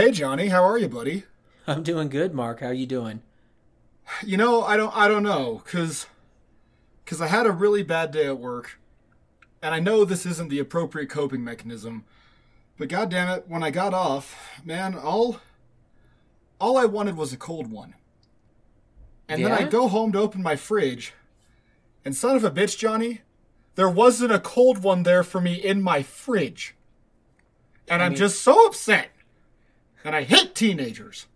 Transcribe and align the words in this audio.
hey 0.00 0.10
Johnny, 0.12 0.48
how 0.48 0.64
are 0.64 0.78
you, 0.78 0.88
buddy? 0.88 1.24
I'm 1.66 1.82
doing 1.82 2.08
good, 2.08 2.32
Mark. 2.32 2.60
How 2.60 2.68
are 2.68 2.72
you 2.72 2.86
doing? 2.86 3.20
You 4.24 4.38
know, 4.38 4.62
I 4.62 4.78
don't 4.78 4.96
I 4.96 5.08
don't 5.08 5.22
know 5.22 5.60
cuz 5.66 6.06
cuz 7.04 7.20
I 7.20 7.26
had 7.26 7.44
a 7.44 7.52
really 7.52 7.82
bad 7.82 8.10
day 8.10 8.24
at 8.26 8.38
work. 8.38 8.80
And 9.62 9.74
I 9.74 9.78
know 9.78 10.06
this 10.06 10.24
isn't 10.24 10.48
the 10.48 10.58
appropriate 10.58 11.10
coping 11.10 11.44
mechanism. 11.44 12.04
But 12.78 12.88
god 12.88 13.10
damn 13.10 13.28
it, 13.28 13.44
when 13.46 13.62
I 13.62 13.70
got 13.70 13.92
off, 13.92 14.58
man, 14.64 14.94
all 14.94 15.38
all 16.58 16.78
I 16.78 16.86
wanted 16.86 17.18
was 17.18 17.34
a 17.34 17.36
cold 17.36 17.70
one. 17.70 17.94
And 19.28 19.44
then 19.44 19.52
I 19.52 19.64
go 19.64 19.86
home 19.86 20.12
to 20.12 20.18
open 20.18 20.42
my 20.42 20.56
fridge, 20.56 21.12
and 22.06 22.16
son 22.16 22.36
of 22.36 22.42
a 22.42 22.50
bitch, 22.50 22.78
Johnny, 22.78 23.20
there 23.74 23.88
wasn't 23.88 24.32
a 24.32 24.40
cold 24.40 24.82
one 24.82 25.02
there 25.02 25.22
for 25.22 25.42
me 25.42 25.54
in 25.54 25.82
my 25.82 26.02
fridge. 26.02 26.74
And 27.86 28.00
I 28.00 28.06
I'm 28.06 28.12
mean- 28.12 28.18
just 28.18 28.40
so 28.40 28.66
upset. 28.66 29.10
And 30.04 30.16
I 30.16 30.22
hate 30.22 30.54
teenagers. 30.54 31.26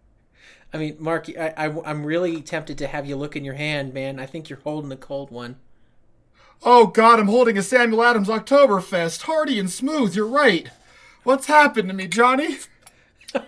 I 0.72 0.78
mean, 0.78 0.96
Mark, 0.98 1.28
I, 1.38 1.52
I, 1.56 1.66
I'm 1.84 2.04
really 2.04 2.40
tempted 2.40 2.78
to 2.78 2.86
have 2.86 3.06
you 3.06 3.16
look 3.16 3.36
in 3.36 3.44
your 3.44 3.54
hand, 3.54 3.94
man. 3.94 4.18
I 4.18 4.26
think 4.26 4.48
you're 4.48 4.58
holding 4.60 4.90
a 4.90 4.96
cold 4.96 5.30
one. 5.30 5.56
Oh 6.62 6.86
god, 6.86 7.20
I'm 7.20 7.28
holding 7.28 7.58
a 7.58 7.62
Samuel 7.62 8.02
Adams 8.02 8.28
Oktoberfest. 8.28 9.22
Hearty 9.22 9.58
and 9.58 9.70
smooth, 9.70 10.16
you're 10.16 10.26
right. 10.26 10.70
What's 11.22 11.46
happened 11.46 11.88
to 11.88 11.94
me, 11.94 12.06
Johnny? 12.06 12.58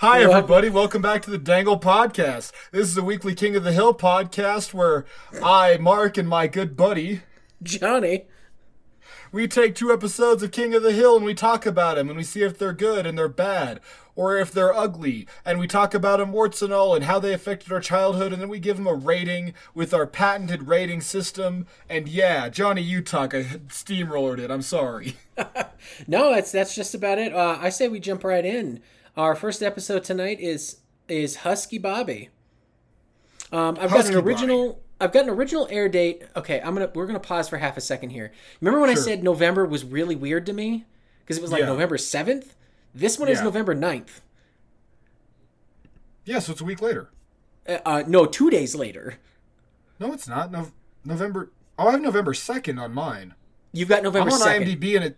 Hi, 0.00 0.22
everybody. 0.22 0.68
Welcome 0.68 1.00
back 1.00 1.22
to 1.22 1.30
the 1.30 1.38
Dangle 1.38 1.78
Podcast. 1.78 2.50
This 2.72 2.88
is 2.88 2.96
a 2.96 3.04
weekly 3.04 3.36
King 3.36 3.54
of 3.54 3.62
the 3.62 3.72
Hill 3.72 3.94
podcast 3.94 4.74
where 4.74 5.06
I, 5.40 5.76
Mark, 5.76 6.18
and 6.18 6.28
my 6.28 6.48
good 6.48 6.76
buddy, 6.76 7.22
Johnny. 7.62 8.26
We 9.32 9.48
take 9.48 9.74
two 9.74 9.92
episodes 9.92 10.42
of 10.42 10.52
King 10.52 10.74
of 10.74 10.82
the 10.82 10.92
Hill 10.92 11.16
and 11.16 11.24
we 11.24 11.34
talk 11.34 11.66
about 11.66 11.96
them 11.96 12.08
and 12.08 12.16
we 12.16 12.22
see 12.22 12.42
if 12.42 12.58
they're 12.58 12.72
good 12.72 13.06
and 13.06 13.18
they're 13.18 13.28
bad 13.28 13.80
or 14.14 14.38
if 14.38 14.52
they're 14.52 14.74
ugly 14.74 15.26
and 15.44 15.58
we 15.58 15.66
talk 15.66 15.94
about 15.94 16.18
them 16.18 16.32
warts 16.32 16.62
and 16.62 16.72
all 16.72 16.94
and 16.94 17.06
how 17.06 17.18
they 17.18 17.32
affected 17.32 17.72
our 17.72 17.80
childhood 17.80 18.32
and 18.32 18.40
then 18.40 18.48
we 18.48 18.60
give 18.60 18.76
them 18.76 18.86
a 18.86 18.94
rating 18.94 19.54
with 19.74 19.94
our 19.94 20.06
patented 20.06 20.68
rating 20.68 21.00
system 21.00 21.66
and 21.88 22.06
yeah 22.08 22.48
Johnny 22.48 23.00
talk 23.02 23.34
I 23.34 23.42
steamrollered 23.68 24.38
it 24.38 24.50
I'm 24.50 24.62
sorry 24.62 25.16
No, 26.06 26.32
that's 26.32 26.52
that's 26.52 26.74
just 26.74 26.94
about 26.94 27.18
it. 27.18 27.34
Uh, 27.34 27.58
I 27.60 27.68
say 27.68 27.88
we 27.88 28.00
jump 28.00 28.24
right 28.24 28.44
in. 28.44 28.80
Our 29.16 29.34
first 29.34 29.62
episode 29.62 30.04
tonight 30.04 30.40
is 30.40 30.78
is 31.08 31.36
Husky 31.36 31.78
Bobby. 31.78 32.30
Um, 33.50 33.76
I've 33.80 33.90
got 33.90 33.98
Husky 33.98 34.14
an 34.14 34.20
original. 34.20 34.80
I've 35.02 35.12
got 35.12 35.24
an 35.24 35.30
original 35.30 35.66
air 35.70 35.88
date. 35.88 36.22
Okay, 36.36 36.60
I'm 36.60 36.74
gonna 36.74 36.90
we're 36.94 37.06
gonna 37.06 37.18
pause 37.20 37.48
for 37.48 37.58
half 37.58 37.76
a 37.76 37.80
second 37.80 38.10
here. 38.10 38.32
Remember 38.60 38.80
when 38.80 38.90
I 38.90 38.94
said 38.94 39.22
November 39.24 39.66
was 39.66 39.84
really 39.84 40.14
weird 40.16 40.46
to 40.46 40.52
me 40.52 40.84
because 41.20 41.36
it 41.38 41.42
was 41.42 41.50
like 41.52 41.60
Yeah. 41.60 41.66
November 41.66 41.98
seventh. 41.98 42.54
This 42.94 43.18
one 43.18 43.28
is 43.28 43.40
November 43.42 43.74
9th. 43.74 44.20
yeah 46.24 46.38
so 46.38 46.52
it's 46.52 46.60
a 46.60 46.64
week 46.64 46.80
later 46.82 47.08
Uh, 47.68 47.78
uh, 47.86 48.02
no, 48.06 48.26
two 48.26 48.50
days 48.50 48.74
later. 48.74 49.14
no 49.98 50.12
it's 50.12 50.28
not 50.28 50.50
no 50.52 50.68
November 51.04 51.50
oh 51.78 51.88
I 51.88 51.92
have 51.92 52.02
November 52.02 52.32
2nd 52.32 52.80
on 52.80 52.92
mine 52.92 53.34
You've 53.72 53.88
got 53.88 54.02
November. 54.02 54.28
I'm 54.30 54.34
on 54.42 54.46
2nd. 54.46 54.66
IMDb 54.66 54.94
and 54.96 55.04
it 55.06 55.16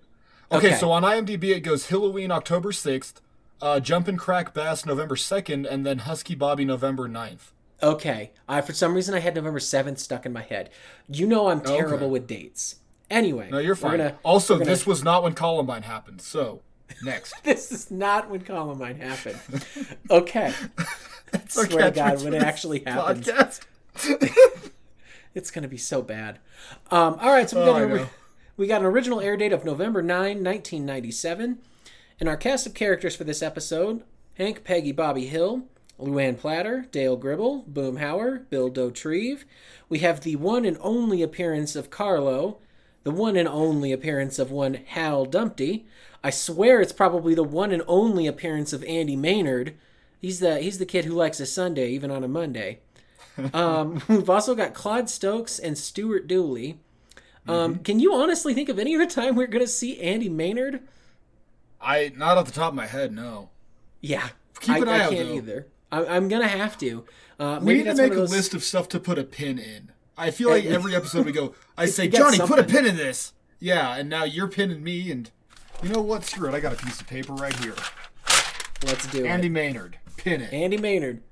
okay, 0.52 0.68
Okay. 0.68 0.76
so 0.76 0.92
on 0.92 1.02
IMDb 1.02 1.44
it 1.50 1.60
goes 1.60 1.88
Halloween 1.88 2.30
October 2.30 2.70
6th 2.70 3.14
uh, 3.60 3.80
Jumpin' 3.80 4.16
Crack 4.16 4.54
Bass 4.54 4.86
November 4.86 5.16
2nd 5.16 5.66
and 5.70 5.84
then 5.84 5.98
Husky 5.98 6.34
Bobby 6.34 6.64
November 6.64 7.08
9th 7.08 7.50
Okay. 7.84 8.32
I 8.48 8.60
for 8.62 8.72
some 8.72 8.94
reason 8.94 9.14
I 9.14 9.20
had 9.20 9.34
November 9.34 9.58
7th 9.60 9.98
stuck 9.98 10.24
in 10.26 10.32
my 10.32 10.42
head. 10.42 10.70
You 11.08 11.26
know 11.26 11.48
I'm 11.48 11.60
terrible 11.60 12.06
Okay. 12.06 12.12
with 12.12 12.26
dates. 12.26 12.76
Anyway. 13.10 13.48
No, 13.50 13.58
you're 13.58 13.74
fine. 13.76 13.98
gonna- 13.98 14.18
also, 14.24 14.54
gonna- 14.54 14.64
this 14.70 14.86
was 14.86 15.04
not 15.04 15.22
when 15.22 15.34
Columbine 15.34 15.82
happened. 15.82 16.20
So, 16.22 16.62
next. 17.02 17.34
This 17.44 17.70
is 17.70 17.90
not 17.90 18.30
when 18.30 18.40
Columbine 18.40 18.96
happened. 18.96 19.38
Okay. 20.10 20.52
Swear 21.48 21.66
to 21.66 21.90
God, 21.90 22.22
when 22.24 22.32
it 22.32 22.42
actually 22.42 22.80
happens, 22.86 23.28
it's 25.34 25.50
gonna 25.50 25.68
be 25.68 25.76
so 25.76 26.00
bad. 26.02 26.38
Um, 26.90 27.16
all 27.20 27.32
right, 27.32 27.48
so 27.50 27.56
we 27.58 27.62
Oh, 27.68 27.72
got 27.72 27.82
I 27.82 28.02
an, 28.02 28.08
we 28.56 28.66
got 28.66 28.80
an 28.80 28.86
original 28.86 29.20
air 29.20 29.36
date 29.36 29.52
of 29.52 29.64
November 29.64 30.00
9, 30.02 30.42
1997. 30.42 31.58
And 32.20 32.28
our 32.28 32.36
cast 32.36 32.66
of 32.66 32.74
characters 32.74 33.16
for 33.16 33.24
this 33.24 33.42
episode 33.42 34.02
Hank, 34.38 34.64
Peggy, 34.64 34.92
Bobby 34.92 35.26
Hill, 35.26 35.64
Luann 35.98 36.36
Platter, 36.38 36.86
Dale 36.90 37.16
Gribble, 37.16 37.64
Boomhauer, 37.70 38.48
Bill 38.50 38.70
Dauterive. 38.70 39.44
We 39.88 40.00
have 40.00 40.20
the 40.20 40.36
one 40.36 40.64
and 40.64 40.76
only 40.80 41.22
appearance 41.22 41.76
of 41.76 41.90
Carlo, 41.90 42.58
the 43.04 43.10
one 43.10 43.36
and 43.36 43.48
only 43.48 43.92
appearance 43.92 44.38
of 44.38 44.50
one 44.50 44.74
Hal 44.74 45.24
Dumpty. 45.26 45.86
I 46.22 46.30
swear 46.30 46.80
it's 46.80 46.92
probably 46.92 47.34
the 47.34 47.44
one 47.44 47.70
and 47.72 47.82
only 47.86 48.26
appearance 48.26 48.72
of 48.72 48.82
Andy 48.84 49.16
Maynard. 49.16 49.74
He's 50.20 50.40
the 50.40 50.58
he's 50.60 50.78
the 50.78 50.86
kid 50.86 51.04
who 51.04 51.12
likes 51.14 51.38
a 51.40 51.46
Sunday 51.46 51.90
even 51.90 52.10
on 52.10 52.24
a 52.24 52.28
Monday. 52.28 52.80
Um, 53.52 54.00
we've 54.08 54.30
also 54.30 54.54
got 54.54 54.74
Claude 54.74 55.10
Stokes 55.10 55.58
and 55.58 55.76
Stuart 55.76 56.28
Dooley. 56.28 56.78
Um, 57.48 57.76
Can 57.80 58.00
you 58.00 58.14
honestly 58.14 58.54
think 58.54 58.68
of 58.68 58.78
any 58.78 58.94
other 58.94 59.06
time 59.06 59.34
we're 59.36 59.46
going 59.48 59.64
to 59.64 59.68
see 59.70 60.00
Andy 60.00 60.28
Maynard? 60.28 60.82
I 61.80 62.12
not 62.16 62.36
off 62.36 62.46
the 62.46 62.52
top 62.52 62.70
of 62.70 62.74
my 62.74 62.86
head. 62.86 63.12
No. 63.12 63.50
Yeah, 64.00 64.28
Keep 64.60 64.76
I, 64.76 64.78
an 64.82 64.88
eye 64.88 64.98
I 64.98 65.00
out, 65.00 65.10
can't 65.10 65.18
though. 65.18 65.34
either. 65.36 65.66
I, 65.94 66.16
I'm 66.16 66.28
gonna 66.28 66.48
have 66.48 66.76
to. 66.78 67.04
Uh, 67.38 67.60
We 67.62 67.74
need 67.74 67.84
to 67.84 67.94
make 67.94 68.10
one 68.10 68.20
a 68.20 68.24
list 68.24 68.54
of 68.54 68.64
stuff 68.64 68.88
to 68.90 69.00
put 69.00 69.18
a 69.18 69.24
pin 69.24 69.58
in. 69.58 69.92
I 70.16 70.30
feel 70.30 70.50
like 70.50 70.64
every 70.64 70.94
episode 71.00 71.26
we 71.26 71.32
go, 71.32 71.54
I 71.76 71.86
say, 71.86 72.08
Johnny, 72.08 72.38
put 72.38 72.58
a 72.58 72.64
pin 72.64 72.86
in 72.86 72.96
this. 72.96 73.32
Yeah, 73.60 73.96
and 73.96 74.08
now 74.08 74.24
you're 74.24 74.48
pinning 74.48 74.82
me, 74.82 75.10
and 75.10 75.30
you 75.82 75.88
know 75.88 76.00
what? 76.02 76.24
Screw 76.24 76.48
it. 76.48 76.54
I 76.54 76.60
got 76.60 76.72
a 76.72 76.76
piece 76.84 77.00
of 77.00 77.06
paper 77.06 77.32
right 77.34 77.54
here. 77.56 77.74
Let's 78.84 79.06
do 79.06 79.18
Andy 79.18 79.28
it. 79.28 79.30
Andy 79.30 79.48
Maynard, 79.48 79.98
pin 80.16 80.40
it. 80.42 80.52
Andy 80.52 80.76
Maynard. 80.76 81.22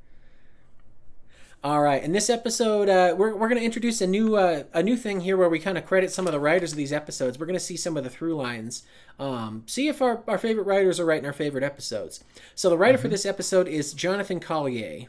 All 1.65 1.81
right, 1.81 2.03
in 2.03 2.11
this 2.11 2.29
episode, 2.29 2.89
uh, 2.89 3.15
we're 3.17 3.37
we're 3.37 3.49
gonna 3.49 3.61
introduce 3.61 4.01
a 4.01 4.07
new 4.07 4.35
uh, 4.35 4.65
a 4.73 4.83
new 4.83 4.97
thing 4.97 5.21
here 5.21 5.37
where 5.37 5.49
we 5.49 5.61
kind 5.61 5.79
of 5.79 5.87
credit 5.87 6.11
some 6.11 6.27
of 6.27 6.33
the 6.33 6.41
writers 6.41 6.73
of 6.73 6.77
these 6.77 6.93
episodes. 6.93 7.39
We're 7.39 7.47
gonna 7.47 7.61
see 7.61 7.77
some 7.77 7.97
of 7.97 8.03
the 8.03 8.11
through 8.11 8.35
lines. 8.35 8.83
Um, 9.21 9.63
see 9.67 9.87
if 9.87 10.03
our, 10.03 10.25
our 10.27 10.39
favorite 10.39 10.65
writers 10.65 10.99
are 10.99 11.05
writing 11.05 11.25
our 11.27 11.33
favorite 11.33 11.63
episodes. 11.63 12.25
So 12.57 12.69
the 12.69 12.77
writer 12.77 12.99
for 12.99 13.07
this 13.07 13.25
episode 13.25 13.69
is 13.69 13.95
Jonathan 13.95 14.41
Collier. 14.41 15.07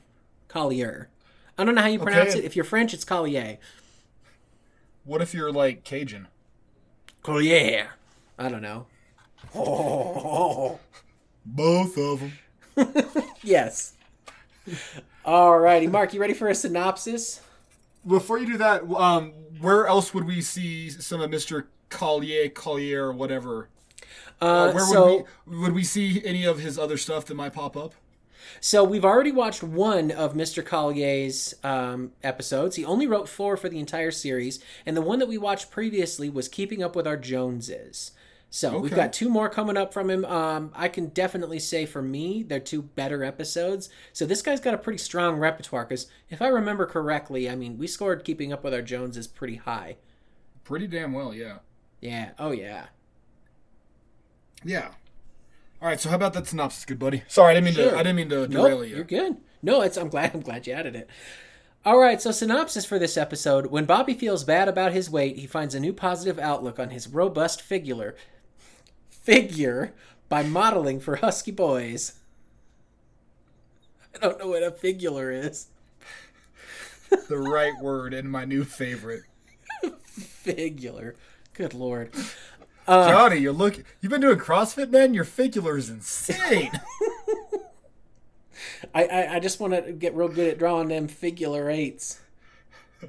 Collier. 0.47 1.09
I 1.57 1.63
don't 1.63 1.73
know 1.73 1.81
how 1.81 1.87
you 1.87 1.97
pronounce 1.97 2.31
Okay. 2.31 2.39
it. 2.39 2.45
If 2.45 2.55
you're 2.55 2.65
French, 2.65 2.93
it's 2.93 3.03
Collier. 3.05 3.57
What 5.05 5.23
if 5.23 5.33
you're 5.33 5.51
like 5.51 5.83
Cajun? 5.83 6.27
Collier. 7.23 7.89
I 8.37 8.49
don't 8.49 8.61
know. 8.61 8.85
Oh. 9.55 10.79
Both 11.45 11.97
of 11.97 12.19
them. 12.75 13.23
Yes. 13.43 13.93
Alrighty, 15.25 15.89
Mark, 15.89 16.13
you 16.13 16.19
ready 16.19 16.33
for 16.33 16.49
a 16.49 16.55
synopsis? 16.55 17.41
Before 18.05 18.37
you 18.37 18.45
do 18.45 18.57
that, 18.57 18.83
um, 18.91 19.31
where 19.61 19.87
else 19.87 20.13
would 20.13 20.25
we 20.25 20.41
see 20.41 20.89
some 20.89 21.21
of 21.21 21.31
Mr. 21.31 21.65
Collier, 21.89 22.49
Collier, 22.49 23.05
or 23.05 23.13
whatever? 23.13 23.69
Uh, 24.41 24.71
Where 24.71 24.85
so, 24.85 25.15
would 25.15 25.25
we 25.45 25.57
would 25.59 25.73
we 25.73 25.83
see 25.85 26.21
any 26.25 26.43
of 26.43 26.59
his 26.59 26.77
other 26.77 26.97
stuff 26.97 27.25
that 27.25 27.35
might 27.35 27.53
pop 27.53 27.77
up? 27.77 27.93
so 28.59 28.83
we've 28.83 29.05
already 29.05 29.31
watched 29.31 29.63
one 29.63 30.11
of 30.11 30.33
Mr. 30.33 30.65
Collier's 30.65 31.53
um, 31.63 32.11
episodes. 32.21 32.75
He 32.75 32.83
only 32.83 33.07
wrote 33.07 33.29
four 33.29 33.55
for 33.55 33.69
the 33.69 33.79
entire 33.79 34.11
series, 34.11 34.59
and 34.85 34.97
the 34.97 35.01
one 35.01 35.19
that 35.19 35.29
we 35.29 35.37
watched 35.37 35.71
previously 35.71 36.29
was 36.29 36.49
Keeping 36.49 36.83
Up 36.83 36.95
with 36.95 37.07
Our 37.07 37.15
Joneses. 37.17 38.11
So 38.55 38.77
we've 38.77 38.93
got 38.93 39.13
two 39.13 39.29
more 39.29 39.49
coming 39.49 39.77
up 39.77 39.91
from 39.95 40.11
him. 40.11 40.23
Um, 40.25 40.71
I 40.75 40.87
can 40.87 41.07
definitely 41.07 41.57
say 41.57 41.87
for 41.87 42.03
me, 42.03 42.43
they're 42.43 42.59
two 42.59 42.83
better 42.83 43.23
episodes. 43.23 43.89
So 44.11 44.27
this 44.27 44.43
guy's 44.43 44.59
got 44.59 44.75
a 44.75 44.77
pretty 44.77 44.99
strong 44.99 45.37
repertoire. 45.37 45.85
Because 45.85 46.05
if 46.29 46.39
I 46.39 46.49
remember 46.49 46.85
correctly, 46.85 47.49
I 47.49 47.55
mean, 47.55 47.79
we 47.79 47.87
scored 47.87 48.23
Keeping 48.23 48.53
Up 48.53 48.63
with 48.63 48.75
Our 48.75 48.83
Joneses 48.83 49.25
pretty 49.25 49.55
high. 49.55 49.95
Pretty 50.63 50.85
damn 50.85 51.13
well, 51.13 51.33
yeah. 51.33 51.57
Yeah. 51.99 52.33
Oh 52.37 52.51
yeah. 52.51 52.85
Yeah. 54.63 54.89
All 55.81 55.87
right, 55.87 55.99
so 55.99 56.09
how 56.09 56.15
about 56.15 56.33
that 56.33 56.45
synopsis, 56.45 56.85
good 56.85 56.99
buddy? 56.99 57.23
Sorry, 57.27 57.51
I 57.51 57.53
didn't 57.55 57.65
mean 57.65 57.73
Sure. 57.73 57.89
to. 57.89 57.95
I 57.97 58.03
didn't 58.03 58.17
mean 58.17 58.29
to 58.29 58.47
Nope, 58.47 58.51
derail 58.51 58.85
you. 58.85 58.95
you're 58.97 59.03
good. 59.03 59.37
No, 59.63 59.81
it's 59.81 59.97
I'm 59.97 60.09
glad 60.09 60.31
I'm 60.35 60.41
glad 60.41 60.67
you 60.67 60.73
added 60.73 60.95
it. 60.95 61.09
All 61.83 61.97
right, 61.99 62.21
so 62.21 62.29
synopsis 62.31 62.85
for 62.85 62.99
this 62.99 63.17
episode: 63.17 63.65
When 63.65 63.85
Bobby 63.85 64.13
feels 64.13 64.43
bad 64.43 64.67
about 64.69 64.93
his 64.93 65.09
weight, 65.09 65.37
he 65.39 65.47
finds 65.47 65.73
a 65.73 65.79
new 65.79 65.91
positive 65.91 66.37
outlook 66.37 66.77
on 66.77 66.91
his 66.91 67.07
robust 67.07 67.59
figure 67.63 68.15
figure 69.23 69.93
by 70.29 70.43
modeling 70.43 70.99
for 70.99 71.15
husky 71.17 71.51
boys. 71.51 72.13
I 74.15 74.19
don't 74.19 74.39
know 74.39 74.47
what 74.47 74.63
a 74.63 74.71
figular 74.71 75.31
is. 75.31 75.67
the 77.29 77.37
right 77.37 77.73
word 77.81 78.13
and 78.13 78.29
my 78.29 78.45
new 78.45 78.63
favorite. 78.63 79.23
figular. 80.03 81.15
Good 81.53 81.73
lord. 81.73 82.11
Uh, 82.87 83.09
Johnny, 83.09 83.37
you're 83.37 83.53
look. 83.53 83.83
You've 84.01 84.11
been 84.11 84.21
doing 84.21 84.37
CrossFit, 84.37 84.89
man. 84.91 85.13
Your 85.13 85.23
figular 85.23 85.77
is 85.77 85.89
insane. 85.89 86.71
I, 88.93 89.05
I 89.05 89.35
I 89.35 89.39
just 89.39 89.59
want 89.59 89.73
to 89.73 89.93
get 89.93 90.13
real 90.13 90.27
good 90.27 90.49
at 90.51 90.59
drawing 90.59 90.89
them 90.89 91.07
figular 91.07 91.69
eights. 91.69 92.19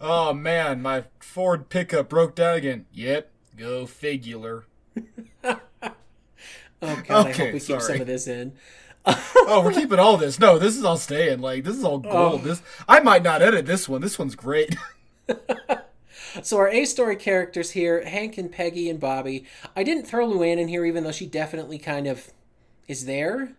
oh 0.00 0.32
man, 0.32 0.80
my 0.80 1.04
Ford 1.18 1.68
pickup 1.68 2.08
broke 2.08 2.36
down 2.36 2.56
again. 2.56 2.86
Yep, 2.92 3.30
Go 3.56 3.86
figular. 3.86 4.64
Oh 6.82 7.02
god, 7.08 7.26
I 7.28 7.32
hope 7.32 7.54
we 7.54 7.60
keep 7.60 7.80
some 7.80 8.00
of 8.00 8.06
this 8.06 8.26
in. 8.26 8.52
Oh, 9.06 9.62
we're 9.64 9.72
keeping 9.72 9.98
all 9.98 10.16
this. 10.16 10.38
No, 10.38 10.58
this 10.58 10.76
is 10.76 10.84
all 10.84 10.96
staying. 10.96 11.40
Like 11.40 11.64
this 11.64 11.76
is 11.76 11.84
all 11.84 11.98
gold. 11.98 12.40
Oh. 12.42 12.44
This 12.44 12.62
I 12.88 13.00
might 13.00 13.22
not 13.22 13.40
edit 13.40 13.64
this 13.64 13.88
one. 13.88 14.00
This 14.00 14.18
one's 14.18 14.34
great. 14.34 14.76
So 16.42 16.58
our 16.58 16.68
A 16.68 16.84
story 16.84 17.16
characters 17.16 17.70
here, 17.70 18.04
Hank 18.04 18.36
and 18.36 18.52
Peggy 18.52 18.90
and 18.90 19.00
Bobby. 19.00 19.44
I 19.74 19.82
didn't 19.82 20.06
throw 20.06 20.28
Luann 20.28 20.58
in 20.58 20.68
here 20.68 20.84
even 20.84 21.04
though 21.04 21.12
she 21.12 21.26
definitely 21.26 21.78
kind 21.78 22.06
of 22.06 22.30
is 22.88 23.06
there. 23.06 23.52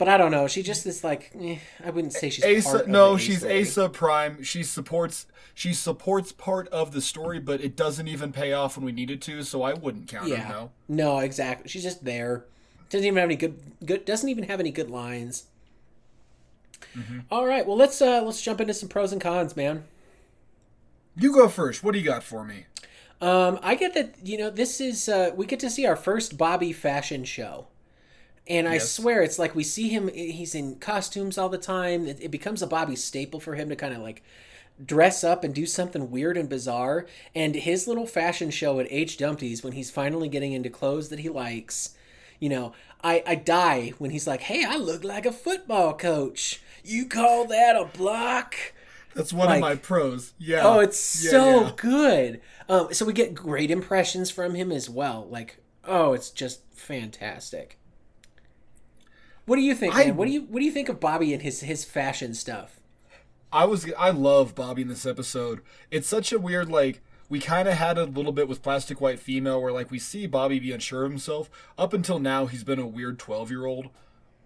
But 0.00 0.08
I 0.08 0.16
don't 0.16 0.30
know. 0.30 0.48
She 0.48 0.62
just 0.62 0.86
is 0.86 1.04
like 1.04 1.30
eh, 1.38 1.58
I 1.84 1.90
wouldn't 1.90 2.14
say 2.14 2.30
she's 2.30 2.42
part 2.64 2.82
Asa, 2.84 2.90
no, 2.90 3.18
she's 3.18 3.40
story. 3.40 3.60
Asa 3.60 3.90
Prime. 3.90 4.42
She 4.42 4.62
supports. 4.62 5.26
She 5.52 5.74
supports 5.74 6.32
part 6.32 6.68
of 6.68 6.92
the 6.92 7.02
story, 7.02 7.38
but 7.38 7.60
it 7.60 7.76
doesn't 7.76 8.08
even 8.08 8.32
pay 8.32 8.54
off 8.54 8.78
when 8.78 8.86
we 8.86 8.92
need 8.92 9.10
it 9.10 9.20
to. 9.20 9.42
So 9.42 9.62
I 9.62 9.74
wouldn't 9.74 10.08
count 10.08 10.28
Yeah. 10.28 10.36
her. 10.36 10.54
No. 10.54 10.70
No, 10.88 11.18
exactly. 11.18 11.68
She's 11.68 11.82
just 11.82 12.02
there. 12.02 12.46
Doesn't 12.88 13.06
even 13.06 13.18
have 13.18 13.26
any 13.26 13.36
good 13.36 13.60
good 13.84 14.06
doesn't 14.06 14.26
even 14.30 14.44
have 14.44 14.58
any 14.58 14.70
good 14.70 14.90
lines. 14.90 15.44
Mm-hmm. 16.96 17.18
All 17.30 17.44
right, 17.46 17.66
well 17.66 17.76
let's 17.76 18.00
uh 18.00 18.22
let's 18.22 18.40
jump 18.40 18.58
into 18.62 18.72
some 18.72 18.88
pros 18.88 19.12
and 19.12 19.20
cons, 19.20 19.54
man. 19.54 19.84
You 21.14 21.30
go 21.34 21.46
first. 21.46 21.84
What 21.84 21.92
do 21.92 21.98
you 21.98 22.06
got 22.06 22.22
for 22.22 22.42
me? 22.42 22.64
Um, 23.20 23.58
I 23.62 23.74
get 23.74 23.92
that 23.92 24.14
you 24.24 24.38
know 24.38 24.48
this 24.48 24.80
is 24.80 25.10
uh, 25.10 25.32
we 25.36 25.44
get 25.44 25.60
to 25.60 25.68
see 25.68 25.84
our 25.84 25.94
first 25.94 26.38
Bobby 26.38 26.72
fashion 26.72 27.24
show, 27.24 27.66
and 28.48 28.68
I 28.68 28.74
Yes. 28.74 28.90
swear 28.90 29.22
it's 29.22 29.38
like 29.38 29.54
we 29.54 29.62
see 29.64 29.88
him. 29.88 30.08
He's 30.08 30.54
in 30.54 30.76
costumes 30.76 31.38
all 31.38 31.48
the 31.48 31.58
time. 31.58 32.06
It, 32.06 32.18
it 32.20 32.30
becomes 32.30 32.62
a 32.62 32.66
Bobby 32.66 32.96
staple 32.96 33.40
for 33.40 33.54
him 33.54 33.68
to 33.68 33.76
kind 33.76 33.94
of 33.94 34.00
like 34.00 34.22
dress 34.84 35.22
up 35.22 35.44
and 35.44 35.54
do 35.54 35.66
something 35.66 36.10
weird 36.10 36.36
and 36.36 36.48
bizarre. 36.48 37.06
And 37.34 37.54
his 37.54 37.86
little 37.86 38.06
fashion 38.06 38.50
show 38.50 38.80
at 38.80 38.86
H 38.90 39.16
Dumpty's 39.18 39.62
when 39.62 39.74
he's 39.74 39.90
finally 39.90 40.28
getting 40.28 40.52
into 40.52 40.70
clothes 40.70 41.08
that 41.10 41.18
he 41.20 41.28
likes. 41.28 41.94
You 42.38 42.48
know, 42.48 42.72
I, 43.04 43.22
I 43.26 43.34
die 43.34 43.92
when 43.98 44.10
he's 44.10 44.26
like, 44.26 44.40
"Hey, 44.42 44.64
I 44.64 44.76
look 44.76 45.04
like 45.04 45.26
a 45.26 45.32
football 45.32 45.92
coach. 45.94 46.60
You 46.82 47.06
call 47.06 47.44
that 47.46 47.76
a 47.76 47.84
block?" 47.84 48.54
That's 49.14 49.32
one 49.32 49.48
Like- 49.48 49.56
of 49.56 49.60
my 49.60 49.74
pros. 49.74 50.32
Yeah. 50.38 50.62
Oh, 50.64 50.78
it's 50.80 51.22
Yeah, 51.24 51.30
so 51.30 51.60
yeah. 51.60 51.72
good. 51.76 52.40
Um, 52.68 52.94
so 52.94 53.04
we 53.04 53.12
get 53.12 53.34
great 53.34 53.70
impressions 53.70 54.30
from 54.30 54.54
him 54.54 54.70
as 54.72 54.88
well. 54.88 55.26
Like, 55.28 55.58
oh, 55.84 56.12
it's 56.14 56.30
just 56.30 56.60
fantastic. 56.72 57.76
What 59.50 59.56
do 59.56 59.62
you 59.62 59.74
think, 59.74 59.96
I- 59.96 60.04
man? 60.04 60.16
What 60.16 60.26
do 60.26 60.30
you 60.32 60.42
what 60.42 60.60
do 60.60 60.64
you 60.64 60.70
think 60.70 60.88
of 60.88 61.00
Bobby 61.00 61.32
and 61.34 61.42
his 61.42 61.58
his 61.62 61.84
fashion 61.84 62.34
stuff? 62.34 62.78
I 63.52 63.64
was 63.64 63.92
I 63.98 64.10
love 64.10 64.54
Bobby 64.54 64.82
in 64.82 64.86
this 64.88 65.04
episode. 65.04 65.60
It's 65.90 66.06
such 66.06 66.30
a 66.30 66.38
weird 66.38 66.68
like 66.68 67.00
we 67.28 67.40
kind 67.40 67.66
of 67.66 67.74
had 67.74 67.98
a 67.98 68.04
little 68.04 68.30
bit 68.30 68.46
with 68.46 68.62
Plastic 68.62 69.00
White 69.00 69.18
Female 69.18 69.60
where 69.60 69.72
like 69.72 69.90
we 69.90 69.98
see 69.98 70.28
Bobby 70.28 70.60
be 70.60 70.70
unsure 70.70 71.04
of 71.04 71.10
himself. 71.10 71.50
Up 71.76 71.92
until 71.92 72.20
now, 72.20 72.46
he's 72.46 72.62
been 72.62 72.78
a 72.78 72.86
weird 72.86 73.18
twelve 73.18 73.50
year 73.50 73.66
old. 73.66 73.88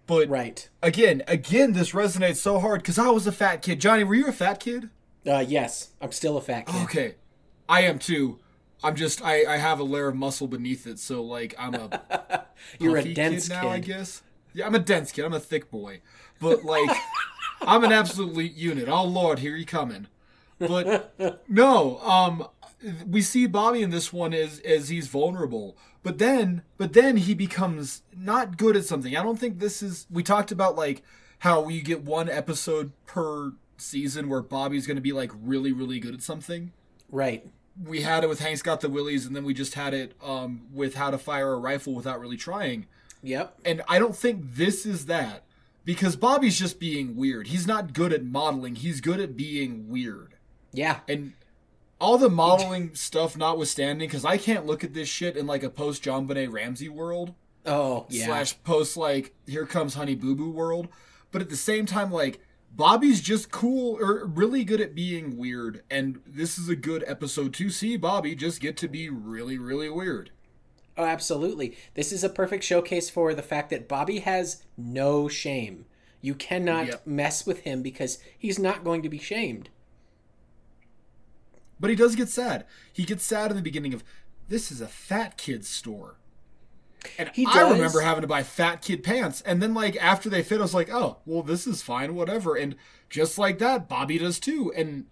But 0.07 0.27
Right. 0.27 0.67
again, 0.81 1.21
again, 1.27 1.73
this 1.73 1.91
resonates 1.91 2.37
so 2.37 2.57
hard 2.59 2.81
because 2.81 2.97
I 2.97 3.09
was 3.11 3.27
a 3.27 3.31
fat 3.31 3.61
kid. 3.61 3.79
Johnny, 3.79 4.03
were 4.03 4.15
you 4.15 4.25
a 4.25 4.31
fat 4.31 4.59
kid? 4.59 4.89
Uh, 5.23 5.45
yes, 5.47 5.91
I'm 6.01 6.13
still 6.13 6.35
a 6.35 6.41
fat 6.41 6.65
kid. 6.65 6.83
Okay, 6.85 7.15
I 7.69 7.81
am 7.83 7.99
too. 7.99 8.39
I'm 8.83 8.95
just 8.95 9.21
I 9.23 9.45
I 9.45 9.57
have 9.57 9.79
a 9.79 9.83
layer 9.83 10.07
of 10.07 10.15
muscle 10.15 10.47
beneath 10.47 10.87
it, 10.87 10.97
so 10.97 11.21
like 11.21 11.53
I'm 11.59 11.75
a 11.75 12.45
You're 12.79 12.97
a 12.97 13.13
dense 13.13 13.49
kid 13.49 13.61
kid. 13.61 13.67
I 13.67 13.77
guess. 13.77 14.23
Yeah, 14.55 14.65
I'm 14.65 14.73
a 14.75 14.79
dense 14.79 15.11
kid. 15.11 15.25
I'm 15.25 15.33
a 15.33 15.39
thick 15.39 15.69
boy, 15.69 16.01
but 16.39 16.63
like 16.63 16.89
I'm 17.61 17.83
an 17.83 17.91
absolute 17.91 18.53
unit. 18.53 18.87
Oh 18.89 19.03
Lord, 19.03 19.39
here 19.39 19.55
you 19.55 19.65
coming. 19.65 20.07
But 20.57 21.43
no, 21.49 21.99
um, 21.99 22.47
we 23.05 23.21
see 23.21 23.45
Bobby 23.45 23.81
in 23.81 23.89
this 23.89 24.13
one 24.13 24.33
as 24.33 24.59
as 24.61 24.87
he's 24.89 25.07
vulnerable, 25.07 25.77
but 26.01 26.17
then 26.17 26.61
but 26.77 26.93
then 26.93 27.17
he 27.17 27.33
becomes 27.33 28.03
not 28.15 28.57
good 28.57 28.77
at 28.77 28.85
something. 28.85 29.15
I 29.17 29.21
don't 29.23 29.37
think 29.39 29.59
this 29.59 29.83
is. 29.83 30.07
We 30.09 30.23
talked 30.23 30.51
about 30.51 30.75
like 30.77 31.03
how 31.39 31.67
you 31.67 31.81
get 31.81 32.03
one 32.03 32.29
episode 32.29 32.93
per 33.05 33.51
season 33.77 34.29
where 34.29 34.41
Bobby's 34.41 34.87
going 34.87 34.95
to 34.95 35.01
be 35.01 35.11
like 35.11 35.31
really 35.43 35.73
really 35.73 35.99
good 35.99 36.13
at 36.13 36.21
something 36.21 36.71
Right. 37.11 37.45
we 37.83 38.01
had 38.03 38.23
it 38.23 38.29
with 38.29 38.39
Hank's 38.39 38.61
Got 38.61 38.79
the 38.79 38.87
Willies, 38.89 39.25
and 39.25 39.35
then 39.35 39.43
we 39.43 39.53
just 39.53 39.73
had 39.73 39.93
it 39.93 40.13
um, 40.23 40.67
with 40.73 40.95
How 40.95 41.11
to 41.11 41.17
Fire 41.17 41.51
a 41.51 41.57
Rifle 41.57 41.93
Without 41.93 42.21
Really 42.21 42.37
Trying. 42.37 42.87
Yep. 43.25 43.59
And 43.65 43.81
I 43.87 43.99
don't 43.99 44.15
think 44.15 44.55
this 44.55 44.85
is 44.85 45.05
that 45.07 45.43
because 45.83 46.15
Bobby's 46.15 46.57
just 46.59 46.79
being 46.79 47.15
weird. 47.15 47.47
He's 47.47 47.67
not 47.67 47.93
good 47.93 48.13
at 48.13 48.23
modeling. 48.25 48.75
He's 48.75 49.01
good 49.01 49.19
at 49.19 49.35
being 49.35 49.89
weird. 49.89 50.35
Yeah. 50.71 50.99
And 51.07 51.33
all 51.99 52.17
the 52.17 52.29
modeling 52.29 52.91
stuff 52.95 53.35
notwithstanding, 53.37 54.07
because 54.07 54.25
I 54.25 54.37
can't 54.37 54.65
look 54.65 54.83
at 54.83 54.93
this 54.93 55.07
shit 55.09 55.37
in 55.37 55.47
like 55.47 55.63
a 55.63 55.69
post 55.69 56.03
JonBenét 56.03 56.51
Ramsey 56.51 56.89
world 56.89 57.33
Oh, 57.65 58.05
yeah. 58.09 58.25
slash 58.25 58.63
post 58.63 58.95
like 58.95 59.33
Here 59.47 59.65
Comes 59.65 59.95
Honey 59.95 60.15
Boo 60.15 60.35
Boo 60.35 60.51
world. 60.51 60.87
But 61.31 61.41
at 61.41 61.49
the 61.49 61.55
same 61.55 61.85
time, 61.85 62.11
like 62.11 62.39
Bobby's 62.75 63.21
just 63.21 63.51
cool 63.51 63.97
or 63.99 64.25
really 64.25 64.63
good 64.63 64.81
at 64.81 64.93
being 64.95 65.37
weird, 65.37 65.81
and 65.89 66.19
this 66.27 66.57
is 66.57 66.67
a 66.69 66.75
good 66.75 67.03
episode 67.07 67.53
to 67.55 67.69
see 67.69 67.95
Bobby 67.97 68.35
just 68.35 68.59
get 68.59 68.75
to 68.77 68.87
be 68.87 69.09
really, 69.09 69.57
really 69.57 69.89
weird. 69.89 70.31
Oh, 70.97 71.03
absolutely. 71.05 71.75
This 71.93 72.11
is 72.11 72.23
a 72.23 72.29
perfect 72.29 72.63
showcase 72.63 73.09
for 73.09 73.33
the 73.33 73.41
fact 73.41 73.69
that 73.71 73.87
Bobby 73.87 74.19
has 74.19 74.63
no 74.77 75.27
shame. 75.27 75.85
You 76.21 76.35
cannot 76.35 76.87
Yep. 76.87 77.07
mess 77.07 77.45
with 77.45 77.59
him 77.61 77.81
because 77.81 78.17
he's 78.37 78.57
not 78.57 78.83
going 78.83 79.01
to 79.03 79.09
be 79.09 79.19
shamed. 79.19 79.69
But 81.79 81.89
he 81.89 81.95
does 81.95 82.15
get 82.15 82.29
sad. 82.29 82.65
He 82.93 83.03
gets 83.03 83.23
sad 83.25 83.51
in 83.51 83.57
the 83.57 83.63
beginning 83.63 83.93
of 83.93 84.03
this 84.47 84.71
is 84.71 84.79
a 84.81 84.87
fat 84.87 85.37
kid's 85.37 85.67
store. 85.67 86.15
And 87.19 87.29
He 87.33 87.45
I 87.45 87.53
does. 87.53 87.73
remember 87.73 87.99
having 88.01 88.21
to 88.21 88.27
buy 88.27 88.43
fat 88.43 88.81
kid 88.81 89.03
pants. 89.03 89.41
And 89.41 89.61
then 89.61 89.73
like 89.73 89.95
after 89.97 90.29
they 90.29 90.41
fit, 90.41 90.59
I 90.59 90.63
was 90.63 90.73
like, 90.73 90.89
oh, 90.89 91.17
well, 91.25 91.43
this 91.43 91.67
is 91.67 91.83
fine, 91.83 92.15
whatever. 92.15 92.55
And 92.55 92.75
just 93.09 93.37
like 93.37 93.59
that, 93.59 93.87
Bobby 93.89 94.17
does 94.17 94.39
too. 94.39 94.71
And 94.75 95.05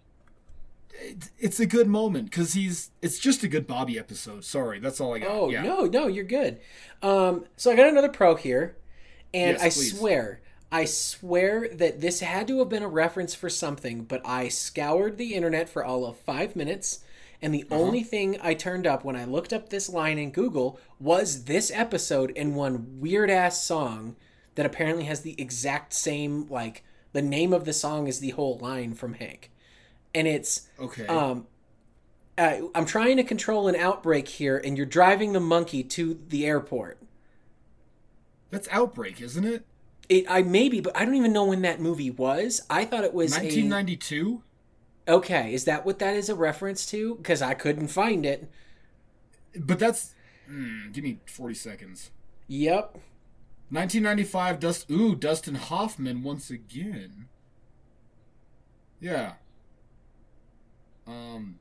it, 1.00 1.30
it's 1.38 1.60
a 1.60 1.66
good 1.66 1.88
moment 1.88 2.30
because 2.30 2.54
he's 2.54 2.90
it's 3.02 3.18
just 3.18 3.42
a 3.42 3.48
good 3.48 3.66
Bobby 3.66 3.98
episode. 3.98 4.44
Sorry, 4.44 4.78
that's 4.78 5.00
all 5.00 5.14
I 5.14 5.18
got. 5.20 5.30
Oh 5.30 5.50
yeah. 5.50 5.62
no, 5.62 5.84
no, 5.86 6.06
you're 6.06 6.24
good. 6.24 6.60
Um, 7.02 7.44
so 7.56 7.70
I 7.70 7.76
got 7.76 7.88
another 7.88 8.08
pro 8.08 8.34
here, 8.36 8.76
and 9.32 9.52
Yes, 9.58 9.60
I 9.62 9.70
please. 9.70 9.98
swear, 9.98 10.40
I 10.72 10.84
swear 10.84 11.68
that 11.72 12.00
this 12.00 12.20
had 12.20 12.48
to 12.48 12.58
have 12.60 12.68
been 12.68 12.82
a 12.82 12.88
reference 12.88 13.34
for 13.34 13.48
something, 13.50 14.04
but 14.04 14.22
I 14.24 14.48
scoured 14.48 15.18
the 15.18 15.34
internet 15.34 15.68
for 15.68 15.84
all 15.84 16.04
of 16.06 16.16
five 16.16 16.56
minutes, 16.56 17.00
and 17.42 17.52
the 17.54 17.64
Uh-huh. 17.70 17.80
only 17.80 18.02
thing 18.02 18.38
I 18.42 18.54
turned 18.54 18.86
up 18.86 19.04
when 19.04 19.16
I 19.16 19.24
looked 19.24 19.52
up 19.52 19.68
this 19.68 19.88
line 19.88 20.18
in 20.18 20.30
Google 20.30 20.78
was 20.98 21.44
this 21.44 21.70
episode 21.74 22.32
and 22.36 22.54
one 22.56 23.00
weird 23.00 23.30
ass 23.30 23.62
song 23.62 24.16
that 24.54 24.64
apparently 24.66 25.04
has 25.04 25.20
the 25.22 25.34
exact 25.40 25.92
same 25.92 26.46
like 26.48 26.84
the 27.12 27.22
name 27.22 27.52
of 27.52 27.64
the 27.64 27.72
song 27.72 28.06
is 28.08 28.18
the 28.20 28.30
whole 28.30 28.58
line 28.58 28.94
from 28.94 29.14
Hank, 29.14 29.50
and 30.14 30.26
it's 30.28 30.68
Okay. 30.78 31.06
um, 31.06 31.46
uh, 32.36 32.58
I'm 32.74 32.84
trying 32.86 33.16
to 33.18 33.24
control 33.24 33.68
an 33.68 33.76
outbreak 33.76 34.28
here, 34.28 34.56
and 34.58 34.76
you're 34.76 34.86
driving 34.86 35.32
the 35.32 35.40
monkey 35.40 35.82
to 35.84 36.18
the 36.28 36.46
airport. 36.46 36.98
that's 38.50 38.68
Outbreak, 38.70 39.20
isn't 39.20 39.44
it? 39.44 39.64
It, 40.08 40.26
I 40.28 40.42
maybe, 40.42 40.80
but 40.80 40.96
I 40.96 41.04
don't 41.04 41.14
even 41.14 41.32
know 41.32 41.44
when 41.44 41.62
that 41.62 41.80
movie 41.80 42.10
was. 42.10 42.60
I 42.68 42.84
thought 42.84 43.04
it 43.04 43.14
was 43.14 43.32
a. 43.32 43.40
1992. 43.40 44.42
Okay, 45.08 45.52
is 45.52 45.64
that 45.64 45.84
what 45.84 45.98
that 45.98 46.14
is 46.14 46.28
a 46.28 46.34
reference 46.34 46.86
to? 46.86 47.16
Because 47.16 47.42
I 47.42 47.54
couldn't 47.54 47.88
find 47.88 48.24
it. 48.26 48.50
But 49.58 49.78
that's. 49.78 50.14
Hmm, 50.46 50.92
give 50.92 51.04
me 51.04 51.20
40 51.26 51.54
seconds. 51.54 52.10
Yep. 52.48 52.98
1995, 53.70 54.60
Dust. 54.60 54.90
Ooh, 54.90 55.14
Dustin 55.16 55.54
Hoffman 55.56 56.22
once 56.22 56.50
again. 56.50 57.28
Yeah. 59.00 59.34
Um. 61.06 61.58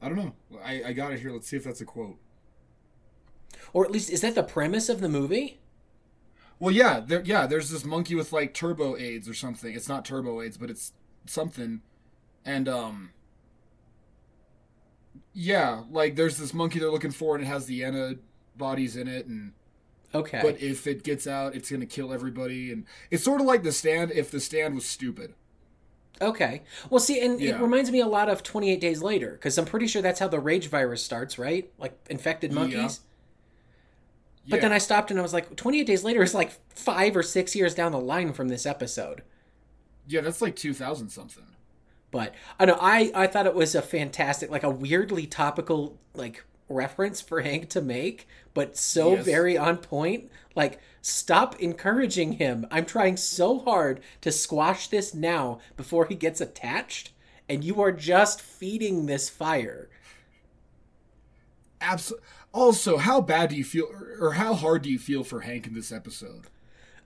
I 0.00 0.08
don't 0.08 0.16
know. 0.16 0.32
I, 0.64 0.82
I 0.86 0.92
got 0.92 1.12
it 1.12 1.20
here. 1.20 1.32
Let's 1.32 1.48
see 1.48 1.56
if 1.56 1.64
that's 1.64 1.80
a 1.80 1.84
quote. 1.84 2.18
Or 3.72 3.84
at 3.84 3.90
least 3.90 4.10
is 4.10 4.20
that 4.20 4.34
the 4.34 4.42
premise 4.44 4.88
of 4.88 5.00
the 5.00 5.08
movie? 5.08 5.58
Well, 6.60 6.72
yeah, 6.72 7.00
there, 7.00 7.22
yeah. 7.24 7.46
There's 7.46 7.70
this 7.70 7.84
monkey 7.84 8.14
with 8.14 8.32
like 8.32 8.54
turbo 8.54 8.96
AIDS 8.96 9.28
or 9.28 9.34
something. 9.34 9.74
It's 9.74 9.88
not 9.88 10.04
turbo 10.04 10.40
AIDS, 10.42 10.56
but 10.56 10.70
it's 10.70 10.92
something. 11.26 11.82
And 12.44 12.68
um. 12.68 13.10
Yeah, 15.32 15.84
like 15.90 16.16
there's 16.16 16.38
this 16.38 16.52
monkey 16.54 16.78
they're 16.78 16.90
looking 16.90 17.10
for, 17.12 17.34
and 17.36 17.44
it 17.44 17.48
has 17.48 17.66
the 17.66 17.84
antibodies 17.84 18.96
in 18.96 19.06
it, 19.08 19.26
and 19.26 19.52
Okay. 20.14 20.40
but 20.42 20.60
if 20.60 20.86
it 20.86 21.04
gets 21.04 21.26
out, 21.26 21.54
it's 21.54 21.70
gonna 21.70 21.86
kill 21.86 22.12
everybody, 22.12 22.72
and 22.72 22.86
it's 23.10 23.22
sort 23.24 23.40
of 23.40 23.46
like 23.46 23.62
the 23.62 23.70
stand. 23.72 24.10
If 24.10 24.30
the 24.30 24.40
stand 24.40 24.74
was 24.74 24.84
stupid, 24.86 25.34
okay. 26.20 26.62
Well, 26.90 27.00
see, 27.00 27.20
and 27.24 27.40
it 27.40 27.58
reminds 27.60 27.90
me 27.90 28.00
a 28.00 28.06
lot 28.06 28.28
of 28.28 28.42
28 28.42 28.80
Days 28.80 29.02
Later, 29.02 29.32
because 29.32 29.56
I'm 29.58 29.64
pretty 29.64 29.86
sure 29.86 30.02
that's 30.02 30.20
how 30.20 30.28
the 30.28 30.40
rage 30.40 30.68
virus 30.68 31.02
starts, 31.02 31.38
right? 31.38 31.70
Like 31.78 31.98
infected 32.10 32.52
monkeys. 32.52 33.00
But 34.48 34.56
Yeah. 34.56 34.62
then 34.62 34.72
I 34.72 34.78
stopped 34.78 35.10
and 35.10 35.18
I 35.20 35.22
was 35.22 35.32
like, 35.34 35.56
28 35.56 35.84
Days 35.86 36.04
Later 36.04 36.22
is 36.22 36.34
like 36.34 36.52
five 36.74 37.16
or 37.16 37.22
six 37.22 37.54
years 37.54 37.74
down 37.74 37.92
the 37.92 38.00
line 38.00 38.32
from 38.32 38.48
this 38.48 38.64
episode. 38.66 39.22
yeah, 40.06 40.22
that's 40.22 40.40
like 40.40 40.56
two 40.56 40.72
thousand 40.72 41.10
something. 41.10 41.44
But 42.10 42.34
I 42.58 42.64
know 42.64 42.78
I 42.80 43.12
I 43.14 43.26
thought 43.26 43.46
it 43.46 43.54
was 43.54 43.74
a 43.74 43.82
fantastic, 43.82 44.50
like 44.50 44.62
a 44.62 44.70
weirdly 44.70 45.26
topical 45.26 45.98
like 46.14 46.44
reference 46.70 47.20
for 47.20 47.42
Hank 47.42 47.68
to 47.70 47.82
make, 47.82 48.26
but 48.54 48.76
so 48.76 49.12
Yes. 49.16 49.24
very 49.26 49.58
on 49.58 49.76
point. 49.78 50.30
Like, 50.54 50.80
stop 51.02 51.58
encouraging 51.60 52.32
him. 52.32 52.66
I'm 52.70 52.84
trying 52.86 53.16
so 53.16 53.58
hard 53.60 54.00
to 54.20 54.32
squash 54.32 54.88
this 54.88 55.14
now 55.14 55.60
before 55.76 56.06
he 56.06 56.14
gets 56.14 56.40
attached, 56.40 57.10
and 57.48 57.64
you 57.64 57.80
are 57.80 57.92
just 57.92 58.40
feeding 58.40 59.06
this 59.06 59.28
fire. 59.28 59.88
Absolutely. 61.80 62.26
Also, 62.52 62.96
how 62.96 63.20
bad 63.20 63.50
do 63.50 63.56
you 63.56 63.64
feel, 63.64 63.86
or, 64.20 64.32
how 64.32 64.54
hard 64.54 64.82
do 64.82 64.90
you 64.90 64.98
feel 64.98 65.22
for 65.22 65.40
Hank 65.40 65.66
in 65.66 65.74
this 65.74 65.92
episode? 65.92 66.46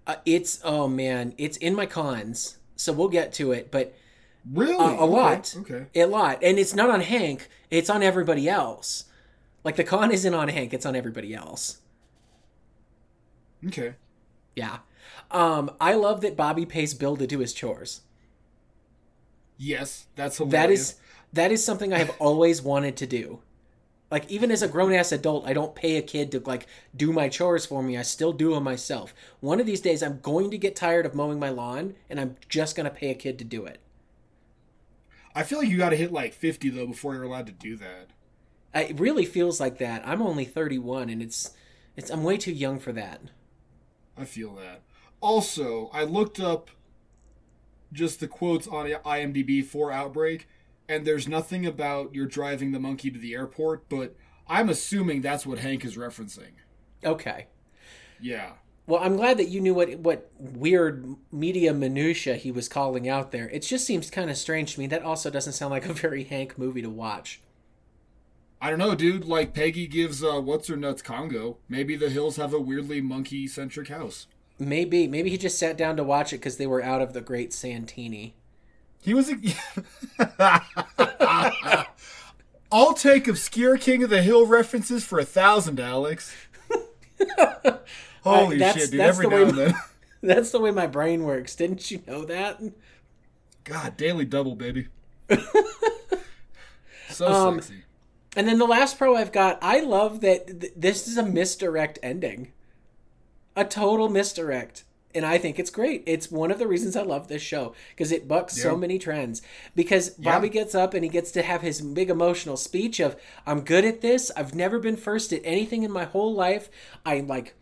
Uh, 0.06 0.16
it's 0.24 0.60
oh 0.64 0.88
man, 0.88 1.34
it's 1.38 1.56
in 1.58 1.74
my 1.74 1.86
cons, 1.86 2.58
so 2.76 2.92
we'll 2.92 3.08
get 3.08 3.32
to 3.34 3.52
it. 3.52 3.70
But 3.70 3.94
Really? 4.50 4.74
a, 4.74 5.02
a 5.02 5.06
lot, 5.06 5.54
Okay. 5.60 5.86
a 5.94 6.06
lot, 6.06 6.42
and 6.42 6.58
it's 6.58 6.74
not 6.74 6.90
on 6.90 7.00
Hank. 7.02 7.48
It's 7.70 7.90
on 7.90 8.02
everybody 8.02 8.48
else. 8.48 9.04
Like 9.62 9.76
the 9.76 9.84
con 9.84 10.10
isn't 10.10 10.34
on 10.34 10.48
Hank; 10.48 10.72
it's 10.74 10.86
on 10.86 10.96
everybody 10.96 11.34
else. 11.34 11.78
Okay. 13.66 13.94
Yeah. 14.56 14.78
Um, 15.30 15.70
I 15.80 15.94
love 15.94 16.20
that 16.22 16.36
Bobby 16.36 16.66
pays 16.66 16.94
Bill 16.94 17.16
to 17.16 17.26
do 17.26 17.38
his 17.40 17.52
chores. 17.54 18.02
Yes, 19.56 20.08
that's 20.14 20.36
That 20.44 20.70
hilarious. 20.70 20.70
is 20.70 20.94
that 21.32 21.50
is 21.50 21.64
something 21.64 21.92
I 21.92 21.98
have 21.98 22.10
always 22.20 22.62
wanted 22.62 22.96
to 22.98 23.06
do. 23.06 23.40
Like 24.10 24.30
even 24.30 24.50
as 24.52 24.62
a 24.62 24.68
grown 24.68 24.92
ass 24.92 25.12
adult, 25.12 25.46
I 25.46 25.52
don't 25.54 25.74
pay 25.74 25.96
a 25.96 26.02
kid 26.02 26.32
to 26.32 26.40
like 26.40 26.66
do 26.96 27.12
my 27.12 27.28
chores 27.28 27.66
for 27.66 27.82
me. 27.82 27.98
I 27.98 28.02
still 28.02 28.32
do 28.32 28.54
them 28.54 28.64
myself. 28.64 29.14
One 29.40 29.60
of 29.60 29.66
these 29.66 29.80
days, 29.82 30.02
I'm 30.02 30.20
going 30.20 30.50
to 30.52 30.58
get 30.58 30.76
tired 30.76 31.06
of 31.06 31.14
mowing 31.14 31.38
my 31.40 31.50
lawn, 31.50 31.96
and 32.10 32.20
I'm 32.20 32.36
just 32.48 32.76
gonna 32.76 32.90
pay 32.90 33.10
a 33.10 33.14
kid 33.16 33.38
to 33.40 33.44
do 33.44 33.66
it. 33.66 33.80
I 35.34 35.42
feel 35.42 35.58
like 35.58 35.68
you 35.68 35.76
got 35.76 35.90
to 35.90 35.96
hit 35.96 36.10
like 36.10 36.32
50 36.32 36.70
though 36.70 36.86
before 36.86 37.14
you're 37.14 37.24
allowed 37.24 37.46
to 37.46 37.52
do 37.52 37.76
that. 37.76 38.12
It 38.74 38.98
really 39.00 39.24
feels 39.24 39.60
like 39.60 39.78
that. 39.78 40.06
I'm 40.06 40.20
only 40.22 40.44
31, 40.44 41.08
and 41.10 41.22
it's 41.22 41.50
it's 41.96 42.10
I'm 42.10 42.22
way 42.22 42.36
too 42.38 42.52
young 42.52 42.78
for 42.78 42.92
that. 42.92 43.20
I 44.16 44.24
feel 44.24 44.54
that. 44.56 44.82
Also, 45.20 45.90
I 45.92 46.04
looked 46.04 46.40
up 46.40 46.70
just 47.92 48.20
the 48.20 48.28
quotes 48.28 48.66
on 48.66 48.86
IMDb 48.86 49.64
for 49.64 49.92
Outbreak, 49.92 50.48
and 50.88 51.06
there's 51.06 51.28
nothing 51.28 51.66
about 51.66 52.14
you're 52.14 52.26
driving 52.26 52.72
the 52.72 52.80
monkey 52.80 53.10
to 53.10 53.18
the 53.18 53.34
airport, 53.34 53.88
but 53.88 54.16
I'm 54.48 54.68
assuming 54.68 55.20
that's 55.20 55.46
what 55.46 55.58
Hank 55.58 55.84
is 55.84 55.96
referencing. 55.96 56.52
Okay. 57.04 57.46
Yeah. 58.20 58.52
Well, 58.86 59.00
I'm 59.02 59.16
glad 59.16 59.38
that 59.38 59.48
you 59.48 59.60
knew 59.60 59.74
what 59.74 59.96
what 60.00 60.30
weird 60.38 61.16
media 61.30 61.72
minutia 61.72 62.34
he 62.34 62.50
was 62.50 62.68
calling 62.68 63.08
out 63.08 63.30
there. 63.30 63.48
It 63.50 63.60
just 63.60 63.86
seems 63.86 64.10
kind 64.10 64.28
of 64.28 64.36
strange 64.36 64.74
to 64.74 64.80
me. 64.80 64.86
That 64.88 65.02
also 65.02 65.30
doesn't 65.30 65.52
sound 65.52 65.70
like 65.70 65.86
a 65.86 65.92
very 65.92 66.24
Hank 66.24 66.58
movie 66.58 66.82
to 66.82 66.90
watch. 66.90 67.40
I 68.62 68.70
don't 68.70 68.78
know, 68.78 68.94
dude. 68.94 69.24
Like 69.24 69.54
Peggy 69.54 69.88
gives 69.88 70.22
uh, 70.22 70.40
what's 70.40 70.68
her 70.68 70.76
nuts 70.76 71.02
Congo. 71.02 71.58
Maybe 71.68 71.96
the 71.96 72.08
hills 72.08 72.36
have 72.36 72.54
a 72.54 72.60
weirdly 72.60 73.00
monkey 73.00 73.48
centric 73.48 73.88
house. 73.88 74.28
Maybe 74.56 75.08
maybe 75.08 75.30
he 75.30 75.36
just 75.36 75.58
sat 75.58 75.76
down 75.76 75.96
to 75.96 76.04
watch 76.04 76.32
it 76.32 76.36
because 76.36 76.58
they 76.58 76.68
were 76.68 76.80
out 76.80 77.02
of 77.02 77.12
the 77.12 77.20
Great 77.20 77.52
Santini. 77.52 78.36
He 79.02 79.14
was. 79.14 79.32
A... 79.32 80.62
I'll 82.70 82.94
take 82.94 83.26
obscure 83.26 83.76
King 83.78 84.04
of 84.04 84.10
the 84.10 84.22
Hill 84.22 84.46
references 84.46 85.04
for 85.04 85.18
a 85.18 85.24
thousand, 85.24 85.80
Alex. 85.80 86.32
Holy 88.22 88.58
that's- 88.58 88.80
shit, 88.80 88.90
dude! 88.92 89.00
that's 89.00 89.18
Every 89.18 89.26
the 89.26 89.30
now 89.30 89.36
way 89.36 89.48
and 89.48 89.58
then. 89.58 89.74
That's 90.24 90.52
the 90.52 90.60
way 90.60 90.70
my 90.70 90.86
brain 90.86 91.24
works. 91.24 91.56
Didn't 91.56 91.90
you 91.90 92.00
know 92.06 92.24
that? 92.26 92.62
God, 93.64 93.96
daily 93.96 94.24
double, 94.24 94.54
baby. 94.54 94.86
so 97.10 97.26
Um, 97.26 97.60
sexy. 97.60 97.81
And 98.36 98.48
then 98.48 98.58
the 98.58 98.66
last 98.66 98.96
pro 98.98 99.14
I've 99.14 99.32
got, 99.32 99.58
I 99.62 99.80
love 99.80 100.20
that 100.22 100.60
th- 100.60 100.72
this 100.74 101.06
is 101.06 101.18
a 101.18 101.22
misdirect 101.22 101.98
ending. 102.02 102.52
A 103.54 103.64
total 103.64 104.08
misdirect. 104.08 104.84
And 105.14 105.26
I 105.26 105.36
think 105.36 105.58
it's 105.58 105.68
great. 105.68 106.02
It's 106.06 106.30
one 106.30 106.50
of 106.50 106.58
the 106.58 106.66
reasons 106.66 106.96
I 106.96 107.02
love 107.02 107.28
this 107.28 107.42
show 107.42 107.74
because 107.90 108.10
it 108.12 108.26
bucks 108.26 108.56
so 108.56 108.74
many 108.74 108.98
trends. 108.98 109.42
Because 109.74 110.08
Bobby 110.10 110.48
Yeah. 110.48 110.54
gets 110.54 110.74
up 110.74 110.94
and 110.94 111.04
he 111.04 111.10
gets 111.10 111.30
to 111.32 111.42
have 111.42 111.60
his 111.60 111.82
big 111.82 112.08
emotional 112.08 112.56
speech 112.56 112.98
of, 112.98 113.16
"I'm 113.46 113.60
good 113.60 113.84
at 113.84 114.00
this. 114.00 114.30
I've 114.34 114.54
never 114.54 114.78
been 114.78 114.96
first 114.96 115.30
at 115.34 115.42
anything 115.44 115.82
in 115.82 115.92
my 115.92 116.04
whole 116.04 116.32
life. 116.32 116.70
I 117.04 117.20
like, 117.20 117.52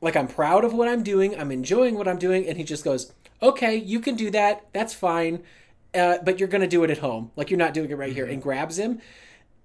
like 0.00 0.14
I'm 0.14 0.28
proud 0.28 0.64
of 0.64 0.72
what 0.72 0.86
I'm 0.86 1.02
doing. 1.02 1.36
I'm 1.36 1.50
enjoying 1.50 1.96
what 1.96 2.06
I'm 2.06 2.18
doing." 2.18 2.46
And 2.46 2.56
he 2.56 2.62
just 2.62 2.84
goes, 2.84 3.12
"Okay, 3.42 3.74
you 3.74 3.98
can 3.98 4.14
do 4.14 4.30
that. 4.30 4.64
That's 4.72 4.94
fine, 4.94 5.42
uh, 5.92 6.18
but 6.24 6.38
you're 6.38 6.48
gonna 6.48 6.68
do 6.68 6.84
it 6.84 6.90
at 6.90 6.98
home. 6.98 7.32
Like 7.34 7.50
you're 7.50 7.58
not 7.58 7.74
doing 7.74 7.90
it 7.90 7.98
right 7.98 8.12
here." 8.12 8.26
And 8.26 8.40
grabs 8.40 8.78
him. 8.78 9.00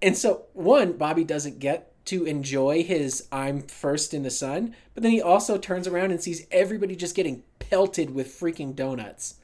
And 0.01 0.15
so, 0.17 0.45
one, 0.53 0.93
Bobby 0.93 1.23
doesn't 1.23 1.59
get 1.59 1.91
to 2.05 2.25
enjoy 2.25 2.83
his 2.83 3.27
I'm 3.31 3.61
first 3.61 4.13
in 4.13 4.23
the 4.23 4.29
sun, 4.31 4.75
but 4.93 5.03
then 5.03 5.11
he 5.11 5.21
also 5.21 5.57
turns 5.57 5.87
around 5.87 6.11
and 6.11 6.21
sees 6.21 6.45
everybody 6.51 6.95
just 6.95 7.15
getting 7.15 7.43
pelted 7.59 8.11
with 8.13 8.27
freaking 8.39 8.75
donuts. 8.75 9.35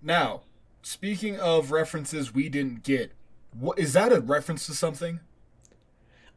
Now, 0.00 0.42
speaking 0.82 1.38
of 1.38 1.70
references 1.70 2.32
we 2.32 2.48
didn't 2.48 2.82
get, 2.82 3.12
what 3.58 3.78
is 3.78 3.92
that 3.92 4.12
a 4.12 4.20
reference 4.20 4.66
to 4.66 4.74
something? 4.74 5.20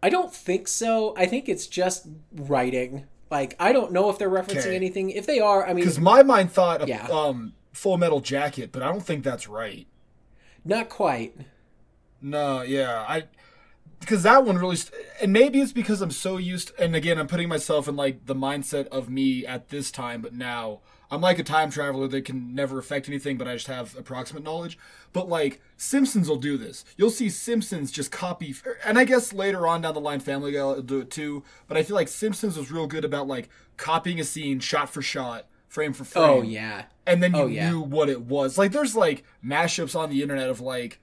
I 0.04 0.10
don't 0.10 0.34
think 0.34 0.68
so. 0.68 1.16
I 1.18 1.26
think 1.26 1.48
it's 1.48 1.68
just 1.68 2.08
writing. 2.34 3.06
Like, 3.32 3.56
I 3.60 3.72
don't 3.72 3.92
know 3.92 4.10
if 4.10 4.18
they're 4.20 4.30
referencing 4.30 4.58
Okay. 4.68 4.76
anything. 4.76 5.10
If 5.10 5.26
they 5.26 5.40
are, 5.40 5.64
I 5.66 5.70
mean, 5.70 5.78
Because 5.78 6.00
my 6.00 6.22
mind 6.22 6.52
thought 6.52 6.82
of 6.82 6.90
Yeah. 6.90 7.08
um, 7.08 7.54
Full 7.74 7.98
Metal 7.98 8.20
Jacket, 8.20 8.72
but 8.72 8.84
I 8.84 8.88
don't 8.88 9.06
think 9.06 9.24
that's 9.24 9.48
right. 9.48 9.88
not 10.64 10.90
quite. 10.90 11.36
No, 12.26 12.62
yeah, 12.64 13.06
I 13.08 13.26
because 14.00 14.24
that 14.24 14.44
one 14.46 14.58
really, 14.58 14.76
st- 14.76 15.00
and 15.22 15.32
maybe 15.32 15.60
it's 15.62 15.72
because 15.72 16.02
I'm 16.02 16.12
so 16.12 16.38
used. 16.38 16.72
And 16.80 16.96
again, 16.96 17.18
I'm 17.18 17.28
putting 17.28 17.48
myself 17.50 17.88
in 17.88 17.96
like 17.96 18.26
the 18.26 18.36
mindset 18.36 18.88
of 18.88 19.10
me 19.10 19.46
at 19.46 19.70
this 19.70 19.90
time, 19.92 20.22
but 20.22 20.34
now 20.34 20.82
I'm 21.12 21.22
like 21.22 21.40
a 21.40 21.44
time 21.44 21.70
traveler 21.70 22.08
that 22.08 22.26
can 22.26 22.54
never 22.56 22.78
affect 22.80 23.08
anything, 23.08 23.38
but 23.38 23.48
I 23.48 23.54
just 23.54 23.68
have 23.68 23.96
approximate 23.98 24.44
knowledge. 24.44 24.78
But 25.14 25.30
like 25.30 25.62
Simpsons 25.78 26.28
will 26.28 26.36
do 26.38 26.58
this. 26.58 26.84
You'll 26.98 27.10
see 27.12 27.30
Simpsons 27.30 27.92
just 27.92 28.12
copy, 28.12 28.56
and 28.86 28.98
I 29.00 29.06
guess 29.06 29.32
later 29.32 29.68
on 29.68 29.82
down 29.82 29.94
the 29.94 30.02
line, 30.02 30.20
Family 30.20 30.52
Guy 30.52 30.64
will 30.64 30.82
do 30.82 31.00
it 31.02 31.12
too. 31.12 31.44
But 31.68 31.78
I 31.78 31.84
feel 31.84 31.96
like 31.96 32.08
Simpsons 32.10 32.58
was 32.58 32.72
real 32.72 32.88
good 32.88 33.06
about 33.06 33.28
like 33.28 33.50
copying 33.78 34.20
a 34.20 34.24
scene 34.24 34.60
shot 34.60 34.90
for 34.90 35.02
shot, 35.04 35.46
frame 35.68 35.94
for 35.94 36.04
oh, 36.04 36.06
frame 36.06 36.30
Oh, 36.30 36.42
yeah. 36.42 36.84
and 37.06 37.22
then 37.24 37.34
you 37.36 37.42
Oh, 37.42 37.48
yeah. 37.48 37.70
knew 37.70 37.82
what 37.82 38.10
it 38.10 38.22
was. 38.22 38.58
Like 38.58 38.72
there's 38.72 38.96
like 38.96 39.24
mashups 39.44 39.96
on 39.98 40.10
the 40.10 40.22
internet 40.22 40.50
of 40.50 40.60
like, 40.60 41.00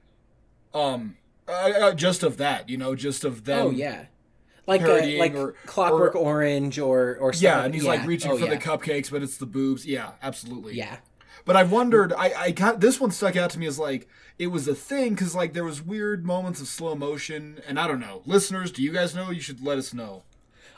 um, 0.74 1.16
uh, 1.48 1.50
uh, 1.52 1.94
just 1.94 2.22
of 2.22 2.36
that, 2.38 2.68
you 2.68 2.76
know, 2.76 2.94
just 2.94 3.24
of 3.24 3.44
them. 3.44 3.66
Oh, 3.66 3.70
yeah. 3.70 4.06
Like, 4.66 4.80
uh, 4.82 4.86
parodying 4.86 5.18
like 5.18 5.34
or- 5.34 5.54
Clockwork 5.66 6.14
or- 6.14 6.18
Orange 6.18 6.78
or, 6.78 7.16
or 7.20 7.32
Yeah, 7.34 7.64
and 7.64 7.74
he's 7.74 7.84
like 7.84 8.06
reaching 8.06 8.30
Oh, 8.30 8.36
for 8.38 8.44
yeah. 8.44 8.50
the 8.54 8.58
cupcakes, 8.58 9.10
but 9.10 9.22
it's 9.22 9.36
the 9.36 9.46
boobs. 9.46 9.84
Yeah, 9.84 10.12
absolutely. 10.22 10.74
Yeah. 10.74 10.98
But 11.44 11.56
I've 11.56 11.72
wondered, 11.72 12.12
I, 12.12 12.32
I 12.36 12.50
got 12.52 12.78
this 12.80 13.00
one 13.00 13.10
stuck 13.10 13.34
out 13.36 13.50
to 13.50 13.58
me 13.58 13.66
as 13.66 13.76
like 13.78 14.08
it 14.38 14.46
was 14.48 14.68
a 14.68 14.74
thing 14.76 15.10
because 15.14 15.34
like 15.34 15.52
there 15.52 15.64
was 15.64 15.82
weird 15.82 16.24
moments 16.24 16.60
of 16.60 16.68
slow 16.68 16.94
motion, 16.94 17.60
and 17.66 17.80
I 17.80 17.88
don't 17.88 17.98
know, 17.98 18.22
listeners, 18.24 18.70
do 18.70 18.80
you 18.82 18.92
guys 18.92 19.14
know? 19.14 19.30
You 19.30 19.40
should 19.40 19.60
let 19.64 19.78
us 19.78 19.92
know. 19.92 20.22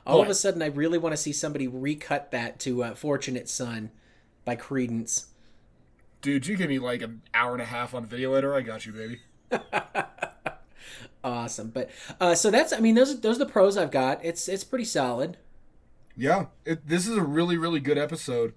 All 0.07 0.21
of 0.23 0.29
a 0.29 0.35
sudden, 0.35 0.61
I 0.63 0.67
really 0.67 0.99
want 0.99 1.13
to 1.15 1.17
see 1.19 1.33
somebody 1.33 1.67
recut 1.69 2.31
that 2.31 2.59
to 2.61 2.83
uh, 2.85 2.95
"Fortunate 2.95 3.49
Son" 3.49 3.91
by 4.47 4.55
Creedence. 4.57 5.27
Dude, 6.23 6.47
you 6.47 6.57
give 6.57 6.69
me 6.71 6.79
like 6.79 7.03
an 7.03 7.21
hour 7.35 7.53
and 7.53 7.63
a 7.63 7.67
half 7.67 7.95
on 7.95 8.07
video 8.07 8.33
editor, 8.33 8.55
I 8.55 8.63
got 8.63 8.87
you, 8.87 8.93
baby. 8.93 9.21
Awesome, 11.25 11.71
but 11.71 11.89
uh, 12.21 12.35
so 12.35 12.51
that's 12.51 12.71
I 12.71 12.81
mean 12.81 12.95
those 12.95 13.19
those 13.21 13.37
are 13.37 13.47
the 13.47 13.51
pros 13.51 13.79
I've 13.79 13.91
got. 13.91 14.23
It's 14.23 14.47
it's 14.47 14.63
pretty 14.63 14.85
solid. 14.85 15.39
Yeah, 16.15 16.47
it, 16.67 16.87
this 16.87 17.09
is 17.09 17.17
a 17.17 17.23
really 17.23 17.57
really 17.57 17.81
good 17.81 17.97
episode. 17.97 18.53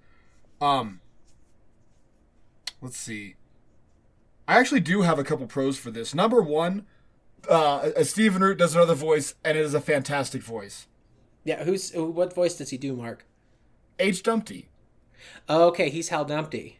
Um, 0.60 1.00
let's 2.82 2.98
see. 2.98 3.36
I 4.46 4.58
actually 4.58 4.80
do 4.80 5.00
have 5.00 5.18
a 5.18 5.24
couple 5.24 5.46
pros 5.46 5.78
for 5.78 5.90
this. 5.90 6.14
Number 6.14 6.42
one, 6.42 6.84
uh, 7.48 8.02
Stephen 8.02 8.42
Root 8.42 8.58
does 8.58 8.74
another 8.74 8.94
voice, 8.94 9.34
and 9.42 9.56
it 9.56 9.64
is 9.64 9.72
a 9.72 9.80
fantastic 9.80 10.42
voice. 10.42 10.86
Yeah, 11.44 11.64
who's 11.64 11.90
what 11.94 12.34
voice 12.34 12.56
does 12.58 12.68
he 12.68 12.76
do, 12.76 12.94
Mark? 12.94 13.24
H. 13.98 14.22
Dumpty. 14.22 14.68
Okay, 15.48 15.88
he's 15.88 16.10
Hal 16.10 16.26
Dumpty. 16.26 16.77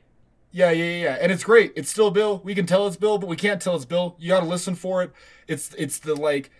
Yeah, 0.51 0.71
yeah, 0.71 1.03
yeah, 1.03 1.19
and 1.21 1.31
it's 1.31 1.45
great. 1.45 1.73
It's 1.77 1.91
still 1.91 2.11
Bill. 2.11 2.41
We 2.43 2.55
can 2.55 2.67
tell 2.67 2.87
it's 2.87 2.97
Bill, 2.97 3.19
but 3.19 3.29
we 3.29 3.37
can't 3.37 3.61
tell 3.61 3.77
it's 3.77 3.85
Bill. 3.85 4.17
You 4.19 4.29
got 4.29 4.41
to 4.41 4.47
listen 4.47 4.75
for 4.75 5.03
it. 5.03 5.13
It's 5.47 5.75
it's 5.75 5.99
the 5.99 6.15
like. 6.15 6.51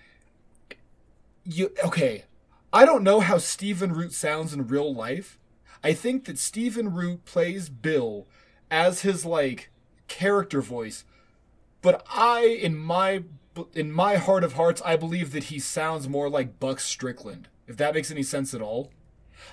You 1.45 1.73
okay? 1.83 2.25
I 2.71 2.85
don't 2.85 3.03
know 3.03 3.21
how 3.21 3.39
Stephen 3.39 3.93
Root 3.93 4.13
sounds 4.13 4.53
in 4.53 4.67
real 4.67 4.95
life. 4.95 5.39
I 5.83 5.95
think 5.95 6.27
that 6.27 6.39
Stephen 6.39 6.93
Root 6.93 7.25
plays 7.25 7.71
Bill 7.71 8.27
as 8.71 9.03
his 9.03 9.25
like 9.25 9.71
character 10.07 10.61
voice, 10.61 11.05
but 11.81 12.05
I 12.15 12.45
in 12.45 12.77
my 12.77 13.25
in 13.75 13.91
my 13.91 14.17
heart 14.17 14.45
of 14.45 14.53
hearts 14.53 14.83
I 14.85 14.97
believe 14.97 15.33
that 15.33 15.45
he 15.45 15.59
sounds 15.59 16.09
more 16.09 16.29
like 16.29 16.61
Buck 16.61 16.81
Strickland. 16.81 17.49
If 17.67 17.77
that 17.79 17.95
makes 17.95 18.11
any 18.11 18.23
sense 18.23 18.53
at 18.53 18.63
all. 18.63 18.91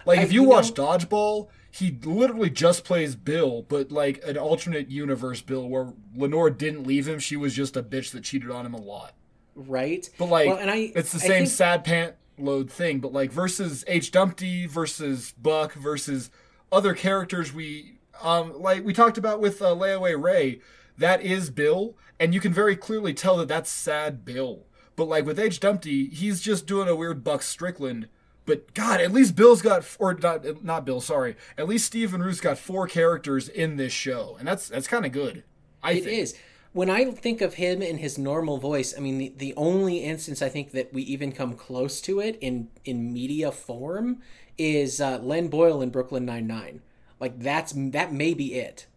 Like 0.06 0.20
I- 0.20 0.24
if 0.24 0.32
you, 0.34 0.44
you 0.44 0.48
watch 0.50 0.75
know- 0.77 0.86
Dodgeball, 0.86 1.48
he 1.72 1.98
literally 2.04 2.50
just 2.50 2.84
plays 2.86 3.15
Bill, 3.15 3.63
but 3.68 3.92
like 3.92 4.24
an 4.25 4.38
alternate 4.38 4.89
universe 4.89 5.42
Bill 5.42 5.68
where 5.68 5.94
Lenore 6.15 6.50
didn't 6.50 6.86
leave 6.88 7.08
him. 7.08 7.20
She 7.20 7.36
was 7.36 7.54
just 7.54 7.75
a 7.75 7.84
bitch 7.84 8.12
that 8.12 8.24
cheated 8.24 8.50
on 8.50 8.65
him 8.65 8.74
a 8.74 8.82
lot. 8.82 9.13
right? 9.56 10.10
But 10.18 10.25
like, 10.30 10.48
well, 10.48 10.58
and 10.58 10.70
I, 10.72 10.92
it's 10.96 11.12
the 11.12 11.18
I 11.18 11.27
same 11.27 11.30
think- 11.46 11.50
sad 11.50 11.84
pant 11.84 12.15
load 12.38 12.70
thing. 12.70 13.00
But 13.00 13.13
like 13.13 13.32
versus 13.32 13.84
H 13.88 14.12
Dumpty 14.12 14.65
versus 14.65 15.34
Buck 15.42 15.74
versus 15.74 16.30
other 16.72 16.94
characters 16.94 17.54
we 17.54 17.94
um 18.22 18.54
like 18.62 18.84
we 18.86 18.92
talked 18.94 19.18
about 19.18 19.39
with 19.42 19.62
uh, 19.62 19.68
Layaway 19.68 20.22
Ray, 20.22 20.60
that 20.98 21.22
is 21.22 21.50
Bill, 21.50 21.96
and 22.20 22.34
you 22.34 22.39
can 22.39 22.54
very 22.54 22.75
clearly 22.77 23.13
tell 23.13 23.38
that 23.38 23.48
that's 23.50 23.70
sad 23.70 24.24
Bill. 24.25 24.65
But 24.96 25.06
like 25.10 25.25
with 25.25 25.39
H 25.39 25.60
Dumpty, 25.60 26.08
he's 26.08 26.39
just 26.42 26.65
doing 26.65 26.88
a 26.88 26.96
weird 26.96 27.24
Buck 27.24 27.42
Strickland. 27.44 28.08
But 28.45 28.73
God, 28.75 29.01
at 29.01 29.11
least 29.11 29.35
Bill's 29.35 29.61
got, 29.61 29.85
or 29.99 30.13
not, 30.13 30.63
not 30.63 30.85
Bill. 30.85 31.01
Sorry, 31.01 31.35
at 31.57 31.67
least 31.67 31.85
Stephen 31.85 32.21
Root's 32.21 32.41
got 32.41 32.57
four 32.59 32.87
characters 32.87 33.49
in 33.49 33.77
this 33.77 33.93
show, 33.93 34.35
and 34.39 34.47
that's 34.47 34.67
that's 34.69 34.87
kind 34.87 35.05
of 35.05 35.11
good. 35.11 35.43
I 35.81 35.93
It 35.93 36.03
think. 36.03 36.19
is. 36.21 36.35
When 36.73 36.89
I 36.89 37.05
think 37.11 37.41
of 37.41 37.53
him 37.55 37.81
in 37.81 37.99
his 37.99 38.17
normal 38.17 38.57
voice, 38.57 38.93
I 38.97 38.99
mean, 38.99 39.17
the, 39.17 39.33
the 39.35 39.53
only 39.55 39.99
instance 39.99 40.41
I 40.41 40.49
think 40.49 40.71
that 40.71 40.91
we 40.93 41.03
even 41.03 41.31
come 41.31 41.53
close 41.55 42.01
to 42.01 42.19
it 42.19 42.37
in 42.41 42.69
in 42.83 43.13
media 43.13 43.51
form 43.51 44.21
is 44.57 44.99
uh, 44.99 45.17
Lynn 45.19 45.47
Boyle 45.47 45.81
in 45.81 45.89
Brooklyn 45.89 46.25
Nine 46.25 46.47
Nine. 46.47 46.81
Like 47.19 47.39
that's 47.39 47.73
that 47.75 48.11
may 48.13 48.33
be 48.33 48.55
it. 48.55 48.87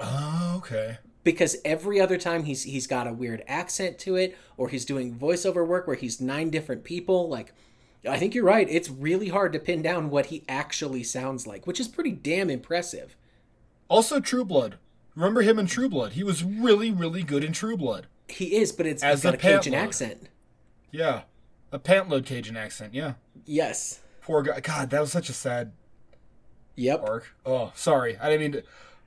Oh, 0.00 0.54
okay. 0.58 0.98
Because 1.24 1.56
every 1.64 2.00
other 2.00 2.18
time 2.18 2.44
he's 2.44 2.62
he's 2.62 2.86
got 2.86 3.08
a 3.08 3.12
weird 3.12 3.42
accent 3.48 3.98
to 4.00 4.14
it, 4.14 4.36
or 4.56 4.68
he's 4.68 4.84
doing 4.84 5.18
voiceover 5.18 5.66
work 5.66 5.86
where 5.86 5.96
he's 5.96 6.20
nine 6.20 6.50
different 6.50 6.84
people. 6.84 7.28
Like, 7.28 7.52
I 8.08 8.18
think 8.18 8.34
you're 8.34 8.44
right. 8.44 8.68
It's 8.70 8.88
really 8.90 9.28
hard 9.28 9.52
to 9.52 9.58
pin 9.58 9.82
down 9.82 10.10
what 10.10 10.26
he 10.26 10.44
actually 10.48 11.02
sounds 11.02 11.46
like, 11.46 11.66
which 11.66 11.80
is 11.80 11.88
pretty 11.88 12.12
damn 12.12 12.50
impressive. 12.50 13.16
Also, 13.88 14.20
True 14.20 14.44
Blood. 14.44 14.78
Remember 15.14 15.42
him 15.42 15.58
in 15.58 15.66
True 15.66 15.88
Blood? 15.88 16.12
He 16.12 16.22
was 16.22 16.44
really, 16.44 16.90
really 16.90 17.22
good 17.22 17.42
in 17.44 17.52
True 17.52 17.76
Blood. 17.76 18.06
He 18.28 18.56
is, 18.56 18.72
but 18.72 18.86
it's 18.86 19.02
As 19.02 19.22
got 19.22 19.34
a 19.34 19.36
a 19.36 19.40
Cajun 19.40 19.72
load. 19.72 19.78
accent. 19.78 20.28
Yeah, 20.90 21.22
a 21.72 21.78
pantload 21.78 22.26
Cajun 22.26 22.56
accent. 22.56 22.94
Yeah, 22.94 23.14
Yes. 23.44 24.00
poor 24.20 24.42
guy. 24.42 24.60
God, 24.60 24.90
that 24.90 25.00
was 25.00 25.12
such 25.12 25.28
a 25.28 25.32
sad 25.32 25.72
Yep. 26.74 27.02
arc. 27.08 27.34
Oh, 27.44 27.72
sorry, 27.74 28.18
I 28.18 28.28
didn't 28.30 28.40
mean 28.40 28.52
to. 28.62 28.62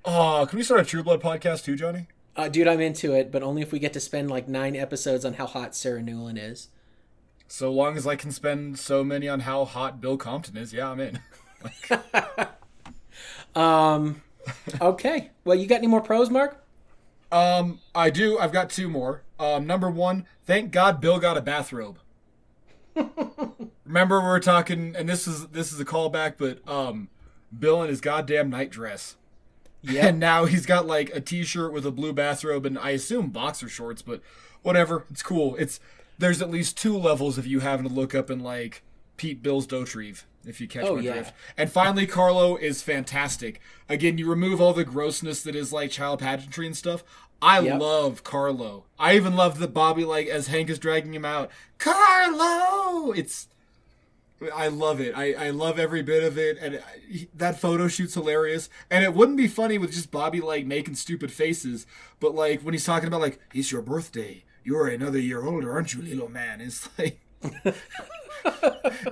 Oh, 0.05 0.45
can 0.49 0.57
we 0.57 0.63
start 0.63 0.81
a 0.81 0.85
True 0.85 1.03
Blood 1.03 1.21
podcast 1.21 1.63
too, 1.63 1.75
Johnny? 1.75 2.07
Uh, 2.35 2.47
dude, 2.47 2.67
I'm 2.67 2.79
into 2.79 3.13
it, 3.13 3.31
but 3.31 3.43
only 3.43 3.61
if 3.61 3.71
we 3.71 3.79
get 3.79 3.91
to 3.93 3.99
spend 3.99 4.29
like 4.31 4.47
nine 4.47 4.75
episodes 4.75 5.25
on 5.25 5.33
how 5.33 5.45
hot 5.45 5.75
Sarah 5.75 6.01
Newlin 6.01 6.37
is. 6.41 6.69
So 7.49 7.71
long 7.71 7.97
as 7.97 8.07
I 8.07 8.15
can 8.15 8.31
spend 8.31 8.79
so 8.79 9.03
many 9.03 9.27
on 9.27 9.41
how 9.41 9.65
hot 9.65 9.99
Bill 9.99 10.17
Compton 10.17 10.55
is, 10.55 10.71
yeah, 10.71 10.89
I'm 10.89 10.99
in. 10.99 11.19
Um, 13.55 14.21
okay. 14.79 15.31
Well, 15.43 15.57
you 15.57 15.67
got 15.67 15.77
any 15.77 15.87
more 15.87 16.01
pros, 16.01 16.29
Mark? 16.29 16.63
Um, 17.31 17.79
I 17.93 18.09
do. 18.09 18.37
I've 18.37 18.51
got 18.51 18.69
two 18.69 18.89
more. 18.89 19.23
Um, 19.39 19.65
number 19.67 19.89
one, 19.89 20.25
thank 20.45 20.71
God 20.71 21.01
Bill 21.01 21.19
got 21.19 21.37
a 21.37 21.41
bathrobe. 21.41 21.99
Remember 23.85 24.19
we 24.19 24.27
were 24.27 24.39
talking, 24.39 24.95
and 24.95 25.07
this 25.07 25.27
is 25.27 25.47
this 25.47 25.71
is 25.71 25.79
a 25.79 25.85
callback, 25.85 26.35
but 26.37 26.67
um, 26.67 27.09
Bill 27.57 27.81
in 27.83 27.89
his 27.89 28.01
goddamn 28.01 28.49
night 28.49 28.69
dress. 28.69 29.15
Yeah. 29.81 30.07
And 30.07 30.19
now 30.19 30.45
he's 30.45 30.65
got 30.65 30.87
like 30.87 31.09
a 31.15 31.21
t-shirt 31.21 31.71
with 31.71 31.85
a 31.85 31.91
blue 31.91 32.11
bathrobe 32.11 32.65
and 32.65 32.77
I 32.77 32.89
assume 32.91 33.29
boxer 33.29 33.69
shorts, 33.69 34.01
but 34.01 34.21
whatever. 34.61 35.05
It's 35.09 35.23
cool. 35.23 35.55
It's 35.55 35.79
there's 36.19 36.41
at 36.41 36.51
least 36.51 36.77
two 36.77 36.97
levels 36.97 37.37
of 37.37 37.47
you 37.47 37.61
having 37.61 37.87
to 37.87 37.93
look 37.93 38.13
up 38.13 38.29
in 38.29 38.39
like 38.39 38.83
Pete 39.17 39.41
Bill's 39.41 39.65
Dauterive, 39.67 40.23
if 40.45 40.61
you 40.61 40.67
catch 40.67 40.85
Oh, 40.85 40.95
my 40.97 41.01
yeah. 41.01 41.13
drift. 41.13 41.33
And 41.57 41.71
finally, 41.71 42.05
Carlo 42.05 42.55
is 42.55 42.81
fantastic. 42.81 43.59
Again, 43.89 44.17
you 44.17 44.29
remove 44.29 44.61
all 44.61 44.73
the 44.73 44.85
grossness 44.85 45.41
that 45.43 45.55
is 45.55 45.73
like 45.73 45.91
child 45.91 46.19
pageantry 46.19 46.65
and 46.67 46.77
stuff. 46.77 47.03
I 47.41 47.59
Yep. 47.61 47.79
love 47.81 48.23
Carlo. 48.23 48.85
I 48.99 49.15
even 49.15 49.35
love 49.35 49.59
that 49.59 49.73
Bobby 49.73 50.03
like 50.05 50.27
as 50.27 50.47
Hank 50.47 50.69
is 50.69 50.77
dragging 50.79 51.13
him 51.13 51.25
out. 51.25 51.49
Carlo, 51.77 53.11
it's 53.11 53.47
I 54.55 54.69
love 54.69 55.01
it. 55.01 55.13
I, 55.17 55.33
I 55.33 55.49
love 55.49 55.77
every 55.79 56.01
bit 56.01 56.23
of 56.23 56.37
it, 56.37 56.57
and 56.61 56.75
uh, 56.75 56.79
I- 57.13 57.27
that 57.35 57.59
photo 57.59 57.89
shoot's 57.89 58.13
hilarious. 58.13 58.69
And 58.89 59.03
it 59.03 59.13
wouldn't 59.13 59.37
be 59.37 59.47
funny 59.49 59.77
with 59.77 59.91
just 59.91 60.11
Bobby 60.11 60.39
like 60.39 60.65
making 60.65 60.95
stupid 60.95 61.31
faces, 61.31 61.85
but 62.21 62.33
like 62.35 62.61
when 62.61 62.73
he's 62.73 62.85
talking 62.85 63.07
about 63.07 63.19
like 63.21 63.39
it's 63.53 63.71
your 63.71 63.81
birthday, 63.81 64.43
you're 64.63 64.87
another 64.87 65.19
year 65.19 65.43
older, 65.43 65.71
aren't 65.71 65.93
you, 65.93 66.01
little 66.01 66.29
man? 66.29 66.61
It's 66.61 66.87
like 66.97 67.19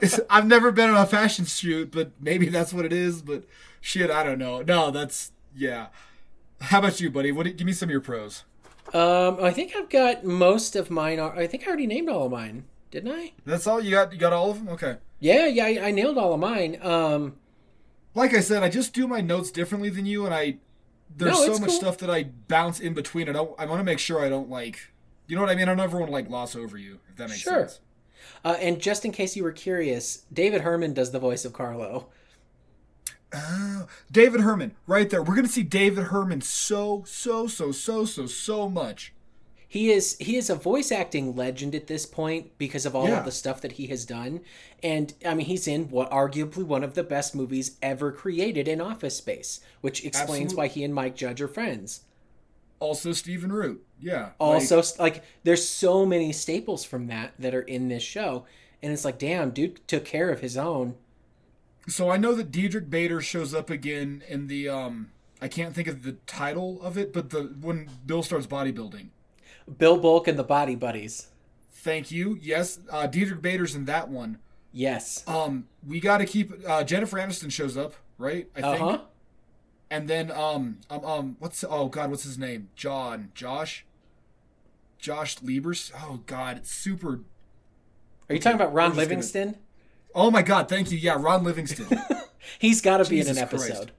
it's, 0.02 0.20
I've 0.30 0.48
never 0.48 0.72
been 0.72 0.90
on 0.90 0.98
a 0.98 1.06
fashion 1.06 1.46
shoot, 1.46 1.92
but 1.92 2.12
maybe 2.20 2.50
that's 2.50 2.74
what 2.74 2.86
it 2.86 2.94
is. 2.94 3.22
But 3.22 3.44
shit, 3.82 4.10
I 4.12 4.24
don't 4.24 4.40
know. 4.40 4.62
No, 4.62 4.92
that's 4.92 5.32
yeah. 5.56 5.88
How 6.62 6.80
about 6.80 7.00
you, 7.00 7.10
buddy? 7.10 7.32
What? 7.32 7.46
Give 7.56 7.66
me 7.66 7.74
some 7.74 7.88
of 7.90 7.92
your 7.92 8.02
pros. 8.02 8.44
Um, 8.94 9.38
I 9.42 9.52
think 9.52 9.76
I've 9.76 9.90
got 9.90 10.24
most 10.24 10.76
of 10.76 10.90
mine. 10.90 11.20
Are, 11.20 11.36
I 11.36 11.48
think 11.48 11.64
I 11.64 11.68
already 11.68 11.88
named 11.88 12.10
all 12.10 12.26
of 12.26 12.32
mine, 12.32 12.66
didn't 12.92 13.12
I? 13.12 13.34
That's 13.46 13.68
all 13.68 13.82
you 13.82 13.92
got. 13.92 14.14
You 14.14 14.20
got 14.20 14.34
all 14.34 14.52
of 14.52 14.58
them. 14.58 14.70
Okay. 14.70 14.98
Yeah, 15.20 15.48
yeah, 15.48 15.66
I, 15.66 15.88
I 15.88 15.92
nailed 15.92 16.18
all 16.18 16.34
of 16.34 16.40
mine. 16.40 16.78
Um, 16.82 17.36
like 18.14 18.34
I 18.34 18.40
said, 18.40 18.64
I 18.64 18.70
just 18.70 18.94
do 18.94 19.08
my 19.08 19.20
notes 19.20 19.52
differently 19.52 19.90
than 19.90 20.06
you, 20.06 20.26
and 20.26 20.34
I 20.34 20.58
there's 21.16 21.34
No, 21.34 21.54
so 21.54 21.60
much 21.60 21.70
cool. 21.70 21.80
stuff 21.80 21.98
that 22.00 22.10
I 22.10 22.24
bounce 22.48 22.80
in 22.80 22.94
between. 22.94 23.28
I 23.30 23.34
don't. 23.34 23.52
I 23.60 23.66
want 23.66 23.80
to 23.80 23.84
make 23.84 24.00
sure 24.00 24.24
I 24.24 24.30
don't 24.30 24.50
like. 24.50 24.92
You 25.28 25.36
know 25.36 25.42
what 25.42 25.52
I 25.52 25.56
mean? 25.56 25.64
I 25.68 25.72
don't 25.76 25.80
ever 25.82 25.98
want 25.98 26.10
to 26.10 26.14
like 26.14 26.28
gloss 26.28 26.56
over 26.56 26.78
you. 26.78 27.00
If 27.10 27.18
that 27.18 27.30
makes 27.30 27.42
Sure. 27.42 27.68
sense. 27.68 27.80
uh, 28.46 28.58
and 28.60 28.80
just 28.80 29.06
in 29.06 29.12
case 29.12 29.36
you 29.36 29.44
were 29.44 29.52
curious, 29.52 30.24
David 30.32 30.62
Herman 30.62 30.94
does 30.94 31.12
the 31.12 31.20
voice 31.20 31.44
of 31.46 31.54
Carlo. 31.54 32.08
Oh, 33.34 33.88
David 34.12 34.42
Herman, 34.42 34.74
right 34.86 35.10
there. 35.10 35.22
We're 35.22 35.36
gonna 35.36 35.48
see 35.50 35.64
David 35.64 36.06
Herman 36.06 36.42
so 36.42 37.04
so 37.06 37.46
so 37.48 37.72
so 37.74 38.06
so 38.06 38.26
so 38.26 38.70
much. 38.70 39.14
He 39.68 39.92
is 39.92 40.16
he 40.20 40.38
is 40.38 40.50
a 40.50 40.56
voice 40.56 40.94
acting 40.94 41.36
legend 41.36 41.76
at 41.76 41.88
this 41.88 42.06
point 42.06 42.58
because 42.58 42.86
of 42.86 42.96
all 42.96 43.10
Yeah. 43.10 43.20
of 43.20 43.26
the 43.26 43.32
stuff 43.32 43.60
that 43.62 43.74
he 43.74 43.88
has 43.88 44.06
done. 44.06 44.40
And 44.82 45.14
I 45.26 45.34
mean 45.34 45.46
he's 45.46 45.68
in 45.68 45.90
what 45.90 46.10
arguably 46.10 46.64
one 46.64 46.86
of 46.86 46.94
the 46.94 47.04
best 47.04 47.36
movies 47.36 47.78
ever 47.82 48.14
created 48.14 48.68
in 48.70 48.80
Office 48.80 49.18
Space, 49.18 49.60
which 49.82 50.06
explains 50.06 50.54
Absolute- 50.54 50.58
why 50.58 50.68
he 50.68 50.84
and 50.86 50.94
Mike 50.94 51.18
Judge 51.18 51.42
are 51.42 51.50
friends. 51.50 52.02
Also, 52.80 53.12
Stephen 53.12 53.52
Root. 53.52 53.84
Yeah. 54.00 54.30
Also 54.40 54.78
like- 54.78 55.00
like 55.00 55.24
there's 55.44 55.68
so 55.68 56.06
many 56.06 56.32
staples 56.32 56.84
from 56.84 57.08
that 57.08 57.34
that 57.40 57.56
are 57.56 57.62
in 57.62 57.88
this 57.88 58.04
show 58.04 58.46
and 58.84 58.94
it's 58.94 59.04
like 59.06 59.18
damn 59.18 59.50
dude 59.52 59.86
took 59.88 60.06
care 60.06 60.30
of 60.30 60.42
his 60.42 60.56
own. 60.58 60.96
so 61.88 62.10
I 62.12 62.18
know 62.18 62.36
that 62.36 62.52
Diedrich 62.52 62.90
Bader 62.90 63.22
shows 63.22 63.54
up 63.54 63.70
again 63.70 64.24
in 64.28 64.48
the 64.48 64.70
um. 64.70 65.12
I 65.40 65.48
can't 65.48 65.76
think 65.76 65.88
of 65.88 66.02
the 66.04 66.14
title 66.26 66.82
of 66.82 66.98
it, 66.98 67.14
but 67.14 67.30
the 67.30 67.56
when 67.62 67.90
Bill 68.06 68.24
starts 68.24 68.48
bodybuilding. 68.48 69.10
Bill 69.78 69.98
Bulk 69.98 70.28
and 70.28 70.38
the 70.38 70.44
Body 70.44 70.76
Buddies. 70.76 71.28
Thank 71.72 72.10
you. 72.12 72.38
Yes, 72.42 72.80
uh, 72.92 73.06
Diedrich 73.08 73.42
Bader's 73.42 73.76
in 73.76 73.86
that 73.86 74.10
one. 74.10 74.40
Yes. 74.74 75.24
Um, 75.28 75.68
we 75.86 76.00
got 76.00 76.18
to 76.18 76.26
keep 76.26 76.52
uh, 76.68 76.84
Jennifer 76.84 77.18
Aniston 77.18 77.52
shows 77.52 77.78
up, 77.78 77.94
right? 78.18 78.48
I 78.56 78.62
think. 78.62 78.82
Uh-huh. 78.82 79.02
And 79.90 80.08
then 80.10 80.32
um 80.32 80.80
um 80.90 81.06
um 81.06 81.36
what's 81.40 81.64
oh 81.68 81.88
god 81.88 82.10
what's 82.12 82.24
his 82.24 82.38
name? 82.38 82.70
John 82.76 83.32
Josh. 83.34 83.86
Josh 85.00 85.38
Liebers. 85.38 85.92
Oh 85.96 86.22
god, 86.26 86.58
it's 86.58 86.72
super. 86.72 87.22
Are 88.30 88.34
you 88.36 88.40
talking 88.40 88.60
about 88.60 88.74
Ron 88.74 88.90
we're 88.92 88.96
gonna- 88.96 89.02
Livingston? 89.08 89.56
Oh 90.16 90.32
my 90.32 90.42
god, 90.42 90.68
thank 90.70 90.92
you. 90.92 90.98
Yeah, 90.98 91.18
Ron 91.20 91.44
Livingston. 91.44 91.88
He's 92.60 92.82
got 92.82 92.98
to 92.98 93.06
be 93.10 93.20
in 93.20 93.28
an 93.28 93.36
Jesus 93.36 93.50
Christ. 93.50 93.70
episode. 93.70 93.92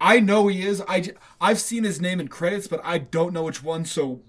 I 0.00 0.20
know 0.20 0.46
he 0.48 0.62
is. 0.66 0.80
I 0.88 1.00
j- 1.00 1.12
I've 1.40 1.58
seen 1.58 1.84
his 1.84 2.00
name 2.00 2.20
in 2.20 2.28
credits, 2.28 2.68
but 2.68 2.80
I 2.84 2.98
don't 2.98 3.32
know 3.34 3.42
which 3.42 3.62
one. 3.62 3.84
So 3.84 4.20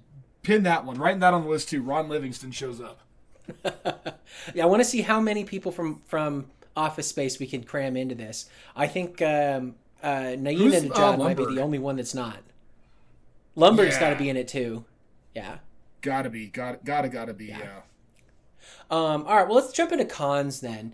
pin 0.42 0.64
that 0.64 0.86
one. 0.86 0.98
Writing 0.98 1.20
that 1.20 1.34
on 1.34 1.44
the 1.44 1.50
list 1.50 1.70
too. 1.70 1.82
Ron 1.82 2.10
Livingston 2.10 2.52
shows 2.52 2.82
up. 2.82 3.00
Yeah, 4.56 4.64
I 4.64 4.66
want 4.68 4.80
to 4.82 4.86
see 4.86 5.02
how 5.02 5.20
many 5.20 5.44
people 5.44 5.72
from 5.74 6.02
from 6.08 6.48
Office 6.76 7.08
Space 7.10 7.38
we 7.40 7.48
can 7.48 7.64
cram 7.64 7.98
into 7.98 8.16
this. 8.16 8.50
I 8.76 8.88
think 8.88 9.22
um, 9.22 9.76
uh, 10.02 10.08
Naina 10.38 10.58
Who's, 10.58 10.92
uh, 10.98 11.18
might 11.18 11.36
be 11.38 11.46
the 11.46 11.62
only 11.62 11.78
one 11.80 11.98
that's 11.98 12.16
not. 12.16 12.38
Lumbergh's 13.56 13.96
Yeah. 13.96 14.00
got 14.00 14.10
to 14.12 14.16
be 14.16 14.30
in 14.30 14.38
it 14.38 14.48
too. 14.48 14.86
Yeah. 15.36 15.58
Gotta 16.02 16.30
be. 16.30 16.48
Got 16.48 16.84
gotta 16.84 17.10
gotta 17.10 17.34
be. 17.34 17.46
Yeah. 17.48 17.82
Um, 18.90 19.26
all 19.28 19.38
right. 19.38 19.48
Well, 19.48 19.56
let's 19.56 19.72
jump 19.72 19.92
into 19.92 20.06
cons 20.06 20.62
then. 20.62 20.94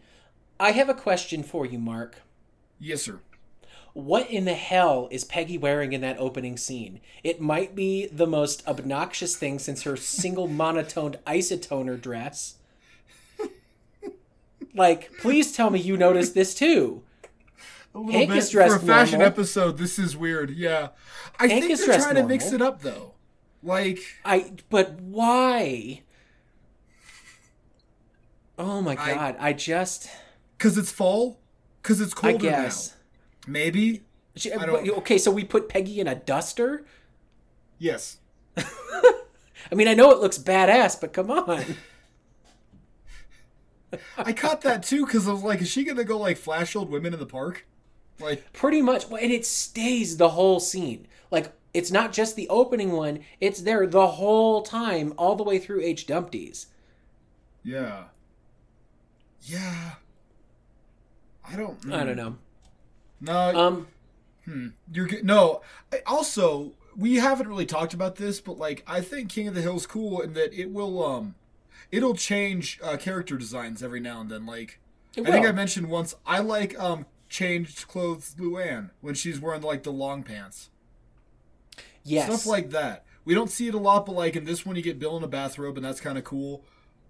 I 0.59 0.71
have 0.71 0.89
a 0.89 0.93
question 0.93 1.43
for 1.43 1.65
you, 1.65 1.79
Mark. 1.79 2.21
Yes, 2.79 3.03
sir. 3.03 3.19
What 3.93 4.29
in 4.29 4.45
the 4.45 4.53
hell 4.53 5.07
is 5.11 5.23
Peggy 5.23 5.57
wearing 5.57 5.91
in 5.93 6.01
that 6.01 6.19
opening 6.19 6.55
scene? 6.57 6.99
It 7.23 7.41
might 7.41 7.73
be 7.75 8.05
the 8.07 8.27
most 8.27 8.67
obnoxious 8.67 9.35
thing 9.35 9.57
since 9.59 9.83
her 9.83 9.95
single 9.97 10.47
monotoned 10.47 11.17
isotoner 11.25 11.99
dress. 11.99 12.55
Like, 14.75 15.11
please 15.19 15.51
tell 15.53 15.71
me 15.71 15.79
you 15.79 15.97
noticed 15.97 16.35
this 16.35 16.53
too. 16.53 17.01
A 17.95 17.97
little 17.97 18.11
Hank 18.11 18.29
bit. 18.29 18.37
is 18.37 18.49
dressed 18.51 18.77
for 18.77 18.83
a 18.83 18.85
fashion 18.87 19.19
normal. 19.19 19.33
episode. 19.33 19.77
This 19.79 19.97
is 19.97 20.15
weird. 20.15 20.51
Yeah, 20.51 20.89
I 21.39 21.47
Hank 21.47 21.65
think 21.65 21.79
they're 21.79 21.97
trying 21.99 22.15
to 22.15 22.23
mix 22.23 22.51
it 22.51 22.61
up 22.61 22.81
though. 22.83 23.13
Like, 23.63 23.99
I 24.23 24.51
but 24.69 24.99
why? 25.01 26.01
Oh 28.57 28.81
my 28.81 28.91
I- 28.93 29.13
god, 29.13 29.35
I, 29.39 29.53
just 29.53 30.09
cause 30.57 30.77
it's 30.77 30.91
fall. 30.91 31.39
because 31.81 32.01
it's 32.01 32.13
I 32.13 32.31
colder 32.31 32.37
guess. 32.49 32.89
now. 33.47 33.51
Maybe. 33.53 34.03
She- 34.35 34.51
uh, 34.51 34.59
I 34.61 34.65
don't- 34.65 34.89
okay, 34.99 35.17
so 35.17 35.31
we 35.31 35.43
put 35.43 35.69
Peggy 35.69 35.99
in 35.99 36.07
a 36.07 36.15
duster. 36.15 36.85
Yes. 37.79 38.17
I 38.57 39.75
mean, 39.75 39.87
I 39.87 39.93
know 39.93 40.11
it 40.11 40.19
looks 40.19 40.37
badass, 40.37 40.99
but 40.99 41.13
come 41.13 41.29
on. 41.31 41.63
I 44.17 44.33
caught 44.33 44.61
that 44.61 44.83
too 44.83 45.05
because 45.05 45.27
I 45.27 45.31
was 45.31 45.43
like, 45.43 45.61
is 45.61 45.69
she 45.69 45.83
gonna 45.83 46.03
go 46.03 46.17
like 46.17 46.37
flash 46.37 46.75
old 46.75 46.89
women 46.89 47.13
in 47.13 47.19
the 47.19 47.25
park? 47.25 47.65
Like, 48.19 48.51
Pretty 48.51 48.81
much, 48.81 49.05
and 49.11 49.31
it 49.31 49.45
stays 49.45 50.17
the 50.17 50.29
whole 50.29 50.59
scene. 50.59 51.07
Like 51.31 51.51
it's 51.77 51.91
not 51.91 52.11
just 52.13 52.35
the 52.35 52.49
opening 52.49 52.91
one; 52.91 53.19
it's 53.39 53.61
there 53.61 53.85
the 53.87 54.07
whole 54.07 54.61
time, 54.61 55.13
all 55.17 55.35
the 55.35 55.43
way 55.43 55.59
through 55.59 55.81
H. 55.81 56.05
Dumpty's. 56.07 56.67
yeah, 57.63 58.05
yeah. 59.43 59.91
I 61.49 61.55
don't. 61.55 61.77
I 61.93 62.03
don't 62.03 62.17
know. 62.17 62.35
No, 63.21 63.57
Um, 63.59 63.87
hmm. 64.45 64.67
you're 64.91 65.07
good. 65.07 65.23
No. 65.25 65.61
I- 65.91 66.01
Also, 66.05 66.73
we 66.95 67.15
haven't 67.15 67.47
really 67.47 67.65
talked 67.65 67.93
about 67.93 68.17
this, 68.17 68.41
but 68.41 68.57
like, 68.57 68.83
I 68.85 69.01
think 69.01 69.29
King 69.29 69.47
of 69.47 69.55
the 69.55 69.61
Hill's 69.61 69.87
cool 69.87 70.19
in 70.21 70.33
that 70.33 70.53
it 70.53 70.71
will 70.71 71.03
um, 71.05 71.35
it'll 71.91 72.15
change 72.15 72.79
uh, 72.83 72.97
character 72.97 73.37
designs 73.37 73.81
every 73.81 73.99
now 74.01 74.19
and 74.21 74.29
then. 74.29 74.45
Like, 74.45 74.79
I 75.17 75.23
think. 75.23 75.47
I 75.47 75.51
mentioned 75.51 75.89
once, 75.89 76.13
I 76.25 76.39
like 76.39 76.77
um 76.79 77.05
changed 77.29 77.87
clothes 77.87 78.35
Luann 78.39 78.91
when 79.01 79.13
she's 79.15 79.39
wearing 79.39 79.61
like 79.61 79.83
the 79.83 79.91
long 79.91 80.23
pants. 80.23 80.69
Yes, 82.07 82.25
stuff 82.27 82.45
like 82.45 82.69
that. 82.71 83.03
We 83.25 83.33
don't 83.33 83.49
see 83.51 83.67
it 83.67 83.73
a 83.73 83.77
lot, 83.79 84.05
but 84.05 84.13
like 84.13 84.35
in 84.35 84.45
this 84.45 84.65
one, 84.65 84.75
you 84.75 84.81
get 84.81 84.99
Bill 84.99 85.17
in 85.17 85.23
a 85.23 85.27
bathrobe, 85.27 85.77
and 85.77 85.85
that's 85.85 85.99
kind 85.99 86.17
of 86.17 86.23
cool. 86.23 86.63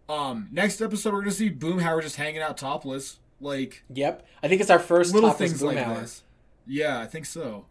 Um, 0.09 0.47
next 0.51 0.81
episode, 0.81 1.13
we're 1.13 1.21
gonna 1.21 1.31
see 1.31 1.49
Boomhauer 1.49 2.01
just 2.01 2.15
hanging 2.15 2.41
out 2.41 2.57
topless, 2.57 3.17
like 3.41 3.83
Yep, 3.93 4.25
I 4.41 4.47
think 4.47 4.61
it's 4.61 4.69
our 4.69 4.79
first 4.79 5.13
little 5.13 5.29
topless 5.29 5.51
things 5.51 5.61
boom 5.61 5.75
like 5.75 5.99
this. 5.99 6.23
Yeah, 6.65 6.99
I 6.99 7.05
think 7.05 7.25
so. 7.25 7.65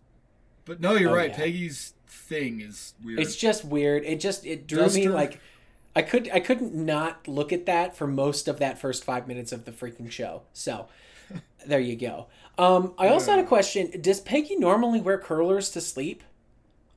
But 0.64 0.80
no, 0.80 0.94
you're 0.94 1.10
Oh, 1.10 1.14
right. 1.16 1.30
yeah. 1.30 1.36
Peggy's 1.36 1.94
thing 2.08 2.60
is 2.60 2.94
weird. 3.04 3.20
It's 3.20 3.36
just 3.36 3.64
weird. 3.64 4.04
It 4.04 4.20
just 4.20 4.44
it 4.46 4.66
drew 4.66 4.88
me 4.90 5.08
like 5.08 5.40
I 5.94 6.02
could 6.02 6.28
I 6.32 6.40
couldn't 6.40 6.74
not 6.74 7.26
look 7.26 7.52
at 7.52 7.66
that 7.66 7.96
for 7.96 8.06
most 8.06 8.48
of 8.48 8.58
that 8.58 8.78
first 8.78 9.02
five 9.04 9.26
minutes 9.26 9.50
of 9.52 9.64
the 9.64 9.72
freaking 9.72 10.10
show. 10.10 10.42
So 10.52 10.88
there 11.66 11.80
you 11.80 11.96
go. 11.96 12.26
Um, 12.58 12.94
I 12.98 13.08
also 13.08 13.30
had 13.32 13.40
a 13.40 13.46
question. 13.46 13.92
Does 14.00 14.20
Peggy 14.20 14.56
normally 14.56 15.00
wear 15.00 15.18
curlers 15.18 15.70
to 15.70 15.80
sleep? 15.80 16.22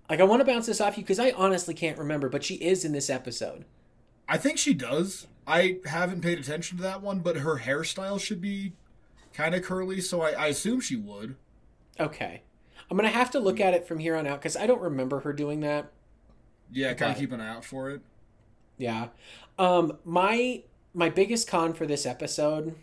Like 0.09 0.19
I 0.19 0.23
want 0.23 0.39
to 0.41 0.45
bounce 0.45 0.65
this 0.65 0.81
off 0.81 0.97
you 0.97 1.03
because 1.03 1.19
I 1.19 1.31
honestly 1.31 1.73
can't 1.73 1.97
remember, 1.97 2.29
but 2.29 2.43
she 2.43 2.55
is 2.55 2.83
in 2.83 2.91
this 2.93 3.09
episode. 3.09 3.65
I 4.27 4.37
think 4.37 4.57
she 4.57 4.73
does. 4.73 5.27
I 5.47 5.77
haven't 5.85 6.21
paid 6.21 6.39
attention 6.39 6.77
to 6.77 6.83
that 6.83 7.01
one, 7.01 7.19
but 7.19 7.37
her 7.37 7.59
hairstyle 7.59 8.19
should 8.19 8.41
be 8.41 8.73
kind 9.33 9.55
of 9.55 9.63
curly, 9.63 10.01
so 10.01 10.21
I, 10.21 10.31
I 10.31 10.47
assume 10.47 10.79
she 10.81 10.95
would. 10.95 11.35
Okay. 11.99 12.41
I'm 12.89 12.97
gonna 12.97 13.09
have 13.09 13.31
to 13.31 13.39
look 13.39 13.59
at 13.59 13.73
it 13.73 13.87
from 13.87 13.99
here 13.99 14.15
on 14.15 14.25
out 14.25 14.39
because 14.41 14.55
I 14.57 14.65
don't 14.65 14.81
remember 14.81 15.19
her 15.21 15.33
doing 15.33 15.59
that. 15.61 15.91
Yeah, 16.71 16.93
kind 16.93 17.11
of 17.11 17.17
keep 17.17 17.31
an 17.31 17.41
eye 17.41 17.49
out 17.49 17.65
for 17.65 17.89
it. 17.91 18.01
Yeah. 18.77 19.09
Um 19.59 19.97
my 20.05 20.63
my 20.93 21.09
biggest 21.09 21.47
con 21.47 21.73
for 21.73 21.85
this 21.85 22.05
episode 22.07 22.75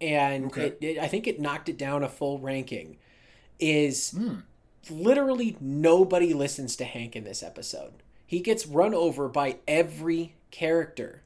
and 0.00 0.46
Okay. 0.46 0.66
it, 0.68 0.78
it, 0.80 0.98
I 0.98 1.08
think 1.08 1.26
it 1.26 1.40
knocked 1.40 1.68
it 1.68 1.76
down 1.76 2.02
a 2.02 2.08
full 2.08 2.38
ranking 2.38 2.96
is 3.60 4.12
Hmm. 4.12 4.36
Literally 4.90 5.56
nobody 5.60 6.32
listens 6.34 6.76
to 6.76 6.84
Hank 6.84 7.16
in 7.16 7.24
this 7.24 7.42
episode. 7.42 7.94
He 8.26 8.40
gets 8.40 8.66
run 8.66 8.94
over 8.94 9.28
by 9.28 9.58
every 9.68 10.34
character. 10.50 11.22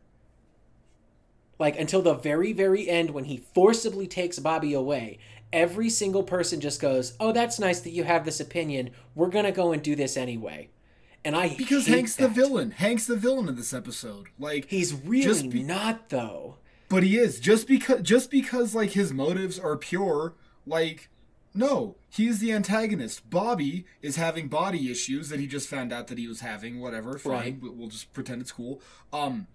Like 1.58 1.78
until 1.78 2.02
the 2.02 2.14
very 2.14 2.52
very 2.52 2.88
end 2.88 3.10
when 3.10 3.24
he 3.24 3.44
forcibly 3.54 4.06
takes 4.06 4.38
Bobby 4.38 4.74
away. 4.74 5.18
Every 5.52 5.88
single 5.88 6.22
person 6.22 6.60
just 6.60 6.80
goes, 6.80 7.14
"Oh, 7.18 7.32
that's 7.32 7.58
nice 7.58 7.80
that 7.80 7.90
you 7.90 8.04
have 8.04 8.24
this 8.24 8.38
opinion. 8.38 8.90
We're 9.14 9.30
going 9.30 9.46
to 9.46 9.52
go 9.52 9.72
and 9.72 9.82
do 9.82 9.96
this 9.96 10.16
anyway." 10.16 10.68
And 11.24 11.34
I 11.34 11.54
Because 11.56 11.86
Hank's 11.86 12.16
the 12.16 12.28
villain. 12.28 12.72
Hank's 12.72 13.06
the 13.06 13.16
villain 13.16 13.48
in 13.48 13.56
this 13.56 13.72
episode. 13.74 14.26
Like 14.38 14.66
He's 14.68 14.92
really 14.94 15.24
Just 15.24 15.50
be- 15.50 15.62
not 15.62 16.10
though. 16.10 16.56
But 16.88 17.02
he 17.02 17.18
is 17.18 17.40
just 17.40 17.66
because 17.66 18.02
just 18.02 18.30
because 18.30 18.74
like 18.74 18.90
his 18.90 19.12
motives 19.12 19.58
are 19.58 19.76
pure. 19.76 20.34
Like, 20.66 21.08
no, 21.54 21.96
he's 22.10 22.38
the 22.38 22.52
antagonist. 22.52 23.28
Bobby 23.30 23.84
is 24.02 24.16
having 24.16 24.48
body 24.48 24.90
issues 24.90 25.28
that 25.28 25.40
he 25.40 25.46
just 25.46 25.68
found 25.68 25.92
out 25.92 26.06
that 26.08 26.18
he 26.18 26.26
was 26.28 26.40
having. 26.40 26.80
Whatever, 26.80 27.18
fine. 27.18 27.32
Right. 27.32 27.58
We'll 27.60 27.72
we'll 27.72 27.88
just 27.88 28.12
pretend 28.12 28.42
it's 28.42 28.52
cool. 28.52 28.80
Um, 29.12 29.46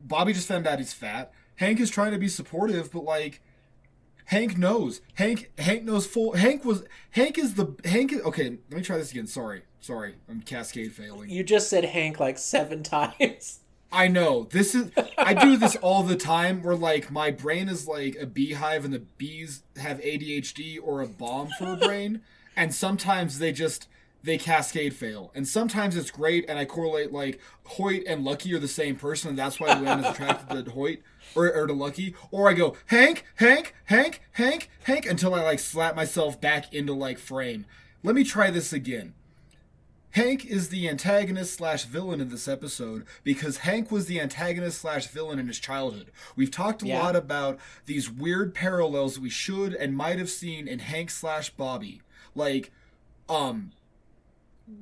Bobby 0.00 0.32
just 0.32 0.48
found 0.48 0.66
out 0.66 0.78
he's 0.78 0.92
fat. 0.92 1.32
Hank 1.56 1.80
is 1.80 1.90
trying 1.90 2.12
to 2.12 2.18
be 2.18 2.28
supportive, 2.28 2.90
but 2.92 3.04
like. 3.04 3.40
Hank 4.28 4.56
knows. 4.56 5.02
Hank 5.16 5.52
Hank 5.58 5.84
knows 5.84 6.06
full 6.06 6.32
Hank 6.32 6.64
was 6.64 6.82
Hank 7.10 7.36
is 7.36 7.56
the 7.56 7.74
Hank 7.84 8.10
is, 8.10 8.22
okay, 8.22 8.56
let 8.70 8.78
me 8.78 8.80
try 8.80 8.96
this 8.96 9.10
again. 9.10 9.26
Sorry. 9.26 9.64
Sorry. 9.80 10.14
I'm 10.30 10.40
cascade 10.40 10.94
failing. 10.94 11.28
You 11.28 11.44
just 11.44 11.68
said 11.68 11.84
Hank 11.84 12.18
like 12.18 12.38
seven 12.38 12.82
times. 12.82 13.60
I 13.94 14.08
know. 14.08 14.48
This 14.50 14.74
is 14.74 14.90
I 15.16 15.34
do 15.34 15.56
this 15.56 15.76
all 15.76 16.02
the 16.02 16.16
time 16.16 16.62
where 16.62 16.74
like 16.74 17.10
my 17.10 17.30
brain 17.30 17.68
is 17.68 17.86
like 17.86 18.16
a 18.20 18.26
beehive 18.26 18.84
and 18.84 18.92
the 18.92 18.98
bees 18.98 19.62
have 19.76 20.00
ADHD 20.00 20.78
or 20.82 21.00
a 21.00 21.06
bomb 21.06 21.48
for 21.58 21.72
a 21.72 21.76
brain 21.76 22.20
and 22.56 22.74
sometimes 22.74 23.38
they 23.38 23.52
just 23.52 23.88
they 24.24 24.38
cascade 24.38 24.94
fail. 24.94 25.30
And 25.34 25.46
sometimes 25.46 25.96
it's 25.96 26.10
great 26.10 26.44
and 26.48 26.58
I 26.58 26.64
correlate 26.64 27.12
like 27.12 27.40
Hoyt 27.64 28.02
and 28.06 28.24
Lucky 28.24 28.52
are 28.54 28.58
the 28.58 28.66
same 28.66 28.96
person 28.96 29.30
and 29.30 29.38
that's 29.38 29.60
why 29.60 29.68
Luann 29.68 30.00
is 30.00 30.06
attracted 30.06 30.64
to 30.64 30.70
Hoyt 30.72 31.00
or, 31.36 31.52
or 31.52 31.66
to 31.66 31.72
Lucky. 31.72 32.14
Or 32.30 32.48
I 32.48 32.54
go, 32.54 32.76
Hank, 32.86 33.24
Hank, 33.36 33.74
Hank, 33.84 34.22
Hank, 34.32 34.70
Hank 34.84 35.06
until 35.06 35.34
I 35.34 35.42
like 35.42 35.60
slap 35.60 35.94
myself 35.94 36.40
back 36.40 36.72
into 36.74 36.92
like 36.92 37.18
frame. 37.18 37.66
Let 38.02 38.14
me 38.14 38.24
try 38.24 38.50
this 38.50 38.72
again. 38.72 39.14
Hank 40.14 40.44
is 40.46 40.68
the 40.68 40.88
antagonist 40.88 41.54
slash 41.54 41.84
villain 41.86 42.20
in 42.20 42.28
this 42.28 42.46
episode 42.46 43.04
because 43.24 43.58
Hank 43.58 43.90
was 43.90 44.06
the 44.06 44.20
antagonist 44.20 44.80
slash 44.80 45.08
villain 45.08 45.40
in 45.40 45.48
his 45.48 45.58
childhood. 45.58 46.12
We've 46.36 46.52
talked 46.52 46.82
a 46.82 46.86
Yeah. 46.86 47.02
lot 47.02 47.16
about 47.16 47.58
these 47.86 48.08
weird 48.08 48.54
parallels 48.54 49.18
we 49.18 49.28
should 49.28 49.74
and 49.74 49.96
might 49.96 50.18
have 50.20 50.30
seen 50.30 50.68
in 50.68 50.78
Hank 50.78 51.10
slash 51.10 51.50
Bobby. 51.50 52.00
Like, 52.36 52.70
um, 53.28 53.72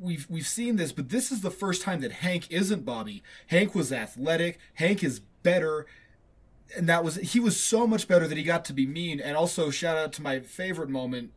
we've 0.00 0.26
we've 0.28 0.46
seen 0.46 0.76
this, 0.76 0.92
but 0.92 1.08
this 1.08 1.32
is 1.32 1.40
the 1.40 1.50
first 1.50 1.80
time 1.80 2.00
that 2.02 2.12
Hank 2.12 2.50
isn't 2.50 2.84
Bobby. 2.84 3.22
Hank 3.46 3.74
was 3.74 3.90
athletic. 3.90 4.58
Hank 4.74 5.02
is 5.02 5.20
better. 5.42 5.86
And 6.76 6.86
that 6.90 7.02
was 7.04 7.16
he 7.16 7.40
was 7.40 7.58
so 7.58 7.86
much 7.86 8.06
better 8.06 8.28
that 8.28 8.36
he 8.36 8.44
got 8.44 8.66
to 8.66 8.74
be 8.74 8.86
mean. 8.86 9.18
And 9.18 9.34
also 9.34 9.70
shout 9.70 9.96
out 9.96 10.12
to 10.14 10.22
my 10.22 10.40
favorite 10.40 10.90
moment, 10.90 11.32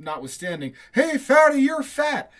notwithstanding. 0.00 0.74
Hey, 0.94 1.16
fatty, 1.16 1.60
you're 1.60 1.84
fat. 1.84 2.32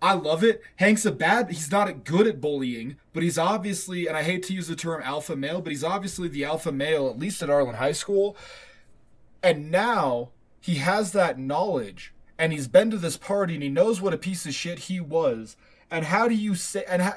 I 0.00 0.14
love 0.14 0.44
it. 0.44 0.62
Hank's 0.76 1.04
a 1.04 1.12
bad. 1.12 1.50
He's 1.50 1.72
not 1.72 2.04
good 2.04 2.26
at 2.26 2.40
bullying, 2.40 2.96
but 3.12 3.22
he's 3.22 3.38
obviously, 3.38 4.06
and 4.06 4.16
I 4.16 4.22
hate 4.22 4.44
to 4.44 4.54
use 4.54 4.68
the 4.68 4.76
term 4.76 5.02
alpha 5.02 5.34
male, 5.34 5.60
but 5.60 5.72
he's 5.72 5.82
obviously 5.82 6.28
the 6.28 6.44
alpha 6.44 6.70
male, 6.70 7.08
at 7.08 7.18
least 7.18 7.42
at 7.42 7.50
Arlen 7.50 7.74
High 7.74 7.92
School. 7.92 8.36
And 9.42 9.70
now 9.70 10.30
he 10.60 10.76
has 10.76 11.12
that 11.12 11.38
knowledge, 11.38 12.12
and 12.38 12.52
he's 12.52 12.68
been 12.68 12.90
to 12.90 12.96
this 12.96 13.16
party, 13.16 13.54
and 13.54 13.62
he 13.62 13.68
knows 13.68 14.00
what 14.00 14.14
a 14.14 14.18
piece 14.18 14.46
of 14.46 14.54
shit 14.54 14.80
he 14.80 15.00
was. 15.00 15.56
And 15.90 16.04
how 16.04 16.28
do 16.28 16.34
you 16.34 16.54
say? 16.54 16.84
And 16.88 17.02
how? 17.02 17.14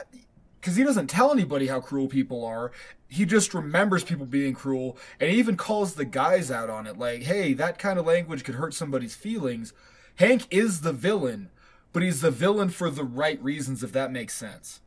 Because 0.60 0.76
he 0.76 0.84
doesn't 0.84 1.08
tell 1.08 1.32
anybody 1.32 1.68
how 1.68 1.82
cruel 1.82 2.08
people 2.08 2.46
are. 2.46 2.72
He 3.08 3.26
just 3.26 3.54
remembers 3.54 4.04
people 4.04 4.26
being 4.26 4.54
cruel, 4.54 4.98
and 5.20 5.30
he 5.30 5.38
even 5.38 5.58
calls 5.58 5.96
the 5.96 6.06
guys 6.06 6.50
out 6.50 6.70
on 6.70 6.88
it. 6.88 6.98
Like, 6.98 7.24
hey, 7.24 7.54
that 7.54 7.78
kind 7.78 8.00
of 8.00 8.06
language 8.06 8.44
could 8.44 8.56
hurt 8.56 8.74
somebody's 8.74 9.16
feelings. 9.16 9.74
Hank 10.16 10.48
is 10.50 10.82
the 10.82 10.94
villain, 10.94 11.50
but 11.94 12.04
he's 12.04 12.22
the 12.22 12.32
villain 12.32 12.70
for 12.70 12.90
the 12.90 13.04
right 13.04 13.42
reasons, 13.44 13.84
if 13.84 13.92
that 13.94 14.12
makes 14.12 14.34
sense. 14.34 14.82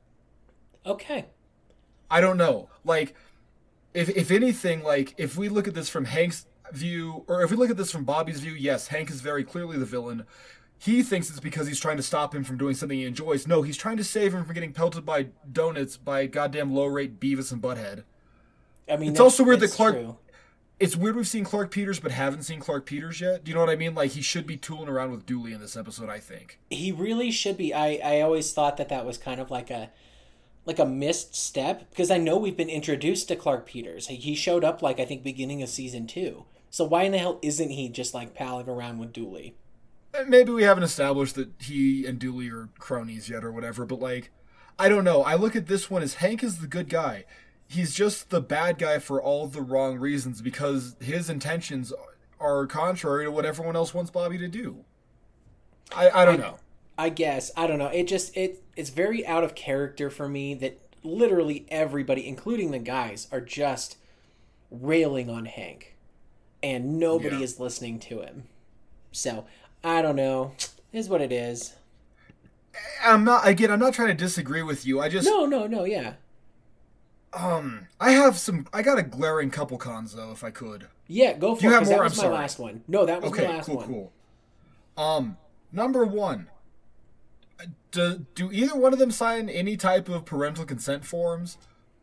Okay. 0.87 1.27
I 2.11 2.21
don't 2.21 2.37
know. 2.37 2.69
Like, 2.85 3.15
if 3.95 4.09
if 4.11 4.31
anything, 4.31 4.83
like 4.83 5.15
if 5.17 5.37
we 5.37 5.49
look 5.49 5.67
at 5.69 5.75
this 5.75 5.89
from 5.89 6.07
Hank's 6.07 6.47
view, 6.73 7.25
or 7.29 7.43
if 7.43 7.51
we 7.51 7.57
look 7.57 7.71
at 7.71 7.77
this 7.77 7.91
from 7.91 8.05
Bobby's 8.05 8.41
view, 8.41 8.53
yes, 8.53 8.89
Hank 8.89 9.11
is 9.11 9.21
very 9.21 9.45
clearly 9.45 9.79
the 9.79 9.85
villain. 9.87 10.25
He 10.79 11.03
thinks 11.03 11.31
it's 11.31 11.41
because 11.41 11.67
he's 11.67 11.81
trying 11.81 11.97
to 11.97 12.03
stop 12.03 12.35
him 12.35 12.45
from 12.45 12.59
doing 12.59 12.75
something 12.75 12.99
he 12.99 13.05
enjoys. 13.07 13.47
No, 13.47 13.63
he's 13.63 13.77
trying 13.77 13.97
to 13.97 14.05
save 14.05 14.35
him 14.35 14.45
from 14.45 14.55
getting 14.55 14.73
pelted 14.73 15.07
by 15.07 15.29
donuts 15.51 15.97
by 15.97 16.27
goddamn 16.27 16.75
low 16.75 16.87
rate 16.87 17.19
Beavis 17.21 17.53
and 17.53 17.63
Butthead. 17.63 18.03
I 18.89 18.97
mean, 18.97 19.13
It's 19.13 19.21
also 19.21 19.45
weird 19.45 19.61
that 19.61 19.71
Clark- 19.71 19.95
true. 19.95 20.19
It's 20.85 20.97
weird 20.97 21.17
we've 21.17 21.27
seen 21.27 21.45
Clark 21.45 21.71
Peters 21.71 21.99
but 21.99 22.13
haven't 22.13 22.43
seen 22.43 22.61
Clark 22.61 22.85
Peters 22.85 23.19
yet. 23.19 23.43
Do 23.43 23.51
you 23.51 23.55
know 23.55 23.61
what 23.63 23.71
I 23.71 23.77
mean? 23.77 23.95
Like 23.95 24.11
he 24.11 24.21
should 24.21 24.47
be 24.47 24.59
tooling 24.59 24.91
around 24.91 25.13
with 25.13 25.25
Dooley 25.25 25.55
in 25.55 25.61
this 25.63 25.79
episode. 25.79 26.11
I 26.11 26.21
think. 26.21 26.59
He 26.69 26.93
really 26.93 27.31
should 27.31 27.57
be. 27.57 27.73
I 27.73 27.99
I 28.05 28.21
always 28.21 28.53
thought 28.53 28.77
that 28.77 28.91
that 28.91 29.07
was 29.07 29.17
kind 29.17 29.41
of 29.41 29.51
like 29.51 29.71
a 29.71 29.89
like 30.67 30.79
a 30.79 30.85
missed 30.85 31.35
step 31.35 31.89
because 31.89 32.11
I 32.11 32.19
know 32.19 32.37
we've 32.37 32.57
been 32.57 32.69
introduced 32.69 33.29
to 33.29 33.37
Clark 33.37 33.65
Peters. 33.65 34.09
He- 34.09 34.35
showed 34.35 34.63
up 34.63 34.83
like 34.83 35.01
I 35.01 35.07
think 35.07 35.23
beginning 35.23 35.63
of 35.63 35.71
season 35.71 36.07
two. 36.07 36.45
So 36.69 36.85
why 36.85 37.05
in 37.05 37.13
the 37.13 37.19
hell 37.19 37.39
isn't 37.41 37.71
he 37.71 37.89
just 37.89 38.13
like 38.13 38.35
palling 38.35 38.69
around 38.69 38.99
with 38.99 39.15
Dooley? 39.15 39.55
Uh, 40.13 40.25
maybe 40.29 40.53
we 40.53 40.65
haven't 40.65 40.85
established 40.85 41.35
that 41.37 41.49
he 41.61 42.05
and 42.05 42.19
Dooley 42.19 42.51
are 42.51 42.69
cronies 42.79 43.31
yet 43.31 43.43
or 43.43 43.51
whatever, 43.51 43.87
but 43.87 44.01
like, 44.01 44.33
I 44.79 44.91
don't 44.91 45.05
know. 45.05 45.23
I 45.23 45.35
look 45.35 45.57
at 45.57 45.67
this 45.67 45.89
one 45.89 46.03
as 46.03 46.15
Hank 46.15 46.45
is 46.45 46.59
the 46.59 46.67
good 46.67 46.91
guy. 46.91 47.25
He's 47.67 47.95
just 47.95 48.31
the 48.31 48.41
bad 48.41 48.79
guy 48.79 48.99
for 48.99 49.23
all 49.23 49.47
the 49.47 49.63
wrong 49.63 49.99
reasons 49.99 50.41
because 50.43 50.97
his 51.01 51.29
intentions 51.31 51.93
are 52.39 52.67
contrary 52.67 53.25
to 53.25 53.31
what 53.31 53.45
everyone 53.45 53.75
else 53.77 53.95
wants 53.95 54.11
Bobby 54.11 54.39
to 54.39 54.49
do. 54.49 54.85
I 55.95 56.11
I 56.11 56.25
don't 56.25 56.39
know. 56.41 56.57
I 56.97 57.09
guess 57.09 57.51
I 57.57 57.67
don't 57.67 57.79
know. 57.79 57.89
It 57.89 58.07
just 58.07 58.37
it 58.37 58.63
it's 58.77 58.91
very 58.91 59.27
out 59.27 59.45
of 59.45 59.55
character 59.55 60.11
for 60.11 60.29
me 60.29 60.55
that 60.55 60.79
literally 61.03 61.67
everybody, 61.69 62.27
including 62.29 62.71
the 62.71 62.79
guys, 62.79 63.29
are 63.33 63.41
just 63.41 63.97
railing 64.71 65.29
on 65.31 65.47
Hank, 65.47 65.97
and 66.63 66.99
nobody 66.99 67.37
Yeah. 67.37 67.43
is 67.43 67.59
listening 67.61 67.99
to 68.01 68.21
him. 68.21 68.45
So 69.13 69.47
I 69.83 70.03
don't 70.03 70.17
know. 70.17 70.53
Is 70.93 71.09
what 71.09 71.21
it 71.21 71.33
is. 71.33 71.75
I'm 73.05 73.25
not 73.25 73.47
again. 73.47 73.71
I'm 73.71 73.81
not 73.81 73.95
trying 73.95 74.09
to 74.09 74.15
disagree 74.15 74.63
with 74.63 74.87
you. 74.87 75.01
I 75.01 75.09
just 75.09 75.27
No, 75.27 75.47
no, 75.47 75.67
no. 75.67 75.85
Yeah, 75.85 76.15
um 77.37 77.89
I 78.01 78.13
have 78.13 78.39
some. 78.39 78.67
I 78.73 78.83
got 78.83 78.99
a 78.99 79.03
glaring 79.03 79.51
couple 79.51 79.77
cons 79.79 80.15
though, 80.15 80.31
if 80.33 80.45
I 80.45 80.51
could. 80.51 80.87
yeah. 81.09 81.33
Go 81.35 81.55
for 81.57 81.65
you 81.65 81.71
it. 81.71 81.75
have 81.75 81.87
more? 81.87 81.99
That 81.99 82.03
was 82.05 82.13
I'm 82.13 82.17
my 82.19 82.23
sorry. 82.31 82.35
last 82.35 82.59
one. 82.59 82.83
No, 82.89 83.07
that 83.07 83.23
was 83.23 83.31
Okay, 83.33 83.47
my 83.47 83.55
last 83.57 83.67
cool, 83.67 83.77
one. 83.77 83.87
cool. 83.87 84.13
Um, 84.97 85.37
number 85.73 86.05
one. 86.05 86.49
Do 87.93 88.27
do 88.35 88.51
either 88.53 88.75
one 88.75 88.93
of 88.93 88.99
them 88.99 89.11
sign 89.13 89.49
any 89.49 89.77
type 89.77 90.09
of 90.09 90.25
parental 90.25 90.65
consent 90.65 91.05
forms? 91.05 91.57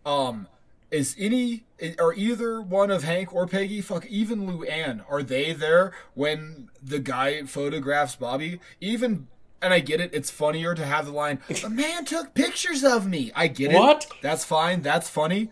Um, 0.06 0.48
is 0.90 1.16
any 1.20 1.66
are 2.00 2.14
either 2.14 2.62
one 2.62 2.90
of 2.90 3.04
Hank 3.04 3.34
or 3.34 3.46
Peggy, 3.48 3.82
fuck, 3.82 4.06
even 4.08 4.48
Luann, 4.48 5.04
are 5.10 5.22
they 5.22 5.52
there 5.54 5.92
when 6.14 6.70
the 6.82 7.00
guy 7.00 7.44
photographs 7.44 8.16
Bobby? 8.16 8.60
Even 8.80 9.28
and 9.62 9.74
I 9.74 9.80
get 9.80 10.00
it, 10.02 10.10
it's 10.14 10.30
funnier 10.32 10.74
to 10.76 10.86
have 10.86 11.06
the 11.06 11.12
line, 11.12 11.40
"A 11.64 11.70
man 11.70 12.06
took 12.06 12.34
pictures 12.34 12.84
of 12.84 13.08
me." 13.08 13.32
I 13.36 13.48
get 13.48 13.72
it. 13.72 13.76
What? 13.78 14.08
That's 14.22 14.44
fine. 14.46 14.82
That's 14.82 15.10
funny. 15.10 15.50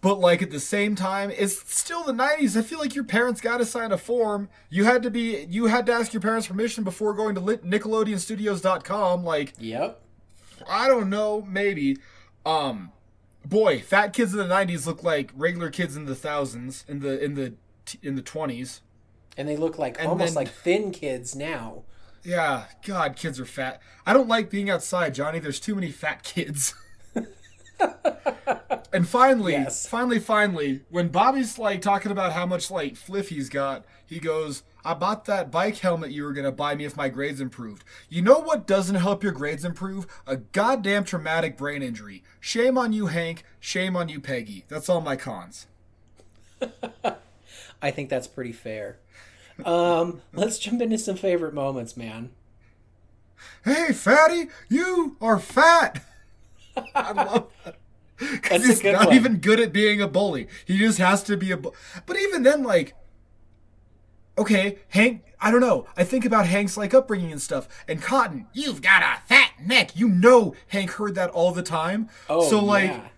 But 0.00 0.18
like 0.18 0.42
at 0.42 0.50
the 0.50 0.58
same 0.58 0.96
time, 0.96 1.30
it's 1.30 1.72
still 1.72 2.02
the 2.02 2.12
'90s. 2.12 2.56
I 2.56 2.62
feel 2.62 2.80
like 2.80 2.94
your 2.96 3.04
parents 3.04 3.40
got 3.40 3.58
to 3.58 3.64
sign 3.64 3.92
a 3.92 3.96
form. 3.98 4.48
You 4.68 4.82
had 4.84 5.02
to 5.04 5.10
be, 5.10 5.44
you 5.48 5.66
had 5.66 5.86
to 5.86 5.92
ask 5.92 6.12
your 6.12 6.20
parents' 6.20 6.48
permission 6.48 6.82
before 6.82 7.14
going 7.14 7.36
to 7.36 7.40
NickelodeonStudios.com. 7.40 9.24
Like, 9.24 9.52
Yep. 9.58 10.00
I 10.68 10.88
don't 10.88 11.08
know, 11.10 11.42
maybe. 11.42 11.98
Um, 12.44 12.92
boy, 13.44 13.80
fat 13.80 14.12
kids 14.12 14.32
in 14.32 14.38
the 14.38 14.44
'90s 14.52 14.86
look 14.86 15.02
like 15.02 15.30
regular 15.36 15.70
kids 15.70 15.96
in 15.96 16.06
the 16.06 16.14
thousands, 16.14 16.84
in 16.88 17.00
the 17.00 17.22
in 17.22 17.34
the 17.34 17.54
in 18.02 18.14
the 18.16 18.22
'20s. 18.22 18.80
And 19.36 19.48
they 19.48 19.56
look 19.56 19.78
like 19.78 19.98
And 19.98 20.08
almost 20.08 20.34
then- 20.34 20.44
like 20.44 20.52
thin 20.52 20.90
kids 20.90 21.34
now. 21.34 21.84
Yeah, 22.24 22.64
God, 22.86 23.16
kids 23.16 23.40
are 23.40 23.44
fat. 23.44 23.80
I 24.06 24.12
don't 24.12 24.28
like 24.28 24.48
being 24.50 24.70
outside, 24.70 25.14
Johnny. 25.14 25.38
There's 25.40 25.58
too 25.60 25.74
many 25.74 25.90
fat 25.90 26.22
kids. 26.22 26.74
and 28.92 29.08
finally, 29.08 29.52
Yes. 29.52 29.86
finally, 29.88 30.20
finally, 30.20 30.82
when 30.88 31.08
Bobby's 31.08 31.58
like 31.58 31.82
talking 31.82 32.12
about 32.12 32.32
how 32.32 32.46
much 32.46 32.70
like 32.70 32.96
fliff 32.96 33.30
he's 33.30 33.48
got, 33.48 33.84
he 34.06 34.20
goes, 34.20 34.62
"I 34.84 34.94
bought 34.94 35.24
that 35.24 35.50
bike 35.50 35.78
helmet 35.78 36.12
you 36.12 36.22
were 36.24 36.32
gonna 36.32 36.52
buy 36.52 36.74
me 36.76 36.84
if 36.84 36.96
my 36.96 37.08
grades 37.08 37.40
improved. 37.40 37.82
You 38.08 38.22
know 38.22 38.38
what 38.38 38.66
doesn't 38.68 38.94
help 38.96 39.24
your 39.24 39.32
grades 39.32 39.64
improve? 39.64 40.06
A 40.26 40.36
goddamn 40.36 41.04
traumatic 41.04 41.56
brain 41.56 41.82
injury. 41.82 42.22
Shame 42.38 42.78
on 42.78 42.92
you, 42.92 43.06
Hank. 43.06 43.42
Shame 43.58 43.96
on 43.96 44.08
you, 44.08 44.20
Peggy. 44.20 44.64
That's 44.68 44.88
all 44.88 45.00
my 45.00 45.16
cons." 45.16 45.66
I 47.82 47.90
think 47.90 48.10
that's 48.10 48.28
pretty 48.28 48.52
fair. 48.52 48.98
Um, 49.66 50.22
let's 50.32 50.58
jump 50.58 50.80
into 50.82 50.98
some 50.98 51.16
favorite 51.16 51.54
moments, 51.54 51.96
man. 51.96 52.30
Hey, 53.64 53.92
fatty, 53.92 54.48
you 54.68 55.16
are 55.20 55.38
fat. 55.38 56.04
I 56.94 57.12
love 57.12 57.50
that. 57.64 57.76
Because 58.18 58.64
he's 58.64 58.84
not 58.84 59.06
one. 59.06 59.16
even 59.16 59.38
good 59.38 59.58
at 59.58 59.72
being 59.72 60.00
a 60.00 60.06
bully. 60.06 60.46
He 60.64 60.78
just 60.78 60.98
has 60.98 61.24
to 61.24 61.36
be 61.36 61.50
a. 61.50 61.56
Bu- 61.56 61.72
but 62.06 62.16
even 62.16 62.44
then, 62.44 62.62
like, 62.62 62.94
okay, 64.38 64.78
Hank. 64.90 65.24
I 65.40 65.50
don't 65.50 65.60
know. 65.60 65.88
I 65.96 66.04
think 66.04 66.24
about 66.24 66.46
Hank's 66.46 66.76
like 66.76 66.94
upbringing 66.94 67.32
and 67.32 67.42
stuff. 67.42 67.66
And 67.88 68.00
Cotton, 68.00 68.46
you've 68.52 68.80
got 68.80 69.02
a 69.02 69.26
fat 69.26 69.54
neck. 69.66 69.96
You 69.96 70.08
know, 70.08 70.54
Hank 70.68 70.92
heard 70.92 71.16
that 71.16 71.30
all 71.30 71.50
the 71.50 71.64
time. 71.64 72.08
Oh, 72.30 72.48
so 72.48 72.64
like, 72.64 72.90
yeah. 72.90 73.08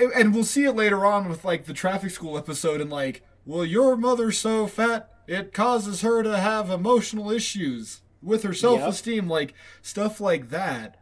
and- 0.00 0.12
and 0.12 0.34
we'll 0.34 0.44
see 0.44 0.62
it 0.64 0.76
later 0.76 1.04
on 1.04 1.28
with 1.28 1.44
like 1.44 1.64
the 1.64 1.72
traffic 1.74 2.10
school 2.12 2.38
episode 2.38 2.80
and 2.80 2.90
like, 2.90 3.22
well, 3.44 3.64
your 3.64 3.96
mother's 3.96 4.38
so 4.38 4.68
fat 4.68 5.10
it 5.28 5.52
causes 5.52 6.00
her 6.00 6.22
to 6.22 6.38
have 6.38 6.70
emotional 6.70 7.30
issues 7.30 8.00
with 8.22 8.42
her 8.42 8.54
self-esteem, 8.54 9.28
like 9.28 9.54
stuff 9.82 10.20
like 10.20 10.48
that. 10.50 10.96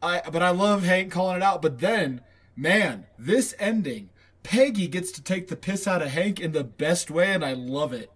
I 0.00 0.22
but 0.30 0.42
I 0.42 0.50
love 0.50 0.84
Hank 0.84 1.12
calling 1.12 1.36
it 1.36 1.42
out. 1.42 1.60
But 1.60 1.80
then, 1.80 2.22
man, 2.56 3.06
this 3.18 3.54
ending, 3.58 4.08
Peggy 4.42 4.88
gets 4.88 5.12
to 5.12 5.22
take 5.22 5.48
the 5.48 5.56
piss 5.56 5.86
out 5.86 6.00
of 6.00 6.08
Hank 6.08 6.40
in 6.40 6.52
the 6.52 6.64
best 6.64 7.10
way, 7.10 7.32
and 7.32 7.44
I 7.44 7.52
love 7.52 7.92
it. 7.92 8.10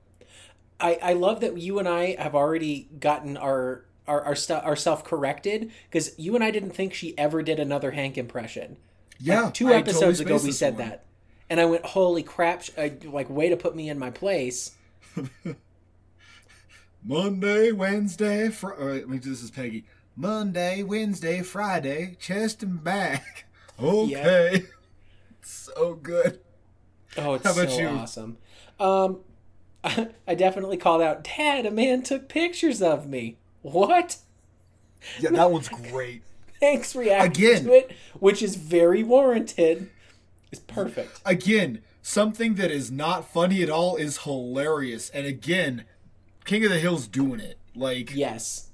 I, 0.79 0.99
I 1.03 1.13
love 1.15 1.41
that 1.41 1.57
you 1.59 1.79
and 1.79 1.89
I 1.89 2.17
have 2.19 2.35
already 2.35 2.89
gotten 2.99 3.37
our 3.37 3.85
our 4.07 4.23
our, 4.25 4.35
stu- 4.37 4.55
our 4.55 4.77
self 4.77 5.05
corrected 5.05 5.71
because 5.91 6.17
you 6.19 6.35
and 6.35 6.45
I 6.45 6.51
didn't 6.51 6.71
think 6.71 6.95
she 6.95 7.17
ever 7.19 7.43
did 7.43 7.59
another 7.59 7.91
Hank 7.93 8.17
impression. 8.17 8.77
Yeah, 9.19 9.51
Two 9.53 9.71
episodes 9.71 10.19
totally 10.19 10.37
ago 10.37 10.45
we 10.45 10.53
said 10.53 10.77
one. 10.77 10.89
that, 10.89 11.05
and 11.49 11.61
I 11.61 11.65
went, 11.65 11.87
"Holy 11.87 12.23
crap!" 12.23 12.63
sh- 12.63 12.71
I, 12.77 12.93
like, 13.05 13.31
way 13.31 13.49
to 13.49 13.57
put 13.57 13.75
me 13.75 13.89
in 13.89 13.99
my 13.99 14.11
place. 14.11 14.73
Monday, 17.05 17.73
Wednesday, 17.73 18.49
Friday. 18.51 19.01
Let 19.01 19.09
me 19.09 19.19
do 19.19 19.31
this 19.31 19.43
is 19.43 19.51
Peggy. 19.51 19.85
Monday, 20.17 20.83
Wednesday, 20.83 21.43
Friday, 21.43 22.17
chest 22.21 22.63
and 22.63 22.83
back. 22.83 23.45
Okay. 23.79 24.65
so 25.43 25.93
good. 25.97 26.41
Oh, 27.19 27.35
it's 27.35 27.45
How 27.45 27.53
about 27.53 27.71
so 27.71 27.79
you? 27.79 27.89
awesome. 27.89 28.39
Um, 28.81 29.21
I 29.85 30.35
definitely 30.35 30.79
called 30.79 31.03
out, 31.03 31.23
"Dad, 31.23 31.67
a 31.67 31.71
man 31.71 32.03
took 32.03 32.27
pictures 32.27 32.81
of 32.81 33.07
me." 33.07 33.37
What? 33.61 34.17
Yeah, 35.21 35.29
that 35.33 35.51
one's 35.51 35.69
great. 35.69 36.23
Hank's 36.63 36.97
reaction 36.97 37.33
Again. 37.33 37.65
to 37.65 37.73
it, 37.75 37.93
which 38.19 38.43
is 38.43 38.57
very 38.57 39.03
warranted, 39.03 39.91
It's 40.51 40.63
perfect. 40.63 41.21
Again, 41.27 41.83
something 42.07 42.55
that 42.55 42.71
is 42.71 42.89
not 42.89 43.29
funny 43.29 43.65
at 43.65 43.69
all 43.69 43.97
is 43.97 44.19
hilarious. 44.19 45.11
And 45.11 45.27
again, 45.27 45.85
King 46.45 46.65
of 46.65 46.71
the 46.71 46.79
Hill's 46.79 47.09
doing 47.09 47.41
it. 47.41 47.59
Like, 47.75 48.15
Yes. 48.15 48.69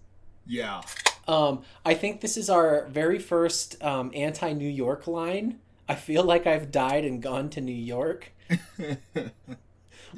yeah. 0.46 0.82
Um, 1.26 1.62
I 1.84 1.94
think 1.94 2.20
this 2.20 2.36
is 2.36 2.50
our 2.50 2.86
very 2.88 3.18
first 3.18 3.82
um, 3.82 4.10
anti 4.14 4.52
New 4.52 4.68
York 4.68 5.06
line. 5.06 5.60
I 5.88 5.94
feel 5.94 6.24
like 6.24 6.46
I've 6.46 6.70
died 6.70 7.04
and 7.04 7.22
gone 7.22 7.48
to 7.50 7.60
New 7.60 7.72
York. 7.72 8.32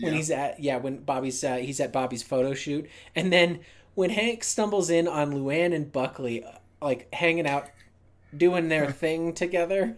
When 0.00 0.12
he's 0.12 0.28
at 0.32 0.58
yeah, 0.58 0.78
when 0.78 1.04
Bobby's 1.04 1.44
uh, 1.44 1.58
he's 1.58 1.78
at 1.78 1.92
Bobby's 1.92 2.24
photo 2.24 2.52
shoot, 2.52 2.90
and 3.14 3.32
then 3.32 3.60
when 3.94 4.10
Hank 4.10 4.42
stumbles 4.42 4.90
in 4.90 5.06
on 5.06 5.30
Luann 5.32 5.72
and 5.72 5.92
Buckley, 5.92 6.42
uh, 6.42 6.50
like 6.82 7.06
hanging 7.14 7.46
out, 7.46 7.68
doing 8.36 8.68
their 8.68 8.90
thing 8.90 9.32
together. 9.34 9.96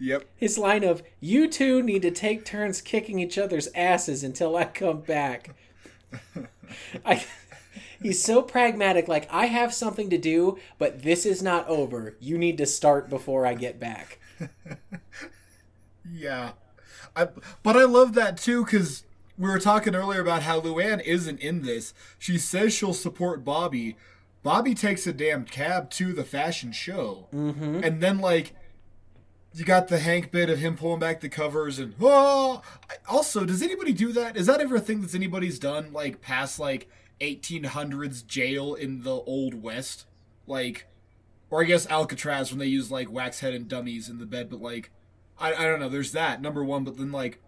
Yep. 0.00 0.24
His 0.36 0.58
line 0.58 0.84
of 0.84 1.02
"You 1.20 1.48
two 1.48 1.82
need 1.82 2.02
to 2.02 2.10
take 2.10 2.44
turns 2.44 2.80
kicking 2.80 3.18
each 3.18 3.38
other's 3.38 3.68
asses 3.74 4.22
until 4.22 4.56
I 4.56 4.64
come 4.64 5.00
back." 5.00 5.54
I, 7.04 7.24
he's 8.02 8.22
so 8.22 8.42
pragmatic. 8.42 9.08
Like 9.08 9.28
I 9.32 9.46
have 9.46 9.74
something 9.74 10.10
to 10.10 10.18
do, 10.18 10.58
but 10.78 11.02
this 11.02 11.26
is 11.26 11.42
not 11.42 11.66
over. 11.68 12.16
You 12.20 12.38
need 12.38 12.58
to 12.58 12.66
start 12.66 13.10
before 13.10 13.46
I 13.46 13.54
get 13.54 13.80
back. 13.80 14.18
Yeah. 16.10 16.52
I, 17.16 17.28
but 17.62 17.76
I 17.76 17.84
love 17.84 18.14
that 18.14 18.36
too 18.36 18.64
because 18.64 19.04
we 19.36 19.48
were 19.48 19.58
talking 19.58 19.94
earlier 19.94 20.20
about 20.20 20.42
how 20.42 20.60
Luann 20.60 21.02
isn't 21.02 21.40
in 21.40 21.62
this. 21.62 21.94
She 22.18 22.38
says 22.38 22.72
she'll 22.72 22.94
support 22.94 23.44
Bobby. 23.44 23.96
Bobby 24.42 24.74
takes 24.74 25.06
a 25.06 25.12
damn 25.12 25.44
cab 25.44 25.90
to 25.90 26.12
the 26.12 26.24
fashion 26.24 26.72
show. 26.72 27.26
Mm-hmm. 27.34 27.80
And 27.82 28.00
then, 28.00 28.18
like, 28.18 28.54
you 29.54 29.64
got 29.64 29.88
the 29.88 29.98
Hank 29.98 30.30
bit 30.30 30.50
of 30.50 30.58
him 30.58 30.76
pulling 30.76 31.00
back 31.00 31.20
the 31.20 31.28
covers 31.28 31.78
and, 31.78 31.94
oh! 32.00 32.62
Also, 33.08 33.44
does 33.44 33.62
anybody 33.62 33.92
do 33.92 34.12
that? 34.12 34.36
Is 34.36 34.46
that 34.46 34.60
ever 34.60 34.76
a 34.76 34.80
thing 34.80 35.00
that 35.00 35.14
anybody's 35.14 35.58
done, 35.58 35.92
like, 35.92 36.20
past, 36.20 36.58
like, 36.58 36.88
1800s 37.20 38.26
jail 38.26 38.74
in 38.74 39.02
the 39.02 39.14
Old 39.14 39.62
West? 39.62 40.06
Like, 40.46 40.86
or 41.50 41.62
I 41.62 41.64
guess 41.64 41.88
Alcatraz 41.88 42.50
when 42.50 42.58
they 42.58 42.66
use, 42.66 42.90
like, 42.90 43.10
wax 43.10 43.40
head 43.40 43.54
and 43.54 43.68
dummies 43.68 44.08
in 44.08 44.18
the 44.18 44.26
bed, 44.26 44.48
but, 44.50 44.60
like, 44.60 44.90
I, 45.40 45.54
I 45.54 45.64
don't 45.64 45.80
know. 45.80 45.88
There's 45.88 46.12
that 46.12 46.42
number 46.42 46.64
one, 46.64 46.84
but 46.84 46.96
then 46.96 47.12
like 47.12 47.40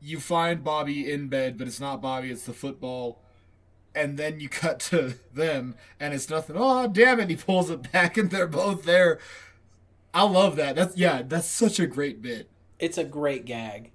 you 0.00 0.20
find 0.20 0.64
Bobby 0.64 1.10
in 1.10 1.28
bed, 1.28 1.58
but 1.58 1.66
it's 1.66 1.80
not 1.80 2.02
Bobby. 2.02 2.30
It's 2.30 2.44
the 2.44 2.52
football, 2.52 3.20
and 3.94 4.18
then 4.18 4.40
you 4.40 4.48
cut 4.50 4.80
to 4.80 5.14
them, 5.32 5.74
and 6.00 6.14
it's 6.14 6.30
nothing. 6.30 6.56
Oh 6.58 6.88
damn 6.88 7.20
it! 7.20 7.30
He 7.30 7.36
pulls 7.36 7.70
it 7.70 7.92
back, 7.92 8.16
and 8.16 8.30
they're 8.30 8.46
both 8.46 8.84
there. 8.84 9.18
I 10.14 10.22
love 10.22 10.56
that. 10.56 10.76
That's 10.76 10.96
yeah. 10.96 11.22
That's 11.22 11.46
such 11.46 11.78
a 11.80 11.86
great 11.86 12.22
bit. 12.22 12.48
It's 12.78 12.96
a 12.96 13.04
great 13.04 13.44
gag. 13.44 13.90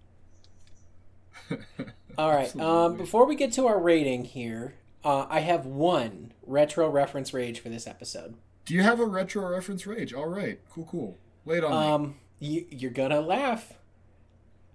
All 2.18 2.32
right. 2.32 2.54
Um, 2.60 2.98
before 2.98 3.26
we 3.26 3.36
get 3.36 3.54
to 3.54 3.66
our 3.68 3.80
rating 3.80 4.26
here, 4.26 4.76
uh, 5.04 5.26
I 5.30 5.40
have 5.40 5.66
one 5.66 6.34
retro 6.46 6.90
reference 6.90 7.34
rage 7.34 7.60
for 7.62 7.70
this 7.70 7.88
episode. 7.88 8.36
Do 8.66 8.74
you 8.74 8.84
have 8.84 9.00
a 9.00 9.06
retro 9.06 9.50
reference 9.50 9.88
rage? 9.88 10.14
All 10.14 10.28
right, 10.28 10.60
cool, 10.70 10.86
cool. 10.86 11.18
Wait 11.46 11.64
on 11.64 11.72
me. 11.72 11.78
Um, 11.78 12.16
you, 12.40 12.66
you're 12.70 12.92
gonna 12.92 13.22
laugh. 13.22 13.74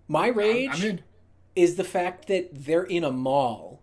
My 0.08 0.28
rage 0.28 0.82
I'm 0.82 0.82
in. 0.90 1.00
is 1.54 1.76
the 1.76 1.84
fact 1.84 2.26
that 2.28 2.48
they're 2.52 2.84
in 2.84 3.04
a 3.04 3.12
mall 3.12 3.80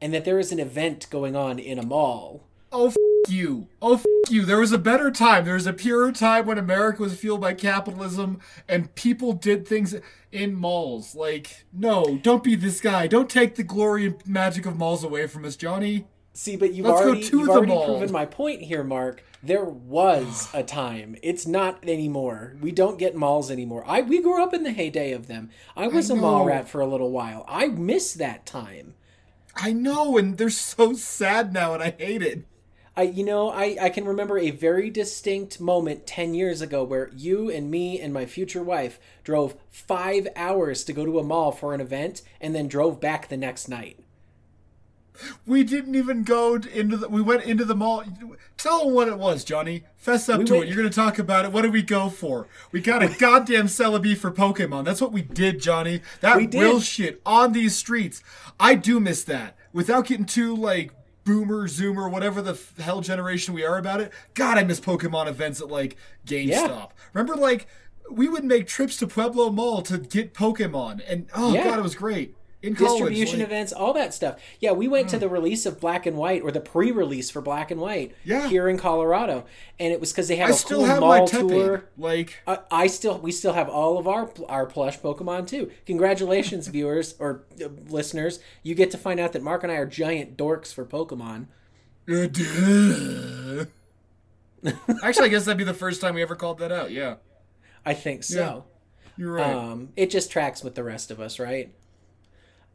and 0.00 0.14
that 0.14 0.24
there 0.24 0.38
is 0.38 0.52
an 0.52 0.60
event 0.60 1.08
going 1.10 1.34
on 1.34 1.58
in 1.58 1.78
a 1.78 1.84
mall. 1.84 2.44
Oh, 2.70 2.88
f- 2.88 2.96
you. 3.30 3.68
Oh, 3.80 3.94
f- 3.94 4.04
you. 4.28 4.44
There 4.44 4.60
was 4.60 4.72
a 4.72 4.78
better 4.78 5.10
time. 5.10 5.44
There 5.44 5.54
was 5.54 5.66
a 5.66 5.72
purer 5.72 6.12
time 6.12 6.46
when 6.46 6.58
America 6.58 7.02
was 7.02 7.18
fueled 7.18 7.40
by 7.40 7.54
capitalism 7.54 8.40
and 8.68 8.94
people 8.94 9.32
did 9.32 9.66
things 9.66 9.94
in 10.32 10.54
malls. 10.54 11.14
Like, 11.14 11.64
no, 11.72 12.18
don't 12.22 12.44
be 12.44 12.54
this 12.54 12.80
guy. 12.80 13.06
Don't 13.06 13.30
take 13.30 13.54
the 13.54 13.62
glory 13.64 14.06
and 14.06 14.26
magic 14.26 14.66
of 14.66 14.76
malls 14.76 15.04
away 15.04 15.26
from 15.26 15.44
us, 15.44 15.56
Johnny. 15.56 16.06
See, 16.34 16.54
but 16.56 16.72
you've 16.72 16.86
Let's 16.86 17.00
go 17.00 17.08
already, 17.08 17.24
to 17.24 17.38
you've 17.38 17.46
the 17.46 17.52
already 17.52 17.72
mall. 17.72 17.86
proven 17.86 18.12
my 18.12 18.24
point 18.24 18.62
here, 18.62 18.84
Mark. 18.84 19.24
There 19.42 19.64
was 19.64 20.48
a 20.54 20.62
time. 20.62 21.16
It's 21.22 21.46
not 21.46 21.82
anymore. 21.82 22.54
We 22.60 22.70
don't 22.70 22.98
get 22.98 23.16
malls 23.16 23.50
anymore. 23.50 23.82
I 23.86 24.02
we 24.02 24.22
grew 24.22 24.40
up 24.42 24.54
in 24.54 24.62
the 24.62 24.70
heyday 24.72 25.12
of 25.12 25.26
them. 25.26 25.50
I 25.76 25.88
was 25.88 26.10
a 26.10 26.14
mall 26.16 26.44
rat 26.44 26.68
for 26.68 26.80
a 26.80 26.86
little 26.86 27.10
while. 27.10 27.44
I 27.48 27.68
miss 27.68 28.12
that 28.14 28.46
time. 28.46 28.94
I 29.56 29.72
know, 29.72 30.16
and 30.16 30.38
they're 30.38 30.50
so 30.50 30.92
sad 30.92 31.52
now, 31.52 31.74
and 31.74 31.82
I 31.82 31.92
hate 31.98 32.22
it. 32.22 32.44
I 32.98 33.02
you 33.02 33.24
know, 33.24 33.50
I, 33.50 33.76
I 33.80 33.88
can 33.90 34.04
remember 34.04 34.38
a 34.38 34.50
very 34.50 34.90
distinct 34.90 35.60
moment 35.60 36.04
10 36.06 36.34
years 36.34 36.60
ago 36.60 36.82
where 36.82 37.10
you 37.16 37.48
and 37.48 37.70
me 37.70 38.00
and 38.00 38.12
my 38.12 38.26
future 38.26 38.62
wife 38.62 38.98
drove 39.22 39.54
5 39.70 40.26
hours 40.34 40.82
to 40.84 40.92
go 40.92 41.04
to 41.06 41.20
a 41.20 41.22
mall 41.22 41.52
for 41.52 41.72
an 41.72 41.80
event 41.80 42.22
and 42.40 42.54
then 42.56 42.66
drove 42.66 43.00
back 43.00 43.28
the 43.28 43.36
next 43.36 43.68
night. 43.68 44.00
We 45.46 45.64
didn't 45.64 45.94
even 45.96 46.22
go 46.22 46.54
into 46.54 46.96
the. 46.96 47.08
We 47.08 47.20
went 47.20 47.42
into 47.44 47.64
the 47.64 47.74
mall. 47.74 48.04
Tell 48.56 48.84
them 48.84 48.94
what 48.94 49.08
it 49.08 49.18
was, 49.18 49.42
Johnny. 49.42 49.82
Fess 49.96 50.28
up 50.28 50.38
We 50.38 50.44
to 50.44 50.52
went- 50.54 50.64
it. 50.64 50.68
You're 50.68 50.76
going 50.76 50.88
to 50.88 50.94
talk 50.94 51.18
about 51.18 51.44
it. 51.44 51.50
What 51.52 51.62
did 51.62 51.72
we 51.72 51.82
go 51.82 52.08
for? 52.08 52.46
We 52.70 52.80
got 52.80 53.02
a 53.02 53.08
goddamn 53.08 53.66
Celebi 53.66 54.16
for 54.16 54.30
Pokemon. 54.30 54.84
That's 54.84 55.00
what 55.00 55.10
we 55.12 55.22
did, 55.22 55.60
Johnny. 55.60 56.02
That 56.20 56.36
We 56.36 56.46
did. 56.46 56.60
real 56.60 56.78
shit 56.80 57.20
on 57.26 57.52
these 57.52 57.74
streets. 57.74 58.22
I 58.60 58.76
do 58.76 59.00
miss 59.00 59.24
that. 59.24 59.56
Without 59.72 60.06
getting 60.06 60.24
too 60.24 60.54
like 60.54 60.92
boomer, 61.28 61.68
zoomer, 61.68 62.10
whatever 62.10 62.40
the 62.40 62.58
hell 62.82 63.02
generation 63.02 63.52
we 63.52 63.62
are 63.64 63.76
about 63.76 64.00
it. 64.00 64.10
God, 64.32 64.56
I 64.56 64.64
miss 64.64 64.80
Pokemon 64.80 65.26
events 65.28 65.60
at 65.60 65.68
like 65.68 65.96
GameStop. 66.26 66.90
Remember, 67.12 67.36
like 67.36 67.66
we 68.10 68.28
would 68.28 68.44
make 68.44 68.66
trips 68.66 68.96
to 68.96 69.06
Pueblo 69.06 69.50
Mall 69.50 69.82
to 69.82 69.98
get 69.98 70.32
Pokemon, 70.32 71.02
and 71.06 71.26
oh 71.34 71.52
Yeah. 71.52 71.64
god, 71.64 71.78
it 71.78 71.82
was 71.82 71.94
great. 71.94 72.34
In 72.60 72.74
college, 72.74 72.98
Distribution 72.98 73.38
like- 73.38 73.46
events, 73.48 73.72
all 73.72 73.92
that 73.92 74.12
stuff. 74.12 74.36
Yeah, 74.58 74.72
we 74.72 74.88
went 74.88 75.08
to 75.10 75.18
the 75.18 75.28
release 75.28 75.64
of 75.64 75.78
Black 75.78 76.06
and 76.06 76.16
White 76.16 76.42
or 76.42 76.50
the 76.50 76.58
pre-release 76.60 77.30
for 77.30 77.40
Black 77.40 77.70
and 77.70 77.80
White 77.80 78.16
Yeah. 78.24 78.48
here 78.48 78.68
in 78.68 78.76
Colorado, 78.78 79.44
and 79.78 79.92
it 79.92 80.00
was 80.00 80.10
because 80.10 80.26
they 80.26 80.34
had 80.36 80.48
I 80.48 80.50
a 80.50 80.54
still 80.54 80.78
cool 80.78 80.86
have 80.86 81.00
my 81.00 81.18
mall 81.18 81.28
Tepe. 81.28 81.46
tour. 81.48 81.84
Like. 81.96 82.34
I, 82.48 82.58
I 82.70 82.86
still, 82.88 83.18
we 83.18 83.30
still 83.30 83.52
have 83.52 83.68
all 83.68 83.96
of 83.96 84.08
our 84.08 84.28
our 84.48 84.66
plush 84.66 84.98
Pokemon 84.98 85.46
too. 85.46 85.70
Congratulations, 85.86 86.66
viewers 86.78 87.14
or 87.20 87.44
uh, 87.64 87.68
listeners! 87.88 88.40
You 88.64 88.74
get 88.74 88.90
to 88.90 88.98
find 88.98 89.20
out 89.20 89.32
that 89.34 89.42
Mark 89.42 89.62
and 89.62 89.70
I 89.70 89.76
are 89.76 89.86
giant 89.86 90.36
dorks 90.36 90.74
for 90.74 90.84
Pokemon. 90.84 91.46
Uh. 92.10 93.66
Actually, 95.04 95.26
I 95.26 95.28
guess 95.28 95.44
that'd 95.44 95.56
be 95.58 95.62
the 95.64 95.72
first 95.74 96.00
time 96.00 96.14
we 96.14 96.22
ever 96.22 96.34
called 96.34 96.58
that 96.58 96.72
out. 96.72 96.90
Yeah, 96.90 97.16
I 97.86 97.94
think 97.94 98.24
so. 98.24 98.64
you're 99.16 99.32
right. 99.34 99.54
Um, 99.54 99.90
it 99.96 100.10
just 100.10 100.32
tracks 100.32 100.64
with 100.64 100.74
the 100.74 100.82
rest 100.82 101.12
of 101.12 101.20
us, 101.20 101.38
right? 101.38 101.72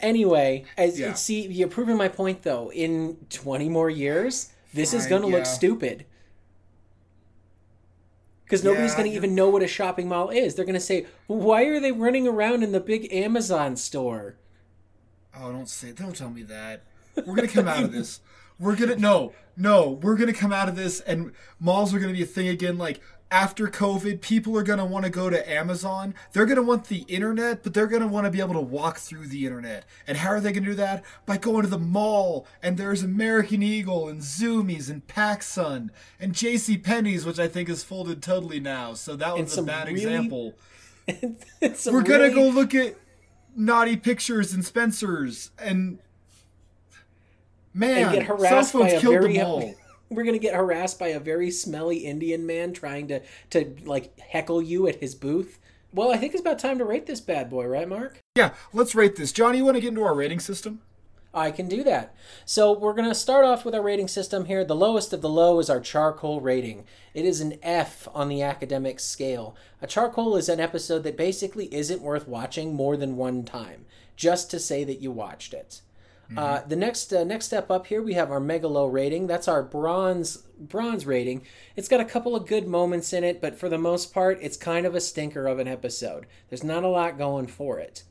Anyway, 0.04 0.66
as 0.78 1.00
Yeah. 1.00 1.14
see, 1.14 1.48
you're 1.48 1.68
proving 1.68 1.98
my 1.98 2.08
point 2.10 2.44
though. 2.44 2.72
In 2.72 3.18
20 3.30 3.70
more 3.70 3.90
years, 3.90 4.50
this 4.74 4.94
is 4.94 5.08
going 5.08 5.22
to 5.24 5.30
yeah. 5.30 5.38
look 5.38 5.46
stupid. 5.46 6.06
Because 8.44 8.64
nobody's 8.64 8.92
Yeah, 8.92 8.98
going 8.98 9.10
to 9.12 9.16
even 9.16 9.34
know 9.34 9.50
what 9.50 9.64
a 9.64 9.68
shopping 9.68 10.08
mall 10.08 10.30
is. 10.30 10.56
They're 10.56 10.66
going 10.66 10.74
to 10.76 10.80
say, 10.80 11.08
"Why 11.28 11.64
are 11.64 11.80
they 11.80 11.92
running 11.92 12.28
around 12.28 12.62
in 12.64 12.72
the 12.72 12.80
big 12.80 13.12
Amazon 13.12 13.76
store?" 13.76 14.36
oh, 15.40 15.52
don't 15.52 15.70
say, 15.70 15.92
don't 15.92 16.16
tell 16.16 16.30
me 16.30 16.44
that. 16.44 16.84
We're 17.26 17.36
gonna 17.36 17.48
come 17.48 17.68
out 17.68 17.84
of 17.84 17.92
this. 17.92 18.20
We're 18.60 18.76
gonna 18.76 18.96
no, 18.96 19.34
no. 19.58 19.92
We're 20.02 20.16
gonna 20.16 20.34
come 20.34 20.54
out 20.54 20.70
of 20.70 20.76
this, 20.76 21.00
and 21.02 21.32
malls 21.60 21.94
are 21.94 22.00
gonna 22.00 22.14
be 22.14 22.22
a 22.24 22.28
thing 22.28 22.48
again. 22.48 22.78
Like 22.78 23.02
after 23.34 23.68
COVID, 23.68 24.22
people 24.22 24.56
are 24.56 24.62
gonna 24.64 24.86
want 24.86 25.06
to 25.06 25.12
go 25.12 25.28
to 25.28 25.52
Amazon. 25.52 26.14
They're 26.34 26.46
gonna 26.46 26.62
want 26.62 26.86
the 26.86 27.00
internet, 27.08 27.64
but 27.64 27.74
they're 27.74 27.88
gonna 27.88 28.08
want 28.08 28.26
to 28.26 28.32
be 28.32 28.40
able 28.40 28.54
to 28.54 28.62
walk 28.62 29.00
through 29.00 29.26
the 29.26 29.48
internet. 29.48 29.86
And 30.06 30.20
how 30.20 30.30
are 30.30 30.40
they 30.40 30.52
gonna 30.52 30.68
do 30.68 30.76
that? 30.76 31.04
By 31.26 31.38
going 31.38 31.64
to 31.64 31.68
the 31.68 31.80
mall. 31.80 32.46
And 32.62 32.78
there's 32.78 33.02
American 33.02 33.64
Eagle 33.64 34.08
and 34.08 34.22
Zumiez 34.22 34.88
and 34.88 35.08
PacSun 35.08 35.90
and 36.20 36.34
J.C. 36.34 36.78
Penney's, 36.78 37.26
which 37.26 37.40
I 37.40 37.48
think 37.48 37.70
is 37.70 37.84
folded 37.84 38.22
totally 38.22 38.60
now. 38.60 38.94
So 38.94 39.16
that 39.16 39.36
was 39.36 39.58
a 39.58 39.64
bad 39.64 39.88
really- 39.88 40.04
example. 40.04 40.54
We're 41.08 42.04
gonna 42.04 42.26
really- 42.26 42.34
go 42.36 42.50
look 42.50 42.76
at 42.76 42.96
naughty 43.56 43.98
pictures 43.98 44.54
and 44.54 44.64
Spencer's 44.64 45.50
and 45.58 45.98
man, 47.74 48.10
and 48.10 48.14
get 48.14 48.28
cell 48.28 48.38
harassed 48.38 48.74
by 48.74 48.90
a 48.90 49.02
killed 49.02 49.22
very 49.22 49.38
them 49.38 49.46
all. 49.48 49.76
we're 50.16 50.24
gonna 50.24 50.38
get 50.38 50.56
harassed 50.56 51.00
by 51.00 51.10
a 51.10 51.20
very 51.20 51.52
smelly 51.52 52.00
Indian 52.00 52.46
man 52.46 52.74
trying 52.74 53.08
to 53.08 53.22
to 53.52 53.76
like 53.84 54.20
heckle 54.20 54.62
you 54.62 54.88
at 54.88 54.96
his 54.96 55.16
booth. 55.16 55.60
Well, 55.94 56.12
I 56.12 56.18
think 56.18 56.34
it's 56.34 56.42
about 56.42 56.58
time 56.58 56.80
to 56.80 56.86
rate 56.86 57.06
this 57.06 57.22
bad 57.22 57.50
boy, 57.52 57.68
right, 57.68 57.88
Mark? 57.88 58.18
Yeah, 58.36 58.56
let's 58.74 58.96
rate 58.96 59.16
this. 59.16 59.32
Johnny, 59.32 59.60
you 59.60 59.66
want 59.66 59.76
to 59.76 59.82
get 59.82 59.90
into 59.90 60.04
our 60.04 60.16
rating 60.16 60.40
system? 60.40 60.82
I 61.36 61.52
can 61.52 61.68
do 61.68 61.84
that. 61.84 62.16
So 62.46 62.72
we're 62.72 62.94
going 62.94 63.10
to 63.10 63.16
start 63.16 63.44
off 63.44 63.66
with 63.66 63.74
our 63.74 63.82
rating 63.82 64.08
system 64.08 64.46
here. 64.46 64.64
The 64.64 64.76
lowest 64.76 65.14
of 65.14 65.22
the 65.22 65.30
low 65.30 65.60
is 65.60 65.70
our 65.70 65.80
charcoal 65.80 66.42
rating. 66.42 66.86
It 67.14 67.26
is 67.26 67.42
an 67.42 67.58
F 67.64 68.08
on 68.14 68.30
the 68.30 68.44
academic 68.44 69.00
scale. 69.00 69.56
A 69.82 69.88
charcoal 69.88 70.36
is 70.36 70.48
an 70.48 70.60
episode 70.60 71.04
that 71.04 71.18
basically 71.18 71.74
isn't 71.74 72.02
worth 72.02 72.28
watching 72.28 72.76
more 72.76 72.98
than 72.98 73.18
one 73.18 73.44
time, 73.44 73.86
just 74.16 74.52
to 74.52 74.60
say 74.60 74.84
that 74.84 75.02
you 75.02 75.12
watched 75.12 75.54
it. 75.54 75.82
Uh, 76.36 76.62
the 76.68 76.76
next 76.76 77.14
uh, 77.14 77.24
next 77.24 77.46
step 77.46 77.70
up 77.70 77.88
here, 77.88 78.02
we 78.02 78.14
have 78.14 78.32
our 78.32 78.40
mega 78.40 78.68
low 78.68 78.88
rating. 78.88 79.28
That's 79.28 79.48
our 79.48 79.62
bronze 79.62 80.38
bronze 80.60 81.06
rating. 81.06 81.44
It's 81.76 81.88
got 81.88 82.00
a 82.00 82.06
couple 82.06 82.36
of 82.36 82.48
good 82.48 82.68
moments 82.68 83.14
in 83.14 83.24
it, 83.24 83.42
but 83.42 83.58
for 83.58 83.70
the 83.70 83.78
most 83.78 84.14
part, 84.14 84.40
it's 84.42 84.58
kind 84.58 84.86
of 84.86 84.96
a 84.96 85.02
stinker 85.02 85.46
of 85.48 85.60
an 85.60 85.68
episode. 85.68 86.26
There's 86.50 86.64
not 86.64 86.84
a 86.84 86.88
lot 86.88 87.18
going 87.18 87.48
for 87.48 87.80
it. 87.80 88.04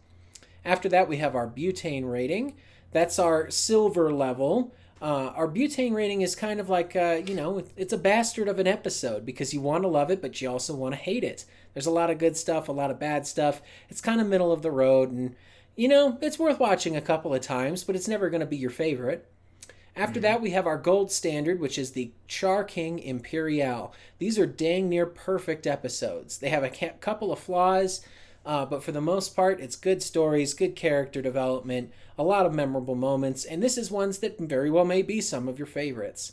After 0.65 0.89
that, 0.91 1.09
we 1.09 1.17
have 1.17 1.35
our 1.35 1.49
butane 1.49 2.11
rating. 2.11 2.55
That's 2.93 3.19
our 3.19 3.51
silver 3.51 4.13
level. 4.13 4.73
Uh, 5.01 5.33
our 5.35 5.49
butane 5.49 5.95
rating 5.95 6.21
is 6.21 6.37
kind 6.37 6.61
of 6.61 6.69
like, 6.69 6.95
uh, 6.95 7.21
you 7.27 7.35
know, 7.35 7.65
it's 7.77 7.93
a 7.93 7.99
bastard 7.99 8.47
of 8.47 8.61
an 8.61 8.69
episode 8.69 9.27
because 9.27 9.53
you 9.53 9.61
want 9.61 9.83
to 9.83 9.89
love 9.89 10.13
it, 10.13 10.23
but 10.23 10.41
you 10.41 10.49
also 10.49 10.75
want 10.77 10.95
to 10.95 11.01
hate 11.01 11.25
it. 11.25 11.45
There's 11.75 11.87
a 11.87 11.91
lot 11.91 12.11
of 12.11 12.19
good 12.19 12.37
stuff, 12.37 12.69
a 12.69 12.73
lot 12.73 12.93
of 12.93 13.01
bad 13.01 13.27
stuff. 13.27 13.63
It's 13.89 14.01
kind 14.01 14.21
of 14.21 14.29
middle 14.29 14.53
of 14.53 14.63
the 14.63 14.71
road, 14.71 15.11
and, 15.11 15.35
you 15.77 15.89
know, 15.89 16.19
it's 16.21 16.39
worth 16.39 16.61
watching 16.61 16.97
a 16.97 17.01
couple 17.01 17.35
of 17.35 17.41
times, 17.41 17.85
but 17.85 17.97
it's 17.97 18.09
never 18.09 18.31
going 18.31 18.41
to 18.41 18.47
be 18.47 18.57
your 18.57 18.71
favorite. 18.71 19.27
After 19.95 20.21
that, 20.21 20.41
we 20.41 20.51
have 20.51 20.67
our 20.67 20.79
gold 20.79 21.13
standard, 21.13 21.61
which 21.61 21.79
is 21.79 21.93
the 21.93 22.13
Char 22.27 22.65
King 22.65 22.99
Imperial. 22.99 23.93
These 24.19 24.39
are 24.39 24.47
dang 24.47 24.89
near 24.89 25.05
perfect 25.05 25.67
episodes. 25.67 26.39
They 26.39 26.49
have 26.49 26.65
a 26.65 26.71
ca- 26.71 26.95
couple 27.01 27.31
of 27.31 27.39
flaws, 27.39 28.01
uh, 28.47 28.65
but 28.65 28.83
for 28.83 28.93
the 28.93 29.03
most 29.03 29.37
part, 29.37 29.61
it's 29.61 29.77
good 29.77 30.03
stories, 30.03 30.55
good 30.55 30.77
character 30.77 31.21
development, 31.21 31.93
a 32.17 32.23
lot 32.23 32.47
of 32.47 32.55
memorable 32.55 32.95
moments, 32.95 33.45
and 33.45 33.63
this 33.63 33.77
is 33.77 33.91
ones 33.91 34.19
that 34.19 34.39
very 34.39 34.71
well 34.71 34.85
may 34.85 35.03
be 35.03 35.21
some 35.21 35.47
of 35.47 35.59
your 35.59 35.67
favorites. 35.67 36.33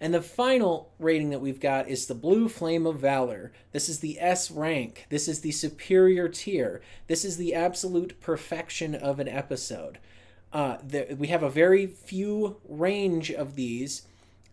And 0.00 0.12
the 0.12 0.20
final 0.22 0.92
rating 0.98 1.30
that 1.30 1.40
we've 1.40 1.60
got 1.60 1.88
is 1.88 2.06
the 2.06 2.14
Blue 2.14 2.48
Flame 2.48 2.86
of 2.86 2.98
Valor. 2.98 3.52
This 3.72 3.88
is 3.88 4.00
the 4.00 4.20
S 4.20 4.50
rank. 4.50 5.06
This 5.08 5.26
is 5.26 5.40
the 5.40 5.52
superior 5.52 6.28
tier. 6.28 6.82
This 7.06 7.24
is 7.24 7.36
the 7.38 7.54
absolute 7.54 8.20
perfection 8.20 8.94
of 8.94 9.18
an 9.20 9.28
episode. 9.28 9.98
Uh, 10.52 10.76
the, 10.86 11.16
we 11.18 11.28
have 11.28 11.42
a 11.42 11.50
very 11.50 11.86
few 11.86 12.56
range 12.68 13.30
of 13.30 13.56
these, 13.56 14.02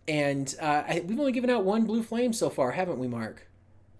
and 0.08 0.54
uh, 0.60 0.82
I, 0.86 1.02
we've 1.06 1.18
only 1.20 1.32
given 1.32 1.50
out 1.50 1.64
one 1.64 1.84
Blue 1.84 2.02
Flame 2.02 2.32
so 2.32 2.50
far, 2.50 2.72
haven't 2.72 2.98
we, 2.98 3.06
Mark? 3.06 3.46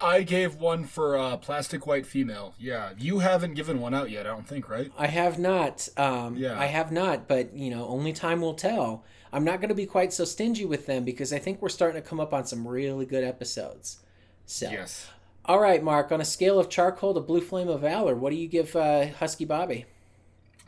I 0.00 0.22
gave 0.22 0.56
one 0.56 0.84
for 0.84 1.16
uh, 1.16 1.36
plastic 1.36 1.86
white 1.86 2.04
female. 2.04 2.54
Yeah, 2.58 2.90
you 2.98 3.20
haven't 3.20 3.54
given 3.54 3.80
one 3.80 3.94
out 3.94 4.10
yet. 4.10 4.26
I 4.26 4.30
don't 4.30 4.46
think, 4.46 4.68
right? 4.68 4.90
I 4.98 5.06
have 5.06 5.38
not. 5.38 5.88
Um, 5.96 6.36
Yeah. 6.36 6.58
I 6.58 6.66
have 6.66 6.90
not, 6.92 7.28
but 7.28 7.56
you 7.56 7.70
know, 7.70 7.86
only 7.86 8.12
time 8.12 8.40
will 8.40 8.54
tell. 8.54 9.04
I'm 9.34 9.44
not 9.44 9.60
going 9.60 9.68
to 9.68 9.74
be 9.74 9.84
quite 9.86 10.12
so 10.12 10.24
stingy 10.24 10.64
with 10.64 10.86
them 10.86 11.04
because 11.04 11.32
I 11.32 11.38
think 11.38 11.60
we're 11.60 11.68
starting 11.68 12.00
to 12.00 12.08
come 12.08 12.20
up 12.20 12.32
on 12.32 12.46
some 12.46 12.66
really 12.66 13.04
good 13.04 13.24
episodes. 13.24 13.98
So, 14.46 14.70
Yes. 14.70 15.08
all 15.44 15.58
right, 15.58 15.82
Mark. 15.82 16.12
On 16.12 16.20
a 16.20 16.24
scale 16.24 16.58
of 16.60 16.68
charcoal 16.70 17.12
to 17.14 17.20
blue 17.20 17.40
flame 17.40 17.68
of 17.68 17.80
valor, 17.80 18.14
what 18.14 18.30
do 18.30 18.36
you 18.36 18.46
give 18.48 18.74
uh, 18.76 19.08
Husky 19.08 19.44
Bobby? 19.44 19.86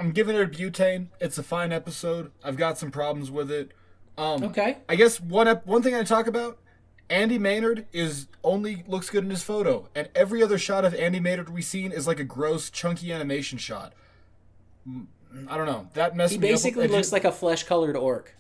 I'm 0.01 0.11
giving 0.11 0.37
it 0.37 0.43
a 0.43 0.47
butane. 0.47 1.07
It's 1.21 1.39
a 1.39 1.43
fine 1.43 1.73
episode. 1.73 2.33
I've 2.45 2.57
got 2.57 2.77
some 2.77 2.91
problems 2.91 3.31
with 3.31 3.51
it. 3.51 3.71
Um, 4.19 4.43
Okay. 4.43 4.79
I 4.89 4.97
guess 4.97 5.21
one 5.21 5.47
ep- 5.49 5.67
one 5.67 5.83
thing 5.83 5.95
I 5.95 6.03
talk 6.03 6.27
about. 6.27 6.59
Andy 7.09 7.39
Maynard 7.39 7.87
is 7.93 8.27
only 8.43 8.83
looks 8.89 9.11
good 9.11 9.23
in 9.23 9.31
his 9.31 9.43
photo, 9.45 9.89
and 9.95 10.09
every 10.15 10.43
other 10.43 10.59
shot 10.59 10.85
of 10.85 10.93
Andy 10.95 11.21
Maynard 11.21 11.49
we've 11.51 11.65
seen 11.65 11.93
is 11.93 12.07
like 12.09 12.19
a 12.19 12.25
gross, 12.25 12.69
chunky 12.69 13.13
animation 13.13 13.59
shot. 13.59 13.93
Mm, 14.89 15.07
I 15.49 15.57
don't 15.57 15.67
know. 15.67 15.89
That 15.95 16.17
messed 16.17 16.33
He 16.33 16.39
me 16.39 16.49
up. 16.49 16.53
basically 16.55 16.89
looks 16.89 17.13
like 17.13 17.25
a 17.25 17.31
flesh-colored 17.31 17.97
orc. 17.97 18.35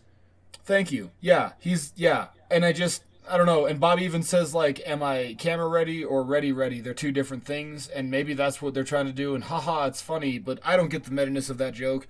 Thank 0.64 0.90
you. 0.92 1.10
Yeah, 1.20 1.52
he's 1.58 1.92
yeah, 1.96 2.28
and 2.50 2.64
I 2.64 2.72
just 2.72 3.02
I 3.28 3.36
don't 3.36 3.46
know. 3.46 3.66
And 3.66 3.78
Bobby 3.80 4.02
even 4.04 4.22
says 4.22 4.54
like, 4.54 4.80
"Am 4.86 5.02
I 5.02 5.36
camera 5.38 5.68
ready 5.68 6.04
or 6.04 6.22
ready 6.24 6.52
ready?" 6.52 6.80
They're 6.80 6.94
two 6.94 7.12
different 7.12 7.44
things, 7.44 7.88
and 7.88 8.10
maybe 8.10 8.34
that's 8.34 8.60
what 8.60 8.74
they're 8.74 8.84
trying 8.84 9.06
to 9.06 9.12
do. 9.12 9.34
And 9.34 9.44
haha, 9.44 9.86
it's 9.86 10.02
funny, 10.02 10.38
but 10.38 10.58
I 10.64 10.76
don't 10.76 10.88
get 10.90 11.04
the 11.04 11.10
meta-ness 11.12 11.50
of 11.50 11.58
that 11.58 11.74
joke. 11.74 12.08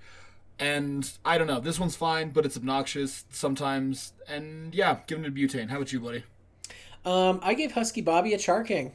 And 0.59 1.09
I 1.25 1.37
don't 1.37 1.47
know. 1.47 1.59
This 1.59 1.79
one's 1.79 1.95
fine, 1.95 2.31
but 2.31 2.45
it's 2.45 2.57
obnoxious 2.57 3.25
sometimes. 3.31 4.13
And 4.27 4.73
yeah, 4.73 4.99
giving 5.07 5.25
it 5.25 5.29
a 5.29 5.31
butane. 5.31 5.69
How 5.69 5.77
about 5.77 5.93
you, 5.93 5.99
buddy? 5.99 6.23
Um, 7.05 7.39
I 7.43 7.53
gave 7.53 7.71
Husky 7.71 8.01
Bobby 8.01 8.33
a 8.33 8.37
Char 8.37 8.63
King. 8.63 8.93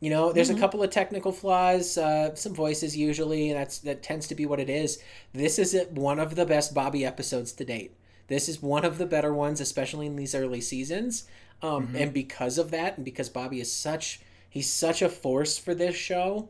You 0.00 0.10
know, 0.10 0.32
there's 0.32 0.50
Mm-hmm. 0.50 0.56
a 0.56 0.56
couple 0.56 0.82
of 0.82 0.90
technical 0.90 1.32
flaws, 1.32 1.98
uh, 1.98 2.34
some 2.36 2.54
voices 2.54 2.96
usually, 2.96 3.50
and 3.50 3.58
that's 3.60 3.78
that 3.80 4.02
tends 4.02 4.28
to 4.28 4.34
be 4.36 4.46
what 4.46 4.60
it 4.60 4.70
is. 4.70 5.02
This 5.32 5.58
is 5.58 5.76
one 5.90 6.18
of 6.20 6.36
the 6.36 6.46
best 6.46 6.74
Bobby 6.74 7.04
episodes 7.04 7.52
to 7.54 7.64
date. 7.64 7.96
This 8.28 8.48
is 8.48 8.62
one 8.62 8.84
of 8.84 8.98
the 8.98 9.06
better 9.06 9.32
ones, 9.34 9.60
especially 9.60 10.06
in 10.06 10.16
these 10.16 10.34
early 10.34 10.60
seasons. 10.60 11.24
Um, 11.62 11.88
Mm-hmm. 11.88 11.96
And 11.96 12.12
because 12.14 12.56
of 12.58 12.70
that, 12.70 12.96
and 12.96 13.04
because 13.04 13.28
Bobby 13.28 13.60
is 13.60 13.72
such 13.72 14.20
he's 14.48 14.70
such 14.70 15.02
a 15.02 15.08
force 15.08 15.58
for 15.58 15.74
this 15.74 15.96
show, 15.96 16.48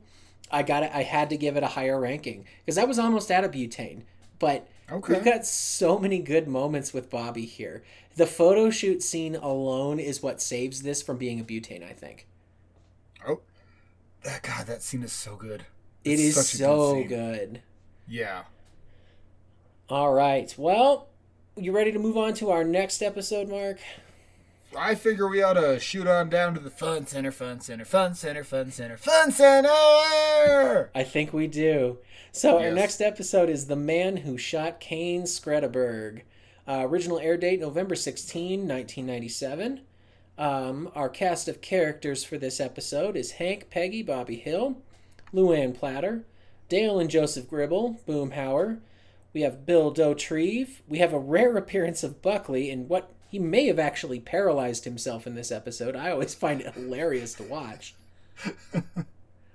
I 0.51 0.62
got 0.62 0.83
it. 0.83 0.91
I 0.93 1.03
had 1.03 1.31
to 1.31 1.37
give 1.37 1.57
it 1.57 1.62
a 1.62 1.68
higher 1.68 1.99
ranking 1.99 2.45
because 2.64 2.76
I 2.79 2.85
was 2.85 2.99
almost 2.99 3.31
out 3.31 3.45
of 3.45 3.51
butane, 3.53 4.03
but 4.39 4.68
Okay. 4.91 5.14
we've 5.14 5.24
got 5.24 5.45
so 5.47 5.99
many 5.99 6.18
good 6.18 6.47
moments 6.49 6.93
with 6.95 7.11
Bobby 7.11 7.45
here. 7.45 7.83
The 8.16 8.26
photo 8.26 8.70
shoot 8.70 9.03
scene 9.03 9.37
alone 9.37 9.99
is 9.99 10.22
what 10.22 10.41
saves 10.43 10.83
this 10.83 11.03
from 11.03 11.16
being 11.18 11.41
a 11.41 11.45
butane. 11.45 11.83
I 11.89 11.93
think. 11.93 12.26
Oh, 13.26 13.41
that 14.24 14.43
God, 14.43 14.66
that 14.66 14.83
scene 14.83 15.03
is 15.03 15.12
so 15.12 15.37
good. 15.37 15.64
It 16.05 16.12
It's 16.12 16.22
is 16.22 16.35
such 16.35 16.55
a 16.55 16.57
so 16.59 16.93
scene. 16.95 17.09
good. 17.09 17.62
Yeah. 18.07 18.43
All 19.89 20.12
right. 20.12 20.55
Well, 20.59 21.09
you 21.61 21.73
ready 21.73 21.93
to 21.93 21.99
move 21.99 22.17
on 22.17 22.35
to 22.35 22.51
our 22.51 22.65
next 22.65 23.03
episode, 23.03 23.49
Mark? 23.49 23.79
I 24.77 24.95
figure 24.95 25.27
we 25.27 25.43
ought 25.43 25.55
to 25.55 25.81
shoot 25.81 26.07
on 26.07 26.29
down 26.29 26.55
to 26.55 26.61
the 26.61 26.71
fun 26.71 27.07
center, 27.07 27.33
fun 27.33 27.61
center, 27.61 27.85
fun 27.85 28.15
center, 28.15 28.45
fun 28.45 28.71
center, 28.71 28.97
fun 28.97 29.33
center. 29.33 30.91
I 30.95 31.03
think 31.05 31.33
we 31.33 31.47
do. 31.47 31.99
So 32.33 32.59
our 32.59 32.71
next 32.71 33.01
episode 33.01 33.49
is 33.49 33.67
The 33.67 33.77
Man 33.77 34.19
Who 34.19 34.39
Shot 34.39 34.79
Cane 34.79 35.23
Skretterburg. 35.23 36.23
Uh, 36.69 36.87
original 36.87 37.19
air 37.19 37.37
date 37.37 37.61
November 37.61 37.95
16, 37.95 38.61
1997. 38.61 39.81
Um, 40.37 40.91
our 40.95 41.09
cast 41.09 41.49
of 41.49 41.61
characters 41.61 42.23
for 42.23 42.39
this 42.39 42.61
episode 42.61 43.17
is 43.17 43.33
Hank, 43.33 43.71
Peggy, 43.71 44.03
Bobby 44.03 44.37
Hill, 44.37 44.77
Luann 45.35 45.77
Platter, 45.77 46.25
Dale 46.69 47.01
and 47.01 47.11
Joseph 47.11 47.49
Gribble, 47.49 48.01
Boomhauer. 48.07 48.79
We 49.39 49.43
have 49.43 49.64
Bill 49.64 49.95
Dauterive. 49.95 50.80
We 50.89 50.99
have 50.99 51.12
a 51.12 51.18
rare 51.20 51.57
appearance 51.57 52.03
of 52.03 52.20
Buckley 52.20 52.72
in 52.72 52.89
what 52.89 53.12
he 53.28 53.39
may 53.39 53.66
have 53.68 53.78
actually 53.78 54.18
paralyzed 54.18 54.82
himself 54.82 55.28
in 55.28 55.36
this 55.36 55.53
episode. 55.53 55.95
I 55.95 56.11
always 56.11 56.34
find 56.45 56.61
it 56.61 56.74
hilarious 56.74 57.34
to 57.34 57.45
watch. 57.45 57.95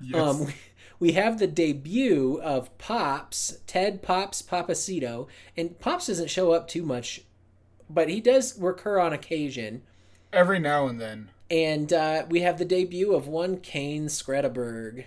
Yes. 0.06 0.22
Um, 0.22 0.46
we, 0.48 0.54
we 1.00 1.12
have 1.14 1.40
the 1.40 1.48
debut 1.48 2.40
of 2.44 2.78
Pops, 2.78 3.60
Ted 3.68 4.02
Pops 4.02 4.42
Papacito, 4.42 5.28
and 5.56 5.80
Pops 5.80 6.08
doesn't 6.08 6.30
show 6.30 6.52
up 6.52 6.68
too 6.68 6.84
much, 6.84 7.22
but 7.90 8.10
he 8.10 8.20
does 8.20 8.60
recur 8.60 9.00
on 9.00 9.14
occasion. 9.14 9.84
Every 10.34 10.60
now 10.60 10.88
and 10.88 11.00
then. 11.00 11.30
And 11.50 11.94
uh, 11.94 12.26
we 12.28 12.42
have 12.42 12.58
the 12.58 12.66
debut 12.66 13.14
of 13.14 13.28
one 13.28 13.62
Cane 13.62 14.08
Skretterburg. 14.08 15.06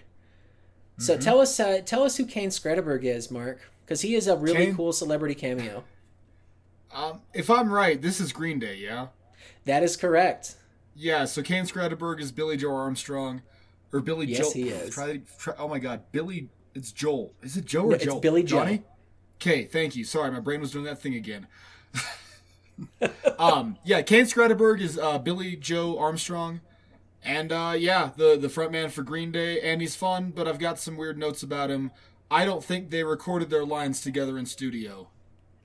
So 0.98 1.18
tell 1.18 1.42
us, 1.42 1.60
uh, 1.60 1.82
tell 1.84 2.04
us 2.04 2.16
who 2.16 2.24
Cane 2.24 2.48
Skretterburg 2.48 3.04
is, 3.04 3.30
Mark, 3.30 3.60
because 3.87 4.01
he 4.01 4.16
is 4.16 4.26
a 4.26 4.37
really 4.37 4.74
cool 4.74 4.93
celebrity 4.93 5.37
cameo. 5.37 5.84
Um, 6.93 7.20
if 7.32 7.49
I'm 7.49 7.72
right, 7.72 8.03
this 8.03 8.20
is 8.20 8.32
Green 8.32 8.59
Day, 8.59 8.76
yeah? 8.76 9.09
That 9.64 9.84
is 9.84 9.97
correct. 9.97 10.57
Yeah, 10.97 11.24
so 11.24 11.43
Cane 11.43 11.64
Skretterburg 11.64 12.20
is 12.20 12.32
Billie 12.32 12.57
Joe 12.57 12.74
Armstrong. 12.74 13.43
Or 13.93 14.01
Billy 14.01 14.26
Yes, 14.26 14.39
Joel. 14.41 14.53
he 14.53 14.68
is. 14.70 14.93
Try, 14.93 15.20
try, 15.39 15.55
oh 15.59 15.68
my 15.68 15.78
god, 15.78 16.03
Billy. 16.11 16.49
It's 16.74 16.91
Joel. 16.91 17.32
Is 17.43 17.57
it 17.57 17.64
Joe 17.64 17.84
or 17.84 17.91
No, 17.91 17.95
it's 17.95 18.05
Joel? 18.05 18.20
Billy 18.20 18.43
Joe. 18.43 18.59
Johnny? 18.59 18.82
Okay, 19.41 19.64
thank 19.64 19.95
you. 19.95 20.05
Sorry, 20.05 20.30
my 20.30 20.41
brain 20.41 20.61
was 20.61 20.72
doing 20.72 20.84
that 20.84 21.01
thing 21.01 21.14
again. 21.14 21.47
um, 23.39 23.76
yeah, 23.84 24.03
Cane 24.03 24.24
Skretterburg 24.24 24.80
is 24.80 24.99
uh, 24.99 25.18
Billie 25.18 25.57
Joe 25.57 25.99
Armstrong. 25.99 26.61
And 27.22 27.53
uh, 27.53 27.74
yeah, 27.76 28.11
the, 28.16 28.37
the 28.37 28.49
front 28.49 28.72
man 28.72 28.91
for 28.91 29.03
Green 29.03 29.32
Day. 29.32 29.61
And 29.61 29.80
he's 29.80 29.97
fun, 29.97 30.32
but 30.34 30.49
I've 30.49 30.59
got 30.59 30.78
some 30.78 30.97
weird 30.97 31.18
notes 31.18 31.43
about 31.43 31.70
him. 31.70 31.91
I 32.30 32.44
don't 32.44 32.64
think 32.64 32.90
they 32.90 33.04
recorded 33.04 33.50
their 33.50 33.64
lines 33.64 34.00
together 34.00 34.36
in 34.38 34.46
studio. 34.46 35.08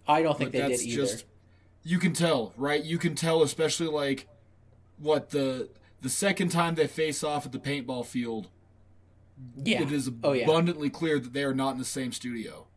I 0.08 0.22
don't 0.22 0.38
think 0.38 0.52
But 0.52 0.62
they 0.62 0.68
that's 0.70 0.82
did 0.84 0.90
either. 0.90 1.02
just 1.04 1.26
you 1.84 1.98
can 1.98 2.14
tell, 2.14 2.54
right? 2.58 2.84
You 2.84 2.98
can 2.98 3.16
tell, 3.16 3.42
especially 3.42 3.88
like 3.88 4.28
what 4.98 5.30
the 5.32 5.70
the 6.02 6.10
second 6.10 6.50
time 6.50 6.76
they 6.76 6.88
face 6.88 7.24
off 7.24 7.46
at 7.46 7.52
the 7.52 7.60
paintball 7.60 8.06
field. 8.06 8.50
yeah. 9.56 9.82
It 9.82 9.92
is 9.92 10.10
oh 10.24 10.34
yeah. 10.34 10.44
abundantly 10.44 10.90
clear 10.90 11.20
that 11.20 11.34
they 11.34 11.44
are 11.44 11.54
not 11.54 11.72
in 11.74 11.78
the 11.80 11.86
same 11.86 12.12
studio. 12.12 12.68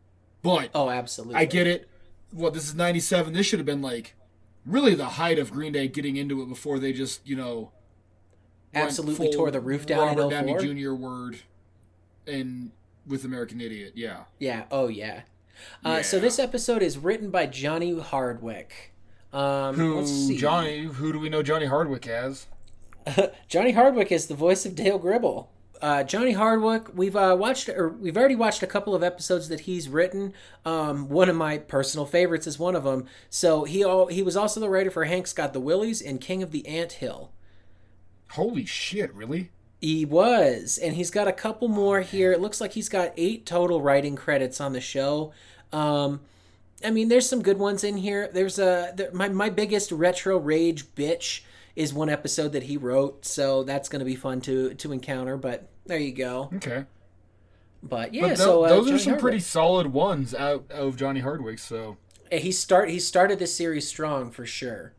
But 0.41 0.69
Oh, 0.73 0.89
absolutely. 0.89 1.35
I 1.35 1.45
get 1.45 1.67
it. 1.67 1.89
Well, 2.33 2.51
this 2.51 2.67
is 2.67 2.75
'97. 2.75 3.33
This 3.33 3.45
should 3.45 3.59
have 3.59 3.65
been 3.65 3.81
like 3.81 4.15
really 4.65 4.95
the 4.95 5.05
height 5.05 5.37
of 5.39 5.51
Green 5.51 5.73
Day 5.73 5.87
getting 5.87 6.15
into 6.17 6.41
it 6.41 6.49
before 6.49 6.79
they 6.79 6.91
just 6.93 7.27
you 7.27 7.35
know 7.35 7.71
Absolutely 8.73 9.31
tore 9.31 9.51
the 9.51 9.61
roof 9.61 9.85
down 9.85 10.09
in 10.09 10.17
Robert 10.17 10.29
Downey 10.31 10.53
04. 10.53 10.61
Jr. 10.73 10.93
word 10.93 11.37
in 12.25 12.71
with 13.05 13.23
American 13.25 13.61
Idiot. 13.61 13.93
Yeah. 13.95 14.23
Yeah. 14.39 14.65
Oh, 14.71 14.87
yeah. 14.87 15.21
Uh, 15.83 16.01
So 16.01 16.19
this 16.19 16.39
episode 16.39 16.81
is 16.83 16.97
written 16.97 17.29
by 17.29 17.45
Johnny 17.45 17.97
Hardwick. 17.99 18.93
Um, 19.31 19.75
Who 19.75 19.95
let's 19.97 20.11
see. 20.11 20.37
Johnny? 20.37 20.83
Who 20.83 21.11
do 21.13 21.19
we 21.19 21.29
know 21.29 21.43
Johnny 21.43 21.65
Hardwick 21.65 22.07
as? 22.07 22.47
Johnny 23.47 23.71
Hardwick 23.71 24.11
is 24.11 24.27
the 24.27 24.35
voice 24.35 24.65
of 24.65 24.75
Dale 24.75 24.97
Gribble. 24.97 25.51
Uh, 25.81 26.03
Johnny 26.03 26.31
Hardwick, 26.31 26.87
we've 26.95 27.17
uh, 27.17 27.35
watched, 27.37 27.67
or 27.67 27.89
we've 27.89 28.15
already 28.15 28.35
watched 28.35 28.63
a 28.63 28.67
couple 28.67 28.95
of 28.95 29.03
episodes 29.03 29.49
that 29.49 29.61
he's 29.61 29.89
written. 29.89 30.33
Um, 30.63 31.09
one 31.09 31.29
of 31.29 31.35
my 31.35 31.57
personal 31.57 32.05
favorites 32.05 32.47
is 32.47 32.57
one 32.57 32.75
of 32.75 32.85
them. 32.85 33.05
So 33.29 33.65
he 33.65 33.83
all, 33.83 34.07
he 34.07 34.23
was 34.23 34.37
also 34.37 34.59
the 34.61 34.69
writer 34.69 34.89
for 34.89 35.03
Hank's 35.03 35.33
Got 35.33 35.51
the 35.51 35.59
Willies 35.59 36.01
and 36.01 36.21
King 36.21 36.41
of 36.41 36.51
the 36.51 36.65
Ant 36.65 36.93
Hill. 36.93 37.31
Holy 38.31 38.65
shit! 38.65 39.13
Really? 39.13 39.51
He 39.85 40.03
was, 40.03 40.79
and 40.79 40.95
he's 40.95 41.11
got 41.11 41.27
a 41.27 41.31
couple 41.31 41.67
more 41.67 42.01
here. 42.01 42.31
It 42.31 42.41
looks 42.41 42.59
like 42.59 42.73
he's 42.73 42.89
got 42.89 43.13
eight 43.17 43.45
total 43.45 43.83
writing 43.83 44.15
credits 44.15 44.59
on 44.59 44.73
the 44.73 44.81
show. 44.81 45.31
Um, 45.71 46.21
I 46.83 46.89
mean, 46.89 47.07
there's 47.07 47.29
some 47.29 47.43
good 47.43 47.59
ones 47.59 47.83
in 47.83 47.97
here. 47.97 48.27
There's 48.33 48.57
a 48.57 48.93
there, 48.95 49.11
my 49.13 49.29
my 49.29 49.51
biggest 49.51 49.91
retro 49.91 50.39
rage 50.39 50.87
bitch 50.95 51.41
is 51.75 51.93
one 51.93 52.09
episode 52.09 52.53
that 52.53 52.63
he 52.63 52.77
wrote, 52.77 53.27
so 53.27 53.61
that's 53.61 53.87
going 53.87 53.99
to 53.99 54.05
be 54.05 54.15
fun 54.15 54.41
to 54.41 54.73
to 54.73 54.91
encounter. 54.91 55.37
But 55.37 55.69
there 55.85 55.99
you 55.99 56.13
go. 56.13 56.49
Okay. 56.55 56.85
But 57.83 58.11
yeah, 58.11 58.21
But 58.29 58.37
tho- 58.37 58.43
so 58.43 58.63
uh, 58.65 58.69
those 58.69 58.87
are 58.87 58.89
Johnny 58.89 59.03
some 59.03 59.17
pretty 59.17 59.39
solid 59.39 59.93
ones 59.93 60.33
out 60.33 60.65
of 60.71 60.97
Johnny 60.97 61.19
Hardwick. 61.19 61.59
So 61.59 61.97
He 62.31 62.51
start 62.51 62.89
he 62.89 62.99
started 62.99 63.37
this 63.37 63.55
series 63.55 63.87
strong 63.87 64.31
for 64.31 64.47
sure. 64.47 64.93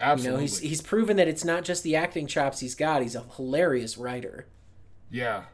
You 0.00 0.30
know, 0.30 0.36
he's 0.36 0.58
he's 0.58 0.82
proven 0.82 1.16
that 1.16 1.28
it's 1.28 1.44
not 1.44 1.64
just 1.64 1.82
the 1.82 1.96
acting 1.96 2.26
chops 2.26 2.60
he's 2.60 2.74
got. 2.74 3.02
He's 3.02 3.14
a 3.14 3.22
hilarious 3.36 3.96
writer. 3.96 4.46
yeah. 5.10 5.44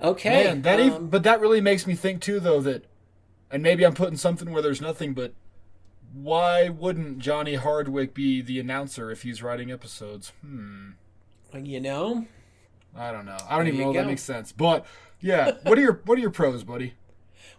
Okay, 0.00 0.44
Man, 0.44 0.62
that 0.62 0.80
um, 0.80 1.08
but 1.08 1.22
that 1.22 1.40
really 1.40 1.60
makes 1.60 1.86
me 1.86 1.94
think 1.94 2.20
too, 2.20 2.40
though 2.40 2.60
that, 2.60 2.86
and 3.52 3.62
maybe 3.62 3.86
I'm 3.86 3.94
putting 3.94 4.16
something 4.16 4.50
where 4.50 4.60
there's 4.60 4.80
nothing, 4.80 5.14
but 5.14 5.32
why 6.12 6.68
wouldn't 6.68 7.20
Johnny 7.20 7.54
Hardwick 7.54 8.12
be 8.12 8.42
the 8.42 8.58
announcer 8.58 9.12
if 9.12 9.22
he's 9.22 9.44
writing 9.44 9.70
episodes? 9.70 10.32
Hmm. 10.44 10.90
you 11.62 11.80
know. 11.80 12.26
I 12.96 13.12
don't 13.12 13.24
know. 13.24 13.38
I 13.48 13.56
don't 13.56 13.64
There 13.64 13.74
even 13.74 13.80
know 13.86 13.90
if 13.90 13.96
that 13.96 14.06
makes 14.06 14.22
sense. 14.22 14.50
But 14.50 14.84
yeah, 15.20 15.52
what 15.62 15.78
are 15.78 15.80
your 15.80 16.00
what 16.04 16.18
are 16.18 16.20
your 16.20 16.30
pros, 16.30 16.64
buddy? 16.64 16.94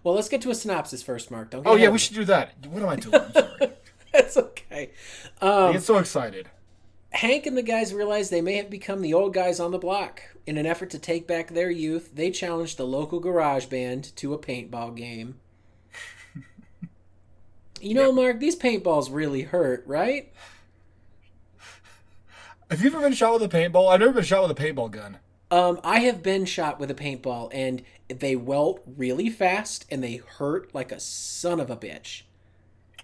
Well, 0.04 0.16
let's 0.16 0.28
get 0.28 0.42
to 0.42 0.50
a 0.50 0.56
synopsis 0.56 1.02
first, 1.02 1.32
Mark. 1.32 1.52
Don't 1.52 1.64
get 1.64 1.70
Oh 1.70 1.76
yeah, 1.76 1.88
we 1.88 1.98
should 1.98 2.16
do 2.16 2.26
that. 2.26 2.54
What 2.68 2.84
am 2.84 2.90
I 2.90 2.98
doing? 2.98 3.16
I'm 3.16 3.32
sorry. 3.32 3.72
That's 4.14 4.38
okay. 4.38 4.92
I 5.42 5.46
Um, 5.48 5.74
get 5.74 5.84
so 5.84 5.98
excited. 5.98 6.50
Hank 7.12 7.46
and 7.46 7.58
the 7.58 7.62
guys 7.64 7.94
realize 7.94 8.30
they 8.30 8.42
may 8.42 8.56
have 8.56 8.70
become 8.70 9.02
the 9.02 9.14
old 9.14 9.34
guys 9.34 9.60
on 9.60 9.72
the 9.72 9.78
block. 9.78 10.22
In 10.46 10.58
an 10.58 10.66
effort 10.66 10.90
to 10.92 11.00
take 11.00 11.28
back 11.28 11.50
their 11.50 11.70
youth, 11.70 12.12
they 12.16 12.32
challenge 12.32 12.76
the 12.76 12.88
local 12.88 13.20
garage 13.20 13.66
band 13.66 14.16
to 14.18 14.34
a 14.34 14.40
paintball 14.40 14.96
game. 14.96 15.36
You 17.80 17.96
know, 17.96 18.12
Mark, 18.12 18.40
these 18.40 18.56
paintballs 18.56 19.10
really 19.12 19.42
hurt, 19.42 19.84
right? 19.86 20.32
Have 22.72 22.82
you 22.82 22.88
ever 22.88 23.02
been 23.02 23.14
shot 23.14 23.34
with 23.34 23.44
a 23.44 23.58
paintball? 23.58 23.92
I've 23.92 24.00
never 24.00 24.14
been 24.14 24.24
shot 24.24 24.48
with 24.48 24.58
a 24.58 24.62
paintball 24.62 24.90
gun. 24.92 25.18
Um, 25.52 25.80
I 25.84 26.00
have 26.00 26.24
been 26.24 26.46
shot 26.46 26.80
with 26.80 26.90
a 26.90 26.96
paintball, 26.96 27.50
and 27.54 27.84
they 28.08 28.36
welt 28.36 28.82
really 28.98 29.30
fast, 29.30 29.86
and 29.92 30.04
they 30.04 30.16
hurt 30.16 30.74
like 30.74 30.92
a 30.92 31.00
son 31.00 31.60
of 31.60 31.70
a 31.70 31.76
bitch. 31.76 32.24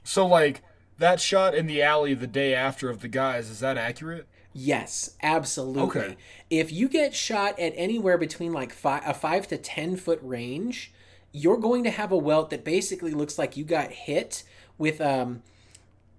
So 0.04 0.26
like 0.26 0.62
that 1.00 1.20
shot 1.20 1.56
in 1.56 1.66
the 1.66 1.82
alley 1.82 2.14
the 2.14 2.28
day 2.28 2.54
after 2.54 2.90
of 2.90 3.00
the 3.00 3.08
guys, 3.08 3.50
is 3.50 3.60
that 3.62 3.78
accurate? 3.78 4.28
Yes, 4.54 5.16
absolutely. 5.22 6.02
Okay. 6.02 6.18
If 6.50 6.72
you 6.72 6.90
get 6.90 7.14
shot 7.16 7.58
at 7.60 7.74
anywhere 7.76 8.18
between 8.18 8.52
like 8.52 8.74
five, 8.74 9.04
a 9.06 9.14
five 9.14 9.48
to 9.48 9.58
ten 9.58 9.96
foot 9.96 10.20
range, 10.22 10.92
you're 11.32 11.58
going 11.58 11.84
to 11.84 11.92
have 11.92 12.12
a 12.12 12.18
welt 12.18 12.50
that 12.50 12.64
basically 12.64 13.14
looks 13.14 13.38
like 13.38 13.56
you 13.56 13.64
got 13.64 13.92
hit 13.92 14.44
with 14.78 15.00
um, 15.02 15.44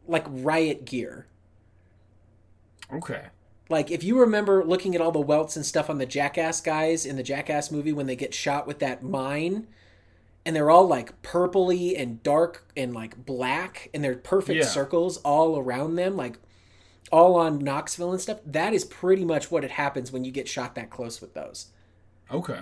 like 0.07 0.25
riot 0.29 0.85
gear. 0.85 1.27
Okay. 2.93 3.27
Like 3.69 3.91
if 3.91 4.03
you 4.03 4.19
remember 4.19 4.65
looking 4.65 4.95
at 4.95 5.01
all 5.01 5.13
the 5.13 5.21
welts 5.21 5.57
and 5.57 5.65
stuff 5.65 5.91
on 5.91 5.99
the 5.99 6.07
Jackass 6.07 6.61
guys 6.61 7.07
in 7.07 7.17
the 7.17 7.23
Jackass 7.23 7.71
movie 7.71 7.93
when 7.93 8.07
they 8.07 8.17
get 8.17 8.35
shot 8.35 8.67
with 8.67 8.79
that 8.81 9.03
mine, 9.03 9.67
and 10.47 10.57
they're 10.57 10.71
all 10.71 10.87
like 10.87 11.21
purpley 11.23 11.95
and 12.01 12.23
dark 12.23 12.67
and 12.77 12.95
like 12.95 13.25
black 13.27 13.91
and 13.93 14.03
they're 14.03 14.17
perfect 14.17 14.61
Yeah. 14.61 14.67
circles 14.67 15.19
all 15.19 15.59
around 15.59 15.97
them 15.97 16.17
like 16.17 16.39
all 17.13 17.35
on 17.37 17.59
Knoxville 17.59 18.13
and 18.13 18.21
stuff. 18.21 18.39
That 18.47 18.73
is 18.73 18.85
pretty 18.85 19.25
much 19.25 19.51
what 19.51 19.65
it 19.65 19.73
happens 19.73 20.13
when 20.13 20.25
you 20.25 20.31
get 20.31 20.49
shot 20.49 20.75
that 20.77 20.91
close 20.91 21.21
with 21.21 21.35
those. 21.35 21.67
Okay. 22.31 22.61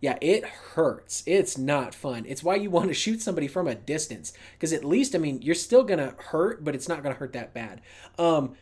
Yeah, 0.00 0.16
it 0.20 0.44
hurts. 0.44 1.24
It's 1.26 1.58
not 1.58 1.92
fun. 1.94 2.24
It's 2.28 2.44
why 2.44 2.54
you 2.54 2.70
want 2.70 2.86
to 2.88 2.94
shoot 2.94 3.20
somebody 3.20 3.48
from 3.48 3.66
a 3.66 3.74
distance 3.74 4.32
because 4.52 4.72
at 4.72 4.84
least 4.84 5.14
I 5.14 5.18
mean 5.18 5.42
you're 5.42 5.54
still 5.56 5.82
gonna 5.82 6.14
hurt, 6.18 6.62
but 6.64 6.74
it's 6.76 6.88
not 6.88 7.02
gonna 7.02 7.16
hurt 7.16 7.32
that 7.32 7.52
bad. 7.52 7.80
Um, 8.18 8.54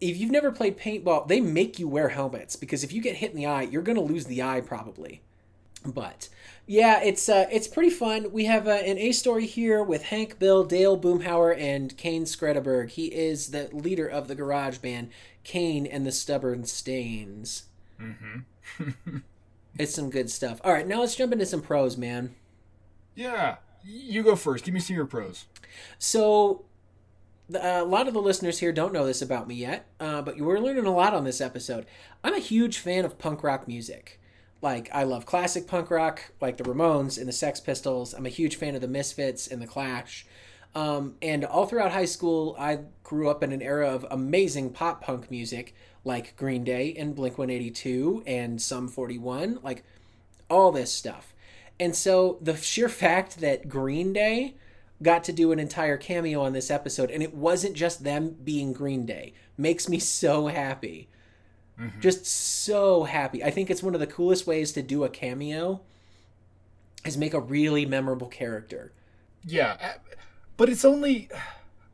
if 0.00 0.16
you've 0.16 0.30
never 0.32 0.50
played 0.50 0.76
paintball, 0.78 1.28
they 1.28 1.40
make 1.40 1.78
you 1.78 1.86
wear 1.86 2.08
helmets 2.08 2.56
because 2.56 2.82
if 2.82 2.92
you 2.92 3.00
get 3.00 3.16
hit 3.16 3.30
in 3.30 3.36
the 3.36 3.46
eye, 3.46 3.62
you're 3.62 3.82
gonna 3.82 4.00
lose 4.00 4.24
the 4.26 4.42
eye 4.42 4.60
probably. 4.60 5.22
But 5.84 6.28
yeah, 6.66 7.02
it's 7.02 7.28
uh, 7.28 7.46
it's 7.50 7.66
pretty 7.66 7.90
fun. 7.90 8.32
We 8.32 8.44
have 8.44 8.68
uh, 8.68 8.70
an 8.70 8.98
A 8.98 9.12
story 9.12 9.46
here 9.46 9.82
with 9.82 10.04
Hank, 10.04 10.38
Bill, 10.38 10.64
Dale 10.64 10.98
Boomhauer, 10.98 11.58
and 11.58 11.96
Cane 11.96 12.24
Skredeberg. 12.24 12.90
He 12.90 13.06
is 13.06 13.50
the 13.50 13.70
leader 13.72 14.06
of 14.06 14.28
the 14.28 14.34
garage 14.34 14.78
band 14.78 15.10
Cane 15.42 15.86
and 15.86 16.06
the 16.06 16.12
Stubborn 16.12 16.64
Stains. 16.64 17.64
Mm-hmm. 18.00 19.18
it's 19.78 19.94
some 19.94 20.10
good 20.10 20.30
stuff. 20.30 20.60
All 20.62 20.72
right, 20.72 20.86
now 20.86 21.00
let's 21.00 21.16
jump 21.16 21.32
into 21.32 21.46
some 21.46 21.62
pros, 21.62 21.96
man. 21.96 22.34
Yeah. 23.14 23.56
You 23.84 24.22
go 24.22 24.36
first. 24.36 24.64
Give 24.64 24.74
me 24.74 24.80
some 24.80 24.94
of 24.94 24.98
your 24.98 25.06
pros. 25.06 25.46
So, 25.98 26.64
uh, 27.54 27.58
a 27.58 27.84
lot 27.84 28.06
of 28.06 28.14
the 28.14 28.20
listeners 28.20 28.58
here 28.58 28.72
don't 28.72 28.92
know 28.92 29.06
this 29.06 29.22
about 29.22 29.48
me 29.48 29.54
yet, 29.54 29.86
uh, 29.98 30.22
but 30.22 30.36
you 30.36 30.44
were 30.44 30.60
learning 30.60 30.86
a 30.86 30.94
lot 30.94 31.14
on 31.14 31.24
this 31.24 31.40
episode. 31.40 31.86
I'm 32.22 32.34
a 32.34 32.38
huge 32.38 32.78
fan 32.78 33.04
of 33.04 33.18
punk 33.18 33.42
rock 33.42 33.66
music. 33.66 34.19
Like, 34.62 34.90
I 34.92 35.04
love 35.04 35.24
classic 35.24 35.66
punk 35.66 35.90
rock, 35.90 36.32
like 36.40 36.56
the 36.58 36.64
Ramones 36.64 37.18
and 37.18 37.26
the 37.26 37.32
Sex 37.32 37.60
Pistols. 37.60 38.12
I'm 38.12 38.26
a 38.26 38.30
huge 38.30 38.56
fan 38.56 38.74
of 38.74 38.80
the 38.80 38.88
Misfits 38.88 39.46
and 39.46 39.60
the 39.60 39.66
Clash. 39.66 40.26
Um, 40.74 41.14
and 41.20 41.44
all 41.44 41.66
throughout 41.66 41.92
high 41.92 42.04
school, 42.04 42.54
I 42.58 42.80
grew 43.02 43.28
up 43.28 43.42
in 43.42 43.52
an 43.52 43.62
era 43.62 43.88
of 43.88 44.06
amazing 44.10 44.70
pop 44.70 45.02
punk 45.02 45.30
music, 45.30 45.74
like 46.04 46.36
Green 46.36 46.62
Day 46.62 46.94
and 46.96 47.14
Blink 47.14 47.38
182 47.38 48.22
and 48.26 48.60
Sum 48.60 48.86
41, 48.86 49.60
like 49.62 49.82
all 50.48 50.70
this 50.70 50.92
stuff. 50.92 51.34
And 51.78 51.96
so 51.96 52.38
the 52.40 52.56
sheer 52.56 52.88
fact 52.88 53.40
that 53.40 53.68
Green 53.68 54.12
Day 54.12 54.54
got 55.02 55.24
to 55.24 55.32
do 55.32 55.50
an 55.50 55.58
entire 55.58 55.96
cameo 55.96 56.42
on 56.42 56.52
this 56.52 56.70
episode, 56.70 57.10
and 57.10 57.22
it 57.22 57.34
wasn't 57.34 57.74
just 57.74 58.04
them 58.04 58.36
being 58.44 58.72
Green 58.72 59.06
Day, 59.06 59.32
makes 59.56 59.88
me 59.88 59.98
so 60.20 60.48
happy. 60.48 61.08
Mm-hmm. 61.80 62.00
Just 62.00 62.26
so 62.26 63.04
happy. 63.04 63.42
I 63.42 63.50
think 63.50 63.70
it's 63.70 63.82
one 63.82 63.94
of 63.94 64.00
the 64.00 64.06
coolest 64.06 64.46
ways 64.46 64.72
to 64.72 64.82
do 64.82 65.02
a 65.04 65.08
cameo 65.08 65.80
is 67.04 67.16
make 67.16 67.32
a 67.32 67.40
really 67.40 67.86
memorable 67.86 68.26
character. 68.26 68.92
Yeah. 69.44 69.94
But 70.56 70.68
it's 70.68 70.84
only. 70.84 71.30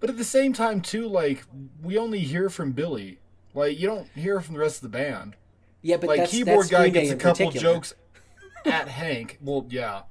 But 0.01 0.11
at 0.11 0.19
the 0.19 0.25
same 0.25 0.53
time, 0.53 0.81
too, 0.81 1.07
like, 1.07 1.45
we 1.83 1.97
only 1.97 2.19
hear 2.19 2.51
from 2.51 2.73
Billy. 2.73 3.21
Like, 3.55 3.79
you 3.79 3.87
don't 3.87 4.09
hear 4.15 4.41
from 4.41 4.55
the 4.55 4.61
rest 4.61 4.77
of 4.77 4.83
the 4.83 4.99
band. 4.99 5.37
Yeah, 5.83 5.97
but 5.97 6.09
Like, 6.09 6.19
that's, 6.19 6.33
keyboard 6.33 6.63
that's 6.63 6.71
guy 6.71 6.89
gets 6.89 7.11
a 7.11 7.17
couple 7.17 7.51
jokes 7.53 7.95
at 8.65 8.89
Hank. 8.89 9.39
Well, 9.41 9.67
yeah. 9.71 10.03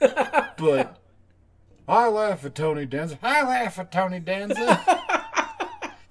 But. 0.58 0.98
I 1.88 2.08
laugh 2.08 2.44
at 2.44 2.54
Tony 2.54 2.86
Danza. 2.86 3.18
I 3.22 3.42
laugh 3.42 3.78
at 3.78 3.90
Tony 3.90 4.20
Danza. 4.20 4.80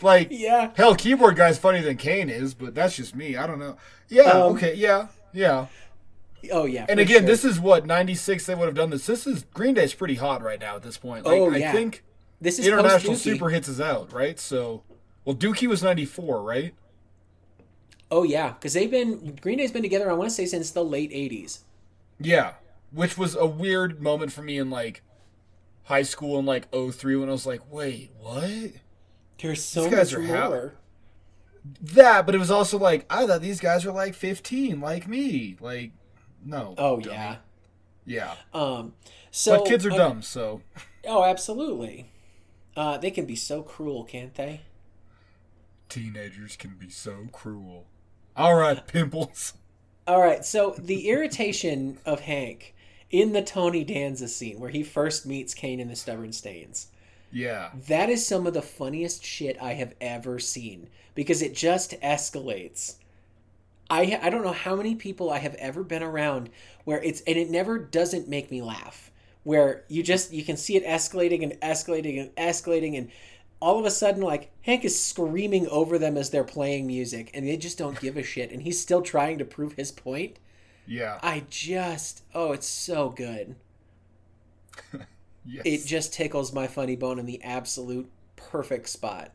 like, 0.03 0.27
Yeah. 0.31 0.71
hell, 0.75 0.95
keyboard 0.95 1.35
guy's 1.35 1.57
funnier 1.57 1.81
than 1.81 1.97
Cane 1.97 2.29
is, 2.29 2.53
but 2.53 2.73
that's 2.75 2.95
just 2.95 3.15
me. 3.15 3.35
I 3.35 3.47
don't 3.47 3.59
know. 3.59 3.77
Yeah, 4.09 4.23
Um, 4.31 4.53
okay, 4.55 4.73
yeah, 4.75 5.07
yeah. 5.33 5.67
Oh 6.51 6.65
yeah. 6.65 6.85
And 6.89 6.99
again, 6.99 7.19
sure. 7.19 7.27
this 7.27 7.45
is 7.45 7.59
what 7.59 7.85
'96 7.85 8.45
they 8.45 8.55
would 8.55 8.65
have 8.65 8.75
done 8.75 8.89
this. 8.89 9.05
This 9.05 9.27
is 9.27 9.43
Green 9.53 9.75
Day's 9.75 9.93
pretty 9.93 10.15
hot 10.15 10.41
right 10.41 10.59
now 10.59 10.75
at 10.75 10.81
this 10.83 10.97
point. 10.97 11.25
Like, 11.25 11.39
Oh, 11.39 11.51
I 11.51 11.57
yeah. 11.57 11.71
think 11.71 12.03
this 12.41 12.57
is 12.57 12.65
International. 12.65 13.15
Super 13.15 13.49
Hits 13.49 13.67
is 13.67 13.79
out, 13.79 14.11
right? 14.11 14.39
So, 14.39 14.81
well, 15.23 15.35
Dookie 15.35 15.67
was 15.67 15.83
'94, 15.83 16.41
right? 16.41 16.73
Oh 18.09 18.23
yeah, 18.23 18.53
because 18.53 18.73
they've 18.73 18.89
been 18.91 19.35
Green 19.39 19.57
Day's 19.59 19.71
been 19.71 19.83
together. 19.83 20.09
I 20.09 20.13
want 20.15 20.29
to 20.29 20.35
say 20.35 20.45
since 20.45 20.71
the 20.71 20.83
late 20.83 21.11
'80s. 21.11 21.59
Yeah, 22.19 22.53
which 22.91 23.17
was 23.17 23.35
a 23.35 23.45
weird 23.45 24.01
moment 24.01 24.31
for 24.31 24.41
me 24.41 24.57
in 24.57 24.69
like 24.71 25.01
high 25.83 26.01
school 26.03 26.39
in 26.39 26.45
like 26.45 26.67
03 26.71 27.15
when 27.17 27.29
I 27.29 27.31
was 27.31 27.45
like, 27.45 27.61
wait, 27.71 28.11
what? 28.19 28.71
There's 29.41 29.63
so 29.63 29.83
These 29.83 29.91
guys 29.91 30.13
much 30.13 30.27
more. 30.27 30.73
That, 31.81 32.25
but 32.25 32.35
it 32.35 32.39
was 32.39 32.51
also 32.51 32.77
like 32.77 33.05
I 33.09 33.25
thought 33.27 33.41
these 33.41 33.59
guys 33.59 33.85
were 33.85 33.91
like 33.91 34.13
15, 34.15 34.81
like 34.81 35.07
me. 35.07 35.57
Like, 35.59 35.91
no. 36.43 36.73
Oh 36.77 36.99
dummy. 36.99 37.15
yeah. 37.15 37.35
yeah. 38.05 38.35
Um. 38.53 38.93
So 39.31 39.59
But 39.59 39.67
kids 39.67 39.85
are 39.85 39.89
dumb, 39.91 40.21
so 40.21 40.61
Oh, 41.07 41.23
absolutely. 41.23 42.09
Uh, 42.75 42.97
they 42.97 43.11
can 43.11 43.25
be 43.25 43.35
so 43.35 43.61
cruel, 43.61 44.03
can't 44.03 44.33
they? 44.35 44.61
teenagers 45.91 46.55
can 46.55 46.75
be 46.79 46.89
so 46.89 47.27
cruel. 47.31 47.85
All 48.35 48.55
right, 48.55 48.85
pimples. 48.87 49.53
All 50.07 50.21
right. 50.21 50.43
So 50.45 50.73
the 50.79 51.09
irritation 51.09 51.99
of 52.05 52.21
Hank 52.21 52.73
in 53.09 53.33
the 53.33 53.41
Tony 53.41 53.83
Danza 53.83 54.27
scene 54.29 54.59
where 54.59 54.69
he 54.69 54.83
first 54.83 55.25
meets 55.25 55.53
Cane 55.53 55.79
and 55.79 55.91
the 55.91 55.95
Stubborn 55.95 56.31
Stains. 56.31 56.87
Yeah. 57.31 57.71
That 57.87 58.09
is 58.09 58.25
some 58.25 58.45
of 58.45 58.53
the 58.53 58.61
funniest 58.61 59.25
shit 59.25 59.57
I 59.61 59.73
have 59.73 59.95
ever 60.01 60.39
seen 60.39 60.89
because 61.15 61.41
it 61.41 61.55
just 61.55 61.99
escalates. 62.01 62.95
I 63.89 64.19
I 64.21 64.29
don't 64.29 64.43
know 64.43 64.53
how 64.53 64.75
many 64.75 64.95
people 64.95 65.29
I 65.29 65.39
have 65.39 65.55
ever 65.55 65.83
been 65.83 66.03
around 66.03 66.49
where 66.85 67.01
it's 67.01 67.21
and 67.21 67.37
it 67.37 67.49
never 67.49 67.77
doesn't 67.77 68.27
make 68.27 68.51
me 68.51 68.61
laugh. 68.61 69.11
Where 69.43 69.83
you 69.87 70.03
just 70.03 70.31
you 70.31 70.43
can 70.43 70.57
see 70.57 70.75
it 70.75 70.85
escalating 70.85 71.43
and 71.43 71.53
escalating 71.61 72.19
and 72.19 72.35
escalating 72.35 72.97
and 72.97 73.11
all 73.59 73.79
of 73.79 73.85
a 73.85 73.91
sudden 73.91 74.21
like 74.21 74.51
Hank 74.61 74.85
is 74.85 75.01
screaming 75.01 75.67
over 75.67 75.97
them 75.97 76.17
as 76.17 76.29
they're 76.29 76.43
playing 76.43 76.87
music 76.87 77.31
and 77.33 77.47
they 77.47 77.57
just 77.57 77.77
don't 77.77 77.99
give 77.99 78.17
a 78.17 78.23
shit 78.23 78.51
and 78.51 78.61
he's 78.61 78.79
still 78.79 79.01
trying 79.01 79.37
to 79.37 79.45
prove 79.45 79.73
his 79.73 79.91
point. 79.91 80.37
Yeah. 80.87 81.19
I 81.21 81.43
just 81.49 82.23
oh 82.33 82.53
it's 82.53 82.67
so 82.67 83.09
good. 83.09 83.55
Yes. 85.45 85.63
It 85.65 85.85
just 85.85 86.13
tickles 86.13 86.53
my 86.53 86.67
funny 86.67 86.95
bone 86.95 87.19
in 87.19 87.25
the 87.25 87.41
absolute 87.43 88.09
perfect 88.35 88.89
spot. 88.89 89.31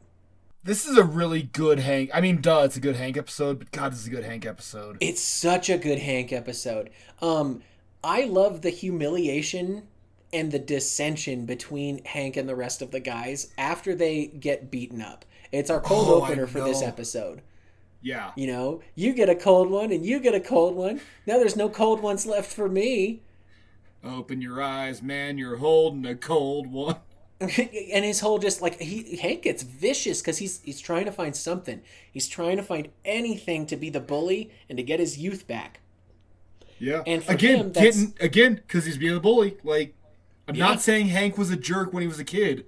This 0.62 0.84
is 0.86 0.96
a 0.98 1.04
really 1.04 1.42
good 1.42 1.78
Hank. 1.78 2.10
I 2.12 2.20
mean, 2.20 2.40
duh, 2.40 2.62
it's 2.64 2.76
a 2.76 2.80
good 2.80 2.96
Hank 2.96 3.16
episode, 3.16 3.58
but 3.60 3.70
God, 3.70 3.92
this 3.92 4.00
is 4.00 4.06
a 4.08 4.10
good 4.10 4.24
Hank 4.24 4.44
episode. 4.44 4.96
It's 5.00 5.20
such 5.20 5.70
a 5.70 5.78
good 5.78 6.00
Hank 6.00 6.32
episode. 6.32 6.90
Um, 7.22 7.62
I 8.02 8.24
love 8.24 8.62
the 8.62 8.70
humiliation 8.70 9.84
and 10.32 10.50
the 10.50 10.58
dissension 10.58 11.46
between 11.46 12.04
Hank 12.04 12.36
and 12.36 12.48
the 12.48 12.56
rest 12.56 12.82
of 12.82 12.90
the 12.90 13.00
guys 13.00 13.52
after 13.56 13.94
they 13.94 14.26
get 14.26 14.70
beaten 14.70 15.00
up. 15.00 15.24
It's 15.52 15.70
our 15.70 15.80
cold 15.80 16.08
Oh, 16.08 16.24
opener 16.24 16.48
for 16.48 16.60
this 16.60 16.82
episode. 16.82 17.42
Yeah. 18.02 18.32
You 18.36 18.48
know, 18.48 18.82
you 18.94 19.14
get 19.14 19.28
a 19.28 19.34
cold 19.36 19.70
one 19.70 19.92
and 19.92 20.04
you 20.04 20.18
get 20.20 20.34
a 20.34 20.40
cold 20.40 20.74
one. 20.74 21.00
Now 21.26 21.38
there's 21.38 21.56
no 21.56 21.68
cold 21.68 22.00
ones 22.00 22.26
left 22.26 22.52
for 22.52 22.68
me. 22.68 23.22
Open 24.06 24.40
your 24.40 24.62
eyes, 24.62 25.02
man. 25.02 25.36
You're 25.36 25.56
holding 25.56 26.06
a 26.06 26.14
cold 26.14 26.70
one. 26.70 26.96
and 27.40 27.50
his 28.04 28.20
whole 28.20 28.38
just 28.38 28.62
like 28.62 28.80
he 28.80 29.16
Hank 29.16 29.42
gets 29.42 29.62
vicious 29.62 30.22
because 30.22 30.38
he's 30.38 30.62
he's 30.62 30.80
trying 30.80 31.04
to 31.04 31.12
find 31.12 31.36
something. 31.36 31.82
He's 32.10 32.28
trying 32.28 32.56
to 32.56 32.62
find 32.62 32.88
anything 33.04 33.66
to 33.66 33.76
be 33.76 33.90
the 33.90 34.00
bully 34.00 34.50
and 34.68 34.78
to 34.78 34.82
get 34.82 35.00
his 35.00 35.18
youth 35.18 35.46
back. 35.46 35.80
Yeah. 36.78 37.02
And 37.06 37.24
again, 37.28 37.58
him, 37.58 37.72
getting 37.72 38.14
again 38.20 38.54
because 38.54 38.84
he's 38.86 38.96
being 38.96 39.16
a 39.16 39.20
bully. 39.20 39.56
Like, 39.64 39.94
I'm 40.48 40.54
Yeah. 40.54 40.66
not 40.66 40.80
saying 40.80 41.08
Hank 41.08 41.36
was 41.36 41.50
a 41.50 41.56
jerk 41.56 41.92
when 41.92 42.00
he 42.00 42.06
was 42.06 42.18
a 42.18 42.24
kid, 42.24 42.64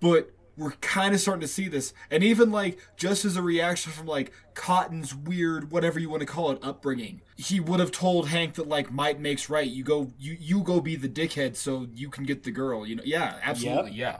but 0.00 0.30
we're 0.56 0.72
kind 0.72 1.14
of 1.14 1.20
starting 1.20 1.40
to 1.40 1.48
see 1.48 1.68
this, 1.68 1.94
and 2.10 2.22
even 2.22 2.50
like 2.50 2.78
just 2.96 3.24
as 3.24 3.36
a 3.36 3.42
reaction 3.42 3.92
from 3.92 4.06
like 4.06 4.32
Cotton's 4.54 5.14
weird, 5.14 5.70
whatever 5.70 5.98
you 5.98 6.10
want 6.10 6.20
to 6.20 6.26
call 6.26 6.50
it, 6.50 6.58
upbringing, 6.62 7.20
he 7.36 7.60
would 7.60 7.80
have 7.80 7.90
told 7.90 8.28
Hank 8.28 8.54
that 8.54 8.68
like 8.68 8.92
might 8.92 9.18
makes 9.20 9.48
right. 9.48 9.68
You 9.68 9.84
go, 9.84 10.12
you 10.18 10.36
you 10.38 10.62
go 10.62 10.80
be 10.80 10.96
the 10.96 11.08
dickhead 11.08 11.56
so 11.56 11.86
you 11.94 12.10
can 12.10 12.24
get 12.24 12.42
the 12.42 12.50
girl. 12.50 12.86
You 12.86 12.96
know? 12.96 13.02
Yeah, 13.04 13.38
absolutely. 13.42 13.92
Yeah. 13.92 14.18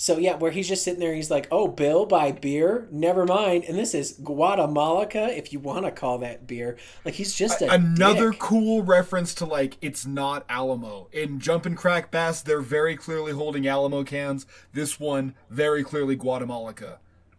So 0.00 0.16
yeah, 0.16 0.36
where 0.36 0.52
he's 0.52 0.68
just 0.68 0.84
sitting 0.84 1.00
there, 1.00 1.12
he's 1.12 1.28
like, 1.28 1.48
"Oh, 1.50 1.66
Bill, 1.66 2.06
buy 2.06 2.30
beer? 2.30 2.86
Never 2.92 3.26
mind." 3.26 3.64
And 3.64 3.76
this 3.76 3.94
is 3.94 4.12
Guatemala, 4.12 5.08
if 5.12 5.52
you 5.52 5.58
want 5.58 5.86
to 5.86 5.90
call 5.90 6.18
that 6.18 6.46
beer. 6.46 6.78
Like 7.04 7.14
he's 7.14 7.34
just 7.34 7.60
a 7.62 7.72
Another 7.72 8.30
dick. 8.30 8.38
cool 8.38 8.84
reference 8.84 9.34
to 9.34 9.44
like 9.44 9.76
it's 9.82 10.06
not 10.06 10.44
Alamo. 10.48 11.08
In 11.10 11.40
Jumpin' 11.40 11.74
Crack 11.74 12.12
Bass, 12.12 12.42
they're 12.42 12.60
very 12.60 12.94
clearly 12.96 13.32
holding 13.32 13.66
Alamo 13.66 14.04
cans. 14.04 14.46
This 14.72 15.00
one 15.00 15.34
very 15.50 15.82
clearly 15.82 16.14
Guatemala. 16.14 16.72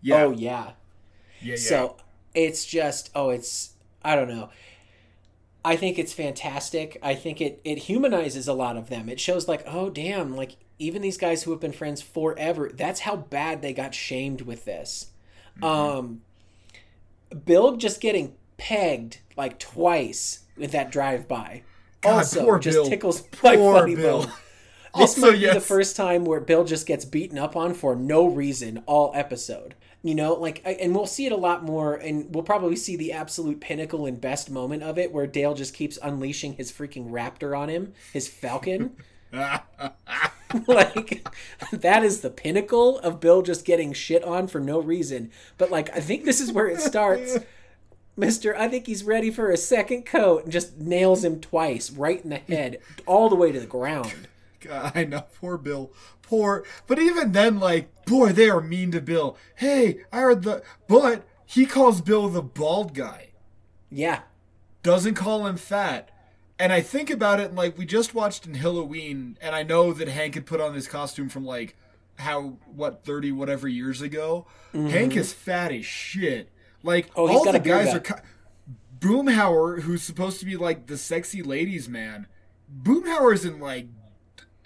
Yeah. 0.01 0.24
Oh 0.24 0.32
yeah. 0.32 0.72
yeah, 1.39 1.51
yeah. 1.51 1.55
So 1.55 1.95
it's 2.36 2.66
just 2.66 3.10
oh, 3.16 3.30
it's 3.30 3.76
I 4.03 4.18
don't 4.18 4.28
know. 4.28 4.49
I 5.64 5.78
think 5.78 5.97
it's 5.97 6.12
fantastic. 6.12 6.97
I 7.01 7.16
think 7.16 7.39
it 7.39 7.62
it 7.64 7.78
humanizes 7.78 8.49
a 8.49 8.53
lot 8.53 8.76
of 8.76 8.89
them. 8.89 9.07
It 9.07 9.22
shows 9.22 9.47
like, 9.47 9.64
oh 9.66 9.89
damn, 9.89 10.36
like 10.36 10.57
even 10.80 11.02
these 11.02 11.18
guys 11.18 11.44
who 11.44 11.52
have 11.52 11.60
been 11.60 11.72
friends 11.74 12.02
forever, 12.02 12.72
that's 12.74 13.02
how 13.02 13.16
bad 13.18 13.62
they 13.62 13.74
got 13.74 13.94
shamed 13.94 14.42
with 14.42 14.66
this. 14.66 15.08
Um 15.62 16.22
Bill 17.46 17.78
just 17.78 18.02
getting 18.02 18.36
pegged 18.58 19.20
like 19.38 19.60
twice 19.60 20.42
with 20.58 20.72
that 20.72 20.92
drive 20.92 21.28
by. 21.28 21.64
Also 22.04 22.44
poor 22.44 22.60
just 22.60 22.76
Bill. 22.76 22.86
tickles 22.86 23.24
my 23.44 23.56
Poor 23.56 23.74
funny 23.82 23.96
Bill. 23.96 24.24
bone. 24.24 24.32
This 24.98 25.16
Also, 25.16 25.22
might 25.22 25.40
be 25.40 25.50
the 25.52 25.62
first 25.62 25.96
time 25.96 26.26
where 26.26 26.40
Bill 26.40 26.64
just 26.64 26.88
gets 26.88 27.06
beaten 27.06 27.38
up 27.38 27.56
on 27.56 27.76
for 27.76 27.96
no 27.96 28.28
reason 28.28 28.82
all 28.88 29.12
episode. 29.14 29.76
You 30.02 30.16
know, 30.16 30.34
like, 30.34 30.62
and 30.66 30.96
we'll 30.96 31.06
see 31.06 31.28
it 31.28 31.32
a 31.32 31.38
lot 31.38 31.64
more, 31.64 31.94
and 31.96 32.34
we'll 32.34 32.44
probably 32.44 32.76
see 32.76 32.96
the 32.96 33.12
absolute 33.14 33.60
pinnacle 33.62 34.08
and 34.08 34.20
best 34.20 34.50
moment 34.50 34.82
of 34.82 34.98
it 34.98 35.12
where 35.12 35.28
Dale 35.28 35.54
just 35.54 35.76
keeps 35.76 36.00
unleashing 36.02 36.54
his 36.54 36.72
freaking 36.72 37.12
raptor 37.12 37.56
on 37.58 37.70
him, 37.70 37.94
his 38.12 38.28
falcon. 38.28 38.96
like, 40.68 41.28
that 41.72 42.04
is 42.04 42.22
the 42.22 42.30
pinnacle 42.30 43.00
of 43.00 43.20
Bill 43.20 43.41
just 43.41 43.66
getting 43.66 43.93
shit 43.93 44.24
on 44.24 44.47
for 44.47 44.60
no 44.60 44.80
reason. 44.80 45.32
But, 45.58 45.72
like, 45.72 45.95
I 45.95 46.00
think 46.00 46.26
this 46.26 46.39
is 46.39 46.52
where 46.52 46.68
it 46.68 46.80
starts. 46.80 47.38
Mister, 48.18 48.56
I 48.58 48.68
think 48.68 48.86
he's 48.86 49.04
ready 49.04 49.32
for 49.32 49.50
a 49.50 49.58
second 49.58 50.06
coat 50.06 50.43
and 50.43 50.52
just 50.52 50.78
nails 50.78 51.24
him 51.24 51.39
twice, 51.39 51.89
right 51.89 52.22
in 52.22 52.32
the 52.32 52.38
head, 52.38 52.80
all 53.06 53.30
the 53.30 53.36
way 53.36 53.52
to 53.52 53.60
the 53.60 53.66
ground. 53.66 54.28
God, 54.60 54.91
I 54.93 55.06
know, 55.06 55.24
poor 55.39 55.58
Bill. 55.58 55.91
Poor. 56.22 56.66
But 56.86 57.00
even 57.00 57.32
then, 57.32 57.60
like, 57.60 58.06
boy, 58.06 58.34
they 58.34 58.50
are 58.50 58.62
mean 58.62 58.91
to 58.91 59.02
Bill. 59.02 59.38
Hey, 59.56 60.02
I 60.12 60.20
heard 60.20 60.43
the. 60.43 60.64
But 60.88 61.26
he 61.45 61.66
calls 61.66 62.02
Bill 62.02 62.28
the 62.28 62.41
bald 62.41 62.93
guy. 62.93 63.30
Yeah. 63.89 64.22
Doesn't 64.84 65.16
call 65.16 65.47
him 65.47 65.58
fat. 65.58 66.12
And 66.60 66.74
I 66.74 66.82
think 66.82 67.10
about 67.10 67.39
it, 67.39 67.47
and 67.47 67.55
like, 67.57 67.78
we 67.78 67.86
just 67.86 68.14
watched 68.14 68.45
in 68.45 68.53
Halloween, 68.55 69.38
and 69.41 69.55
I 69.55 69.64
know 69.64 69.93
that 69.93 70.10
Hank 70.10 70.36
had 70.36 70.45
put 70.45 70.60
on 70.60 70.74
this 70.74 70.88
costume 70.88 71.30
from 71.30 71.45
like, 71.45 71.76
how, 72.18 72.57
what, 72.76 73.05
30 73.05 73.32
whatever 73.32 73.68
years 73.68 74.01
ago. 74.01 74.45
Hank 74.74 75.16
is 75.16 75.32
fat 75.32 75.72
as 75.72 75.86
shit. 75.86 76.49
Like, 76.84 77.07
Mm-hmm. 77.12 77.20
Oh, 77.20 77.28
all 77.30 77.51
the 77.51 77.60
guys 77.60 77.95
are. 77.95 78.03
Boomhauer, 78.99 79.82
who's 79.84 80.03
supposed 80.03 80.39
to 80.39 80.45
be 80.45 80.57
like 80.57 80.88
the 80.88 80.97
sexy 80.97 81.41
ladies 81.41 81.88
man, 81.88 82.28
Boomhauer's 82.84 83.45
in 83.45 83.60
like 83.60 83.88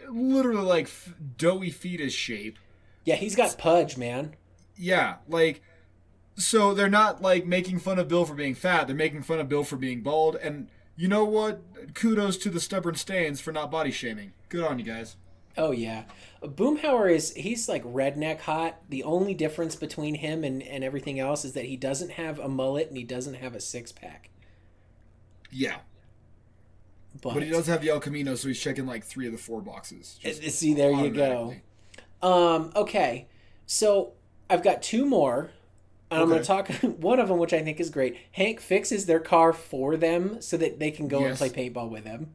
literally 0.09 0.61
like 0.61 0.85
f- 0.85 1.13
doughy 1.37 1.69
fetus 1.69 2.13
shape. 2.13 2.57
Yeah, 3.05 3.15
he's 3.15 3.35
got 3.35 3.57
pudge, 3.57 3.95
man. 3.97 4.35
Yeah, 4.75 5.17
like 5.27 5.61
so 6.35 6.73
they're 6.73 6.89
not 6.89 7.21
like 7.21 7.45
making 7.45 7.79
fun 7.79 7.99
of 7.99 8.07
Bill 8.07 8.25
for 8.25 8.33
being 8.33 8.55
fat. 8.55 8.87
They're 8.87 8.95
making 8.95 9.21
fun 9.21 9.39
of 9.39 9.47
Bill 9.47 9.63
for 9.63 9.75
being 9.75 10.01
bald. 10.01 10.35
And 10.37 10.67
you 10.95 11.07
know 11.07 11.25
what? 11.25 11.61
Kudos 11.93 12.37
to 12.37 12.49
the 12.49 12.59
stubborn 12.59 12.95
stains 12.95 13.41
for 13.41 13.51
not 13.51 13.71
body 13.71 13.91
shaming. 13.91 14.33
Good 14.49 14.63
on 14.63 14.79
you 14.79 14.85
guys. 14.85 15.15
Oh 15.57 15.71
yeah. 15.71 16.03
Boomhauer 16.41 17.11
is 17.13 17.33
he's 17.33 17.69
like 17.69 17.83
redneck 17.83 18.41
hot. 18.41 18.79
The 18.89 19.03
only 19.03 19.33
difference 19.33 19.75
between 19.75 20.15
him 20.15 20.43
and, 20.43 20.61
and 20.63 20.83
everything 20.83 21.19
else 21.19 21.45
is 21.45 21.53
that 21.53 21.65
he 21.65 21.77
doesn't 21.77 22.11
have 22.11 22.39
a 22.39 22.49
mullet 22.49 22.87
and 22.87 22.97
he 22.97 23.03
doesn't 23.03 23.35
have 23.35 23.55
a 23.55 23.59
six 23.61 23.91
pack. 23.91 24.29
Yeah, 25.51 25.77
But, 27.21 27.35
but 27.35 27.43
he 27.43 27.49
does 27.49 27.67
have 27.67 27.81
the 27.81 27.89
El 27.89 27.99
Camino, 27.99 28.33
so 28.33 28.47
he's 28.47 28.59
checking 28.59 28.87
like 28.87 29.03
three 29.03 29.27
of 29.27 29.31
the 29.31 29.37
four 29.37 29.61
boxes. 29.61 30.17
Just 30.19 30.43
Uh, 30.43 30.49
see 30.49 30.73
there 30.73 30.91
you 30.91 31.11
go. 31.11 31.53
Um, 32.23 32.71
okay. 32.75 33.27
So 33.67 34.13
I've 34.49 34.63
got 34.63 34.81
two 34.81 35.05
more. 35.05 35.51
And 36.14 36.22
I'm 36.22 36.30
going 36.30 36.41
to 36.41 36.47
talk 36.47 36.70
one 36.99 37.20
of 37.20 37.28
them, 37.28 37.38
which 37.38 37.53
I 37.53 37.61
think 37.61 37.80
is 37.80 37.89
great. 37.89 38.18
Hank 38.34 38.59
fixes 38.59 39.05
their 39.05 39.20
car 39.20 39.53
for 39.53 39.97
them 39.97 40.41
so 40.41 40.57
that 40.57 40.80
they 40.80 40.91
can 40.91 41.07
go 41.07 41.26
and 41.26 41.38
play 41.38 41.49
paintball 41.49 41.89
with 41.89 42.05
him. 42.05 42.34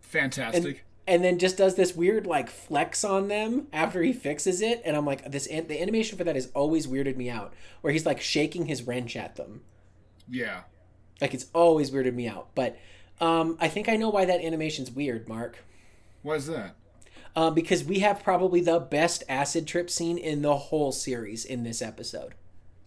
Fantastic. 0.00 0.84
and 1.06 1.24
then 1.24 1.38
just 1.38 1.56
does 1.56 1.74
this 1.74 1.94
weird 1.94 2.26
like 2.26 2.48
flex 2.48 3.04
on 3.04 3.28
them 3.28 3.66
after 3.72 4.02
he 4.02 4.12
fixes 4.12 4.60
it 4.60 4.80
and 4.84 4.96
i'm 4.96 5.04
like 5.04 5.30
this 5.30 5.46
the 5.46 5.80
animation 5.82 6.16
for 6.16 6.24
that 6.24 6.34
has 6.34 6.50
always 6.54 6.86
weirded 6.86 7.16
me 7.16 7.28
out 7.28 7.52
where 7.80 7.92
he's 7.92 8.06
like 8.06 8.20
shaking 8.20 8.66
his 8.66 8.84
wrench 8.84 9.16
at 9.16 9.36
them 9.36 9.62
yeah. 10.28 10.60
like 11.20 11.34
it's 11.34 11.46
always 11.52 11.90
weirded 11.90 12.14
me 12.14 12.28
out 12.28 12.48
but 12.54 12.78
um, 13.20 13.56
i 13.60 13.68
think 13.68 13.88
i 13.88 13.96
know 13.96 14.08
why 14.08 14.24
that 14.24 14.40
animation's 14.40 14.90
weird 14.90 15.28
mark 15.28 15.64
Why 16.22 16.34
is 16.34 16.46
that? 16.46 16.74
uh, 17.36 17.50
because 17.50 17.84
we 17.84 17.98
have 17.98 18.22
probably 18.22 18.60
the 18.60 18.78
best 18.80 19.24
acid 19.28 19.66
trip 19.66 19.90
scene 19.90 20.16
in 20.16 20.42
the 20.42 20.56
whole 20.56 20.92
series 20.92 21.44
in 21.44 21.64
this 21.64 21.82
episode 21.82 22.34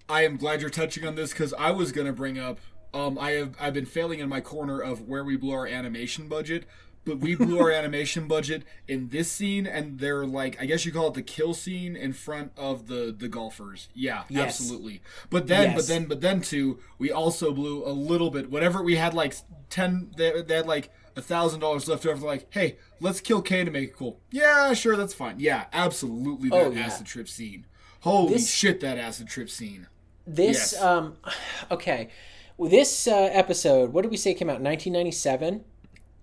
I 0.09 0.23
am 0.23 0.37
glad 0.37 0.61
you're 0.61 0.69
touching 0.69 1.05
on 1.05 1.15
this 1.15 1.31
because 1.31 1.53
I 1.53 1.71
was 1.71 1.91
gonna 1.91 2.13
bring 2.13 2.37
up. 2.39 2.59
Um, 2.93 3.17
I 3.19 3.31
have 3.31 3.55
I've 3.59 3.73
been 3.73 3.85
failing 3.85 4.19
in 4.19 4.29
my 4.29 4.41
corner 4.41 4.79
of 4.79 5.01
where 5.01 5.23
we 5.23 5.35
blew 5.35 5.51
our 5.53 5.67
animation 5.67 6.27
budget, 6.29 6.65
but 7.03 7.19
we 7.19 7.35
blew 7.35 7.59
our 7.59 7.69
animation 7.81 8.27
budget 8.27 8.63
in 8.87 9.09
this 9.09 9.29
scene, 9.31 9.67
and 9.67 9.99
they're 9.99 10.25
like 10.25 10.61
I 10.61 10.65
guess 10.65 10.85
you 10.85 10.93
call 10.93 11.09
it 11.09 11.13
the 11.13 11.21
kill 11.21 11.53
scene 11.53 11.95
in 11.97 12.13
front 12.13 12.51
of 12.55 12.87
the 12.87 13.13
the 13.17 13.27
golfers. 13.27 13.89
Yeah, 13.93 14.23
Yes. 14.29 14.47
absolutely. 14.61 15.01
But 15.29 15.47
then, 15.47 15.71
Yes. 15.71 15.75
but 15.75 15.87
then, 15.87 16.05
but 16.05 16.21
then 16.21 16.41
too, 16.41 16.79
we 16.97 17.11
also 17.11 17.51
blew 17.51 17.85
a 17.85 17.91
little 17.91 18.31
bit. 18.31 18.49
Whatever 18.49 18.81
we 18.81 18.95
had 18.95 19.13
like 19.13 19.35
ten, 19.69 20.11
they, 20.15 20.41
they 20.41 20.55
had 20.55 20.65
like 20.67 20.89
a 21.17 21.21
thousand 21.21 21.59
dollars 21.59 21.87
left 21.89 22.05
over. 22.05 22.25
Like, 22.25 22.47
hey, 22.51 22.77
let's 23.01 23.19
kill 23.19 23.41
Kay 23.41 23.65
to 23.65 23.71
make 23.71 23.89
it 23.89 23.95
cool. 23.97 24.21
Yeah, 24.31 24.73
sure, 24.73 24.95
that's 24.95 25.13
fine. 25.13 25.35
Yeah, 25.39 25.65
absolutely. 25.73 26.47
That 26.49 26.65
Oh, 26.67 26.71
yeah. 26.71 26.79
acid 26.85 27.07
trip 27.07 27.27
scene. 27.27 27.65
Holy 28.01 28.33
This- 28.35 28.49
shit, 28.53 28.79
that 28.79 28.97
acid 28.97 29.27
trip 29.27 29.49
scene. 29.49 29.87
This 30.27 30.73
Yes. 30.73 30.81
um 30.81 31.15
okay 31.71 32.09
Well, 32.57 32.69
this 32.69 33.07
uh, 33.07 33.29
episode 33.31 33.93
what 33.93 34.01
did 34.03 34.11
we 34.11 34.17
say 34.17 34.33
came 34.33 34.49
out 34.49 34.57
in 34.59 34.63
1997 34.63 35.63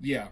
Yeah. 0.00 0.28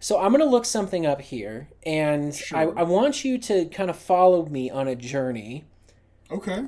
So 0.00 0.20
I'm 0.20 0.32
gonna 0.32 0.44
look 0.44 0.66
something 0.66 1.06
up 1.06 1.22
here, 1.22 1.70
and 1.86 2.28
I, 2.52 2.64
Sure. 2.66 2.78
I 2.78 2.82
want 2.82 3.24
you 3.24 3.38
to 3.38 3.64
kind 3.66 3.88
of 3.88 3.96
follow 3.96 4.44
me 4.44 4.68
on 4.68 4.86
a 4.86 4.94
journey. 4.94 5.64
Okay. 6.30 6.64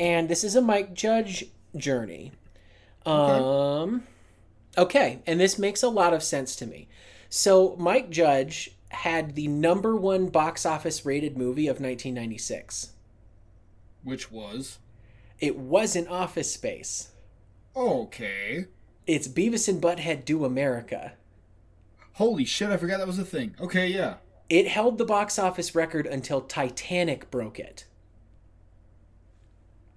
And 0.00 0.26
this 0.30 0.42
is 0.42 0.56
a 0.56 0.62
Mike 0.62 0.94
Judge 0.94 1.44
journey. 1.76 2.32
Um, 3.04 4.04
okay, 4.78 5.20
and 5.26 5.38
this 5.38 5.58
makes 5.58 5.82
a 5.82 5.88
lot 5.90 6.14
of 6.14 6.22
sense 6.22 6.56
to 6.56 6.66
me. 6.66 6.88
So 7.28 7.76
Mike 7.78 8.08
Judge 8.08 8.70
had 8.90 9.34
the 9.34 9.48
number 9.48 9.94
one 9.94 10.28
box 10.28 10.64
office 10.64 11.04
rated 11.04 11.36
movie 11.36 11.66
of 11.68 11.74
1996. 11.76 12.92
Which 14.02 14.30
was 14.32 14.78
It 15.40 15.56
wasn't 15.56 16.08
Office 16.08 16.52
Space. 16.52 17.10
okay. 17.76 18.66
It's 19.06 19.28
Beavis 19.28 19.68
and 19.68 19.80
Butthead 19.80 20.24
Do 20.24 20.44
America. 20.44 21.14
Holy 22.14 22.44
shit! 22.44 22.68
I 22.70 22.76
forgot 22.76 22.98
that 22.98 23.06
was 23.06 23.18
a 23.18 23.24
thing. 23.24 23.54
Okay, 23.60 23.86
yeah. 23.86 24.16
It 24.48 24.68
held 24.68 24.98
the 24.98 25.04
box 25.04 25.38
office 25.38 25.74
record 25.74 26.06
until 26.06 26.40
Titanic 26.40 27.30
broke 27.30 27.58
it. 27.58 27.86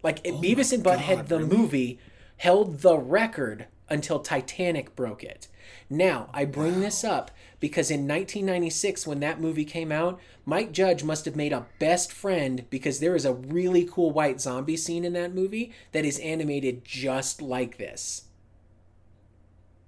Like 0.03 0.19
it, 0.23 0.33
oh 0.35 0.41
Beavis 0.41 0.71
and 0.71 0.83
Butthead 0.83 1.15
God, 1.17 1.27
the 1.27 1.37
really? 1.39 1.57
movie 1.57 1.99
held 2.37 2.79
the 2.81 2.97
record 2.97 3.67
until 3.89 4.19
Titanic 4.19 4.95
broke 4.95 5.23
it. 5.23 5.47
Now, 5.89 6.29
I 6.33 6.45
bring 6.45 6.79
this 6.79 7.03
up 7.03 7.31
because 7.61 7.89
in 7.89 8.07
1996 8.07 9.07
when 9.07 9.21
that 9.21 9.39
movie 9.39 9.63
came 9.63 9.91
out, 9.91 10.19
Mike 10.45 10.73
Judge 10.73 11.05
must 11.05 11.23
have 11.23 11.35
made 11.37 11.53
a 11.53 11.67
best 11.79 12.11
friend 12.11 12.65
because 12.69 12.99
there 12.99 13.15
is 13.15 13.23
a 13.23 13.33
really 13.33 13.87
cool 13.89 14.11
white 14.11 14.41
zombie 14.41 14.75
scene 14.75 15.05
in 15.05 15.13
that 15.13 15.33
movie 15.33 15.71
that 15.93 16.03
is 16.03 16.19
animated 16.19 16.83
just 16.83 17.41
like 17.41 17.77
this. 17.77 18.23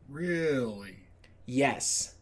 Really. 0.08 1.00
Yes. 1.46 2.14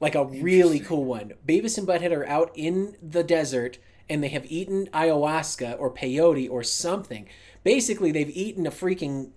Like 0.00 0.16
a 0.16 0.24
really 0.24 0.80
cool 0.80 1.04
one. 1.04 1.34
Beavis 1.46 1.78
and 1.78 1.86
Butthead 1.86 2.14
are 2.14 2.26
out 2.26 2.50
in 2.54 2.96
the 3.00 3.22
desert 3.22 3.78
and 4.08 4.24
they 4.24 4.28
have 4.28 4.50
eaten 4.50 4.88
ayahuasca 4.88 5.78
or 5.78 5.94
peyote 5.94 6.50
or 6.50 6.64
something. 6.64 7.28
Basically, 7.62 8.10
they've 8.10 8.36
eaten 8.36 8.66
a 8.66 8.70
freaking, 8.72 9.30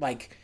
like, 0.00 0.34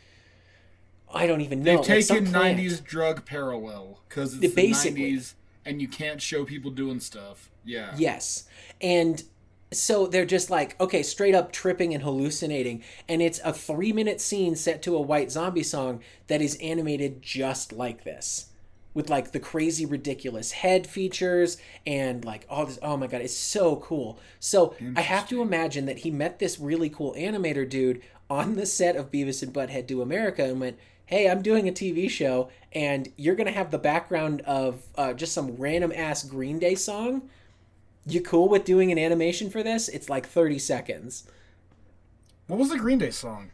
I 1.13 1.27
don't 1.27 1.41
even 1.41 1.59
know. 1.63 1.83
They've 1.83 1.97
like 1.97 2.07
taken 2.07 2.27
plant. 2.27 2.59
'90s 2.59 2.83
drug 2.83 3.25
parallel 3.25 4.01
because 4.07 4.33
it's 4.33 4.55
They 4.55 4.71
the 4.71 4.73
'90s 4.73 5.33
and 5.65 5.81
you 5.81 5.87
can't 5.87 6.21
show 6.21 6.45
people 6.45 6.71
doing 6.71 6.99
stuff. 6.99 7.49
Yeah. 7.63 7.93
Yes. 7.97 8.45
And 8.79 9.23
so 9.71 10.07
they're 10.07 10.25
just 10.25 10.49
like, 10.49 10.79
okay, 10.79 11.03
straight 11.03 11.35
up 11.35 11.51
tripping 11.51 11.93
and 11.93 12.03
hallucinating. 12.03 12.83
And 13.09 13.21
it's 13.21 13.39
a 13.43 13.51
three 13.51 13.91
minute 13.91 14.21
scene 14.21 14.55
set 14.55 14.81
to 14.83 14.95
a 14.95 15.01
white 15.01 15.31
zombie 15.31 15.63
song 15.63 16.01
that 16.27 16.41
is 16.41 16.57
animated 16.61 17.21
just 17.21 17.73
like 17.73 18.03
this. 18.03 18.47
With 18.93 19.09
like 19.09 19.33
the 19.33 19.41
crazy, 19.41 19.85
ridiculous 19.85 20.53
head 20.53 20.87
features 20.87 21.57
and 21.85 22.23
like 22.23 22.45
all 22.49 22.65
this. 22.65 22.79
Oh 22.81 22.95
my 22.95 23.07
God, 23.07 23.21
it's 23.21 23.35
so 23.35 23.75
cool. 23.77 24.19
So 24.39 24.75
I 24.95 25.01
have 25.01 25.27
to 25.29 25.41
imagine 25.41 25.85
that 25.87 25.99
he 25.99 26.11
met 26.11 26.39
this 26.39 26.59
really 26.59 26.89
cool 26.89 27.13
animator 27.17 27.67
dude 27.67 28.01
on 28.29 28.55
the 28.55 28.65
set 28.65 28.95
of 28.95 29.11
Beavis 29.11 29.43
and 29.43 29.53
Butthead 29.53 29.85
Do 29.85 30.01
America 30.01 30.45
and 30.45 30.61
went, 30.61 30.79
hey, 31.05 31.29
I'm 31.29 31.41
doing 31.41 31.67
a 31.67 31.71
TV 31.71 32.09
show 32.09 32.49
and 32.73 33.09
you're 33.17 33.35
going 33.35 33.47
to 33.47 33.53
have 33.53 33.71
the 33.71 33.77
background 33.77 34.41
of 34.41 34.81
uh, 34.95 35.13
just 35.13 35.33
some 35.33 35.55
random 35.55 35.91
ass 35.95 36.23
Green 36.23 36.59
Day 36.59 36.75
song 36.75 37.29
you 38.05 38.21
cool 38.21 38.47
with 38.47 38.65
doing 38.65 38.91
an 38.91 38.99
animation 38.99 39.49
for 39.49 39.63
this? 39.63 39.89
It's 39.89 40.09
like 40.09 40.27
30 40.27 40.59
seconds. 40.59 41.27
What 42.47 42.59
was 42.59 42.69
the 42.69 42.77
Green 42.77 42.99
Day 42.99 43.09
song? 43.09 43.51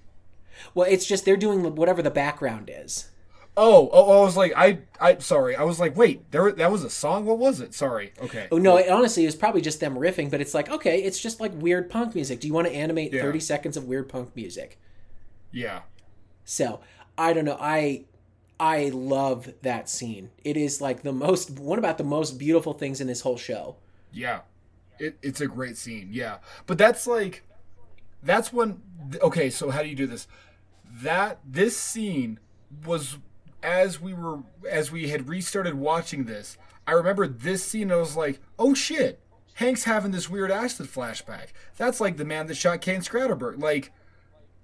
Well, 0.73 0.87
it's 0.89 1.05
just 1.05 1.23
they're 1.23 1.37
doing 1.37 1.75
whatever 1.75 2.01
the 2.01 2.11
background 2.11 2.69
is. 2.73 3.09
Oh, 3.57 3.89
oh, 3.91 4.21
I 4.21 4.25
was 4.25 4.37
like, 4.37 4.53
I, 4.55 4.79
I, 4.99 5.17
sorry, 5.17 5.55
I 5.55 5.63
was 5.63 5.79
like, 5.79 5.95
wait, 5.97 6.29
there, 6.31 6.51
that 6.51 6.71
was 6.71 6.83
a 6.83 6.89
song. 6.89 7.25
What 7.25 7.37
was 7.37 7.59
it? 7.59 7.73
Sorry. 7.73 8.13
Okay. 8.21 8.47
Oh 8.51 8.57
no, 8.57 8.77
it, 8.77 8.89
honestly, 8.89 9.23
it 9.23 9.27
was 9.27 9.35
probably 9.35 9.61
just 9.61 9.79
them 9.79 9.95
riffing, 9.95 10.31
but 10.31 10.39
it's 10.41 10.53
like, 10.53 10.69
okay, 10.69 11.01
it's 11.03 11.19
just 11.19 11.41
like 11.41 11.51
weird 11.55 11.89
punk 11.89 12.15
music. 12.15 12.39
Do 12.39 12.47
you 12.47 12.53
want 12.53 12.67
to 12.67 12.73
animate 12.73 13.13
Yeah. 13.13 13.21
30 13.23 13.39
seconds 13.41 13.77
of 13.77 13.85
weird 13.85 14.07
punk 14.09 14.35
music? 14.35 14.79
Yeah. 15.51 15.81
So, 16.45 16.79
I 17.21 17.33
don't 17.33 17.45
know. 17.45 17.57
I 17.59 18.05
I 18.59 18.89
love 18.89 19.53
that 19.61 19.89
scene. 19.89 20.31
It 20.43 20.57
is 20.57 20.81
like 20.81 21.03
the 21.03 21.13
most 21.13 21.51
one 21.51 21.77
about 21.77 21.99
the 21.99 22.03
most 22.03 22.39
beautiful 22.39 22.73
things 22.73 22.99
in 22.99 23.05
this 23.05 23.21
whole 23.21 23.37
show. 23.37 23.75
Yeah. 24.11 24.41
It, 24.97 25.17
it's 25.21 25.39
a 25.39 25.47
great 25.47 25.77
scene. 25.77 26.09
Yeah. 26.11 26.37
But 26.65 26.79
that's 26.79 27.05
like 27.05 27.43
that's 28.23 28.51
when 28.51 28.81
okay, 29.21 29.51
so 29.51 29.69
how 29.69 29.83
do 29.83 29.89
you 29.89 29.95
do 29.95 30.07
this? 30.07 30.27
That 30.91 31.39
this 31.45 31.77
scene 31.77 32.39
was 32.85 33.19
as 33.61 34.01
we 34.01 34.15
were 34.15 34.39
as 34.67 34.91
we 34.91 35.09
had 35.09 35.29
restarted 35.29 35.75
watching 35.75 36.25
this, 36.25 36.57
I 36.87 36.93
remember 36.93 37.27
this 37.27 37.63
scene 37.63 37.91
I 37.91 37.97
was 37.97 38.17
like, 38.17 38.39
"Oh 38.57 38.73
shit. 38.73 39.19
Hank's 39.55 39.83
having 39.83 40.11
this 40.11 40.27
weird 40.27 40.49
acid 40.49 40.87
flashback. 40.87 41.49
That's 41.77 42.01
like 42.01 42.17
the 42.17 42.25
man 42.25 42.47
that 42.47 42.57
shot 42.57 42.81
Cane 42.81 43.01
Skretterburg." 43.01 43.61
Like 43.61 43.91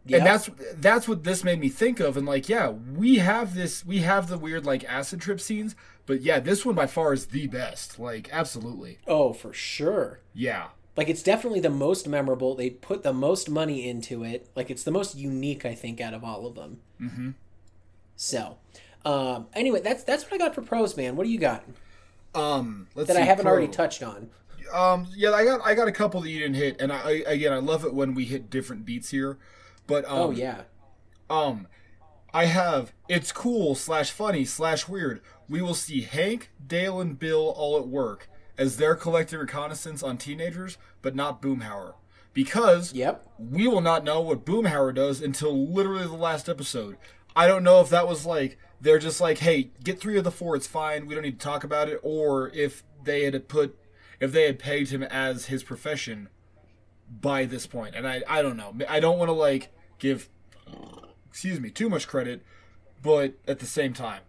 Yep. 0.07 0.17
and 0.19 0.27
that's 0.27 0.49
that's 0.79 1.07
what 1.07 1.23
this 1.23 1.43
made 1.43 1.59
me 1.59 1.69
think 1.69 1.99
of 1.99 2.17
and 2.17 2.25
like 2.25 2.47
yeah 2.49 2.69
we 2.69 3.17
have 3.17 3.55
this 3.55 3.85
we 3.85 3.99
have 3.99 4.27
the 4.29 4.37
weird 4.37 4.65
like 4.65 4.83
acid 4.85 5.19
trip 5.21 5.39
scenes 5.41 5.75
but 6.05 6.21
yeah 6.21 6.39
this 6.39 6.65
one 6.65 6.75
by 6.75 6.87
far 6.87 7.13
is 7.13 7.27
the 7.27 7.47
best 7.47 7.99
like 7.99 8.29
absolutely 8.31 8.99
Oh, 9.07 9.33
for 9.33 9.53
sure. 9.53 10.19
yeah 10.33 10.67
Like 10.95 11.09
it's 11.09 11.21
definitely 11.23 11.59
the 11.59 11.69
most 11.69 12.07
memorable. 12.07 12.55
They 12.55 12.69
put 12.71 13.03
the 13.03 13.13
most 13.13 13.49
money 13.49 13.87
into 13.87 14.23
it. 14.23 14.47
Like 14.55 14.71
it's 14.71 14.83
the 14.83 14.91
most 14.91 15.15
unique, 15.15 15.63
I 15.65 15.75
think, 15.75 16.01
out 16.01 16.13
of 16.15 16.23
all 16.23 16.47
of 16.47 16.55
them. 16.55 16.79
Mm-hmm. 16.99 17.29
So, 18.15 18.57
um, 19.05 19.47
anyway, 19.53 19.81
that's 19.81 20.03
that's 20.03 20.23
what 20.23 20.33
I 20.33 20.37
got 20.37 20.55
for 20.55 20.61
pros, 20.63 20.97
man. 20.97 21.15
What 21.15 21.25
do 21.25 21.29
you 21.29 21.39
got 21.39 21.63
um 22.35 22.87
let's 22.95 23.07
that 23.07 23.17
I 23.17 23.21
haven't 23.21 23.43
pro. 23.45 23.51
already 23.51 23.67
touched 23.71 24.03
on? 24.03 24.29
um 24.73 25.07
yeah 25.15 25.31
i 25.31 25.45
got 25.45 25.61
i 25.63 25.73
got 25.73 25.87
a 25.87 25.93
couple 25.93 26.19
that 26.19 26.29
you 26.29 26.39
didn't 26.39 26.55
hit 26.55 26.81
and 26.81 26.91
I, 26.91 26.97
I 26.99 27.11
again 27.27 27.53
i 27.53 27.57
love 27.57 27.85
it 27.85 27.93
when 27.93 28.13
we 28.13 28.25
hit 28.25 28.49
different 28.49 28.85
beats 28.85 29.11
here 29.11 29.37
but 29.87 30.05
um 30.05 30.17
Oh 30.17 30.31
yeah, 30.31 30.61
um 31.29 31.67
i 32.33 32.45
have 32.45 32.93
it's 33.07 33.31
cool 33.31 33.75
slash 33.75 34.11
funny 34.11 34.45
slash 34.45 34.87
weird. 34.87 35.21
We 35.49 35.61
will 35.61 35.73
see 35.73 36.01
hank 36.01 36.51
dale 36.65 36.99
and 36.99 37.17
bill 37.17 37.53
all 37.55 37.77
at 37.77 37.87
work 37.87 38.29
as 38.57 38.77
they're 38.77 38.95
collecting 38.95 39.39
reconnaissance 39.39 40.03
on 40.03 40.17
teenagers 40.17 40.77
but 41.01 41.15
not 41.15 41.41
boomhauer. 41.41 41.93
Because 42.33 42.93
yep. 42.93 43.25
we 43.39 43.67
will 43.67 43.81
not 43.81 44.03
know 44.03 44.21
what 44.21 44.45
boomhauer 44.45 44.93
does 44.93 45.21
until 45.21 45.67
literally 45.67 46.03
the 46.03 46.13
last 46.13 46.47
episode. 46.47 46.97
I 47.35 47.47
don't 47.47 47.63
know 47.63 47.81
if 47.81 47.89
that 47.89 48.07
was 48.07 48.27
like 48.27 48.59
they're 48.79 48.99
just 48.99 49.19
like 49.19 49.39
hey 49.39 49.71
get 49.83 49.99
three 49.99 50.17
of 50.17 50.23
the 50.23 50.31
four 50.31 50.55
it's 50.55 50.67
fine 50.67 51.07
we 51.07 51.15
don't 51.15 51.23
need 51.23 51.39
to 51.39 51.43
talk 51.43 51.63
about 51.63 51.89
it 51.89 51.99
or 52.03 52.49
if 52.49 52.83
they 53.03 53.23
had 53.23 53.47
put 53.47 53.75
if 54.19 54.31
they 54.31 54.43
had 54.43 54.59
pegged 54.59 54.91
him 54.91 55.03
as 55.03 55.45
his 55.45 55.63
profession 55.63 56.29
by 57.09 57.45
this 57.45 57.65
point. 57.65 57.95
And 57.95 58.07
i 58.07 58.21
i 58.27 58.41
don't 58.41 58.57
know. 58.57 58.75
I 58.87 58.99
don't 58.99 59.17
want 59.17 59.29
to 59.29 59.33
like 59.33 59.69
give 59.99 60.29
excuse 61.29 61.59
me 61.59 61.69
too 61.69 61.89
much 61.89 62.07
credit 62.07 62.41
but 63.03 63.33
at 63.47 63.59
the 63.59 63.65
same 63.65 63.93
time 63.93 64.21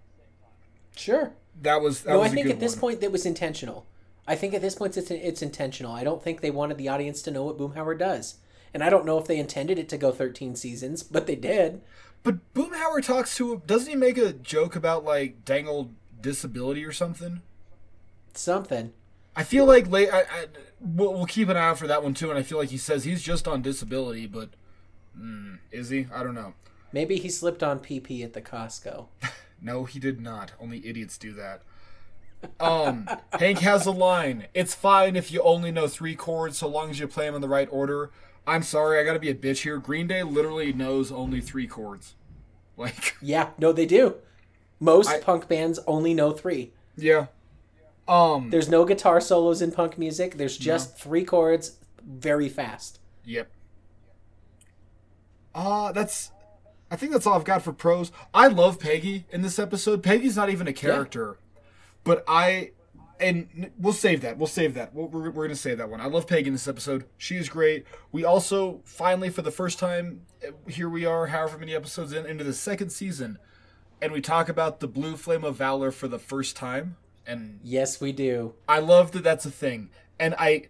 Sure. 0.96 1.32
that 1.62 1.80
was 1.80 2.02
that 2.02 2.12
No, 2.12 2.20
was 2.20 2.32
I 2.32 2.34
think 2.34 2.48
at 2.50 2.60
this 2.60 2.74
one. 2.74 2.80
point 2.80 3.00
that 3.02 3.12
was 3.12 3.24
intentional. 3.24 3.86
I 4.26 4.34
think 4.34 4.52
at 4.52 4.60
this 4.60 4.74
point 4.74 4.96
it's 4.96 5.10
it's 5.10 5.42
intentional. 5.42 5.92
I 5.92 6.04
don't 6.04 6.22
think 6.22 6.40
they 6.40 6.50
wanted 6.50 6.76
the 6.76 6.88
audience 6.88 7.22
to 7.22 7.30
know 7.30 7.44
what 7.44 7.56
Boomhauer 7.56 7.96
does, 7.98 8.36
and 8.74 8.82
I 8.84 8.90
don't 8.90 9.06
know 9.06 9.16
if 9.18 9.26
they 9.26 9.38
intended 9.38 9.78
it 9.78 9.88
to 9.90 9.96
go 9.96 10.10
13 10.12 10.54
seasons, 10.56 11.02
but 11.02 11.26
they 11.26 11.36
did. 11.36 11.80
but 12.24 12.36
boomhauer 12.52 13.02
talks 13.02 13.36
to 13.36 13.62
doesn't 13.66 13.88
he 13.88 13.96
make 13.96 14.18
a 14.18 14.32
joke 14.32 14.74
about 14.76 15.04
like 15.04 15.44
dangled 15.44 15.94
disability 16.20 16.84
or 16.84 16.92
something 16.92 17.40
Something. 18.34 18.92
I 19.36 19.44
feel 19.44 19.66
like 19.66 19.88
late. 19.88 20.10
I, 20.12 20.20
I 20.22 20.46
we'll, 20.80 21.14
we'll 21.14 21.26
keep 21.26 21.48
an 21.48 21.56
eye 21.56 21.68
out 21.68 21.78
for 21.78 21.86
that 21.86 22.02
one 22.02 22.12
too. 22.14 22.28
And 22.30 22.38
I 22.38 22.42
feel 22.42 22.58
like 22.58 22.70
he 22.70 22.76
says 22.76 23.04
he's 23.04 23.22
just 23.22 23.46
on 23.48 23.62
disability, 23.62 24.26
but 24.26 24.50
mm, 25.20 25.58
is 25.70 25.90
he? 25.90 26.06
I 26.12 26.22
don't 26.22 26.34
know. 26.34 26.54
Maybe 26.92 27.16
he 27.16 27.28
slipped 27.28 27.62
on 27.62 27.80
PP 27.80 28.24
at 28.24 28.32
the 28.32 28.40
Costco. 28.42 29.06
No, 29.60 29.86
he 29.86 29.98
did 29.98 30.20
not. 30.20 30.52
Only 30.60 30.86
idiots 30.86 31.18
do 31.18 31.32
that. 31.32 31.62
Um, 32.60 33.08
Hank 33.32 33.58
has 33.58 33.86
a 33.86 33.90
line. 33.90 34.46
It's 34.54 34.72
fine 34.72 35.16
if 35.16 35.32
you 35.32 35.42
only 35.42 35.72
know 35.72 35.88
three 35.88 36.14
chords, 36.14 36.56
so 36.58 36.68
long 36.68 36.90
as 36.90 37.00
you 37.00 37.08
play 37.08 37.26
them 37.26 37.34
in 37.34 37.40
the 37.40 37.48
right 37.48 37.68
order. 37.72 38.12
I'm 38.46 38.62
sorry, 38.62 39.00
I 39.00 39.04
gotta 39.04 39.18
be 39.18 39.30
a 39.30 39.34
bitch 39.34 39.62
here. 39.64 39.78
Green 39.78 40.06
Day 40.06 40.22
literally 40.22 40.72
knows 40.72 41.10
only 41.10 41.40
three 41.40 41.66
chords. 41.66 42.14
Like, 42.76 43.16
Yeah, 43.20 43.50
no, 43.58 43.72
they 43.72 43.84
do. 43.84 44.14
Most 44.78 45.08
I- 45.10 45.18
punk 45.20 45.48
bands 45.48 45.80
only 45.88 46.14
know 46.14 46.30
three. 46.30 46.72
yeah. 46.96 47.26
Um, 48.06 48.50
There's 48.50 48.68
no 48.68 48.84
guitar 48.84 49.20
solos 49.20 49.60
in 49.60 49.72
punk 49.72 49.98
music. 49.98 50.36
There's 50.38 50.56
just 50.56 50.96
three 50.96 51.24
chords, 51.24 51.78
very 52.06 52.48
fast. 52.48 53.00
Yep. 53.24 53.50
Uh, 55.58 55.92
that's. 55.92 56.30
I 56.90 56.96
think 56.96 57.12
that's 57.12 57.26
all 57.26 57.34
I've 57.34 57.44
got 57.44 57.62
for 57.62 57.72
pros. 57.72 58.12
I 58.32 58.46
love 58.46 58.78
Peggy 58.78 59.26
in 59.30 59.42
this 59.42 59.58
episode. 59.58 60.02
Peggy's 60.02 60.36
not 60.36 60.48
even 60.48 60.68
a 60.68 60.72
character, 60.72 61.38
but 62.04 62.24
I. 62.28 62.70
And 63.20 63.72
we'll 63.76 63.92
save 63.92 64.20
that. 64.20 64.38
We'll 64.38 64.46
save 64.46 64.74
that. 64.74 64.94
We'll, 64.94 65.08
we're, 65.08 65.24
we're 65.24 65.32
going 65.32 65.48
to 65.48 65.56
save 65.56 65.78
that 65.78 65.90
one. 65.90 66.00
I 66.00 66.06
love 66.06 66.28
Peggy 66.28 66.46
in 66.46 66.52
this 66.54 66.68
episode. 66.68 67.04
She 67.16 67.36
is 67.36 67.48
great. 67.48 67.84
We 68.12 68.24
also, 68.24 68.80
finally, 68.84 69.28
for 69.28 69.42
the 69.42 69.50
first 69.50 69.80
time, 69.80 70.20
eh, 70.40 70.52
here 70.68 70.88
we 70.88 71.04
are, 71.04 71.26
however 71.26 71.58
many 71.58 71.74
episodes 71.74 72.12
in, 72.12 72.24
into 72.26 72.44
the 72.44 72.52
second 72.52 72.90
season, 72.90 73.38
and 74.00 74.12
we 74.12 74.20
talk 74.20 74.48
about 74.48 74.78
the 74.78 74.86
Blue 74.86 75.16
Flame 75.16 75.42
of 75.42 75.56
Valor 75.56 75.90
for 75.90 76.06
the 76.06 76.20
first 76.20 76.54
time. 76.54 76.96
And 77.26 77.58
Yes, 77.64 78.00
we 78.00 78.12
do. 78.12 78.54
I 78.68 78.78
love 78.78 79.10
that 79.10 79.24
that's 79.24 79.44
a 79.44 79.50
thing. 79.50 79.90
And 80.20 80.36
I 80.38 80.68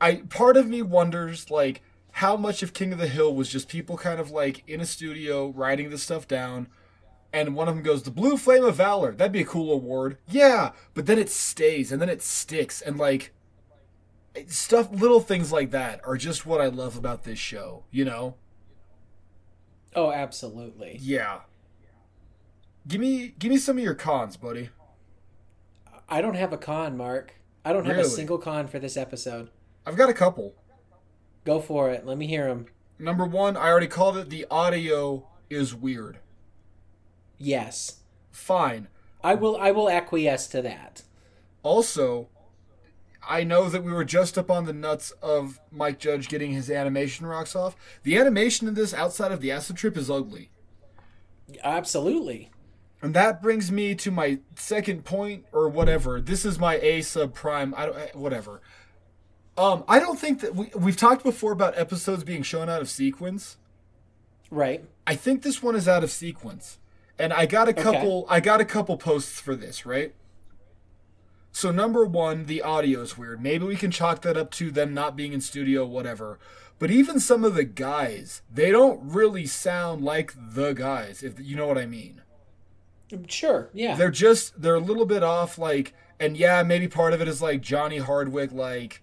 I 0.00 0.22
part 0.30 0.56
of 0.56 0.68
me 0.68 0.82
wonders 0.82 1.50
like 1.50 1.82
how 2.12 2.36
much 2.36 2.62
of 2.62 2.74
King 2.74 2.92
of 2.92 2.98
the 2.98 3.08
Hill 3.08 3.34
was 3.34 3.48
just 3.48 3.68
people 3.68 3.96
kind 3.96 4.20
of 4.20 4.30
like 4.30 4.62
in 4.68 4.80
a 4.80 4.86
studio 4.86 5.48
writing 5.48 5.90
this 5.90 6.02
stuff 6.02 6.28
down 6.28 6.68
and 7.32 7.54
one 7.54 7.68
of 7.68 7.74
them 7.74 7.82
goes 7.82 8.02
the 8.02 8.10
Blue 8.10 8.36
Flame 8.36 8.64
of 8.64 8.76
Valor. 8.76 9.12
That'd 9.12 9.32
be 9.32 9.40
a 9.40 9.46
cool 9.46 9.72
award. 9.72 10.18
Yeah, 10.28 10.72
but 10.94 11.06
then 11.06 11.18
it 11.18 11.30
stays 11.30 11.90
and 11.90 12.00
then 12.00 12.08
it 12.08 12.22
sticks 12.22 12.80
and 12.82 12.98
like 12.98 13.32
stuff 14.46 14.90
little 14.90 15.20
things 15.20 15.52
like 15.52 15.70
that 15.70 16.00
are 16.04 16.16
just 16.16 16.46
what 16.46 16.60
I 16.60 16.66
love 16.66 16.96
about 16.96 17.24
this 17.24 17.38
show, 17.38 17.84
you 17.90 18.04
know? 18.04 18.36
Oh, 19.94 20.12
absolutely. 20.12 20.98
Yeah. 21.00 21.40
Give 22.86 23.00
me 23.00 23.34
give 23.38 23.50
me 23.50 23.58
some 23.58 23.78
of 23.78 23.84
your 23.84 23.94
cons, 23.94 24.36
buddy. 24.36 24.70
I 26.08 26.20
don't 26.20 26.34
have 26.34 26.52
a 26.52 26.58
con, 26.58 26.96
Mark. 26.96 27.34
I 27.64 27.72
don't 27.72 27.86
have 27.86 27.98
a 27.98 28.04
single 28.04 28.38
con 28.38 28.66
for 28.66 28.78
this 28.78 28.96
episode. 28.96 29.50
I've 29.86 29.96
got 29.96 30.10
a 30.10 30.14
couple. 30.14 30.54
Go 31.44 31.60
for 31.60 31.90
it. 31.90 32.06
Let 32.06 32.18
me 32.18 32.26
hear 32.26 32.46
them. 32.46 32.66
Number 32.98 33.24
1, 33.24 33.56
I 33.56 33.68
already 33.68 33.88
called 33.88 34.16
it 34.16 34.30
the 34.30 34.46
audio 34.50 35.26
is 35.50 35.74
weird. 35.74 36.18
Yes. 37.38 38.00
Fine. 38.30 38.88
I 39.24 39.34
will 39.34 39.56
I 39.56 39.70
will 39.70 39.88
acquiesce 39.88 40.46
to 40.48 40.62
that. 40.62 41.02
Also, 41.62 42.28
I 43.28 43.44
know 43.44 43.68
that 43.68 43.84
we 43.84 43.92
were 43.92 44.04
just 44.04 44.36
up 44.36 44.50
on 44.50 44.64
the 44.64 44.72
nuts 44.72 45.12
of 45.22 45.60
Mike 45.70 45.98
Judge 45.98 46.28
getting 46.28 46.52
his 46.52 46.70
animation 46.70 47.26
rocks 47.26 47.54
off. 47.54 47.76
The 48.02 48.16
animation 48.16 48.66
in 48.66 48.74
this, 48.74 48.92
outside 48.92 49.30
of 49.30 49.40
the 49.40 49.52
acid 49.52 49.76
trip, 49.76 49.96
is 49.96 50.10
ugly. 50.10 50.50
Absolutely. 51.62 52.50
And 53.00 53.14
that 53.14 53.42
brings 53.42 53.70
me 53.70 53.94
to 53.96 54.10
my 54.10 54.38
second 54.56 55.04
point, 55.04 55.44
or 55.52 55.68
whatever. 55.68 56.20
This 56.20 56.44
is 56.44 56.58
my 56.58 56.76
A 56.76 57.00
subprime. 57.00 57.74
I 57.76 57.86
don't, 57.86 57.98
eh, 57.98 58.08
whatever. 58.14 58.60
Um, 59.56 59.84
I 59.86 60.00
don't 60.00 60.18
think 60.18 60.40
that 60.40 60.54
we 60.54 60.70
we've 60.74 60.96
talked 60.96 61.22
before 61.22 61.52
about 61.52 61.78
episodes 61.78 62.24
being 62.24 62.42
shown 62.42 62.68
out 62.68 62.80
of 62.80 62.88
sequence. 62.88 63.58
Right. 64.50 64.84
I 65.06 65.14
think 65.14 65.42
this 65.42 65.62
one 65.62 65.76
is 65.76 65.88
out 65.88 66.04
of 66.04 66.10
sequence. 66.10 66.78
And 67.18 67.32
I 67.32 67.46
got 67.46 67.68
a 67.68 67.72
couple 67.74 68.26
I 68.28 68.40
got 68.40 68.60
a 68.60 68.64
couple 68.64 68.96
posts 68.96 69.40
for 69.40 69.54
this, 69.54 69.84
right? 69.84 70.14
So 71.54 71.70
number 71.70 72.06
1, 72.06 72.46
the 72.46 72.62
audio 72.62 73.02
is 73.02 73.18
weird. 73.18 73.42
Maybe 73.42 73.66
we 73.66 73.76
can 73.76 73.90
chalk 73.90 74.22
that 74.22 74.38
up 74.38 74.50
to 74.52 74.70
them 74.70 74.94
not 74.94 75.16
being 75.16 75.34
in 75.34 75.42
studio 75.42 75.84
whatever. 75.84 76.38
But 76.78 76.90
even 76.90 77.20
some 77.20 77.44
of 77.44 77.54
the 77.54 77.64
guys, 77.64 78.40
they 78.50 78.70
don't 78.70 78.98
really 79.02 79.44
sound 79.44 80.02
like 80.02 80.32
the 80.34 80.72
guys, 80.72 81.22
if 81.22 81.38
you 81.38 81.54
know 81.54 81.66
what 81.66 81.76
I 81.76 81.84
mean. 81.84 82.22
Sure. 83.28 83.68
Yeah. 83.74 83.96
They're 83.96 84.10
just 84.10 84.60
they're 84.60 84.74
a 84.74 84.80
little 84.80 85.04
bit 85.04 85.22
off 85.22 85.58
like 85.58 85.94
and 86.18 86.36
yeah, 86.36 86.62
maybe 86.62 86.88
part 86.88 87.12
of 87.12 87.20
it 87.20 87.28
is 87.28 87.42
like 87.42 87.60
Johnny 87.60 87.98
Hardwick 87.98 88.52
like 88.52 89.02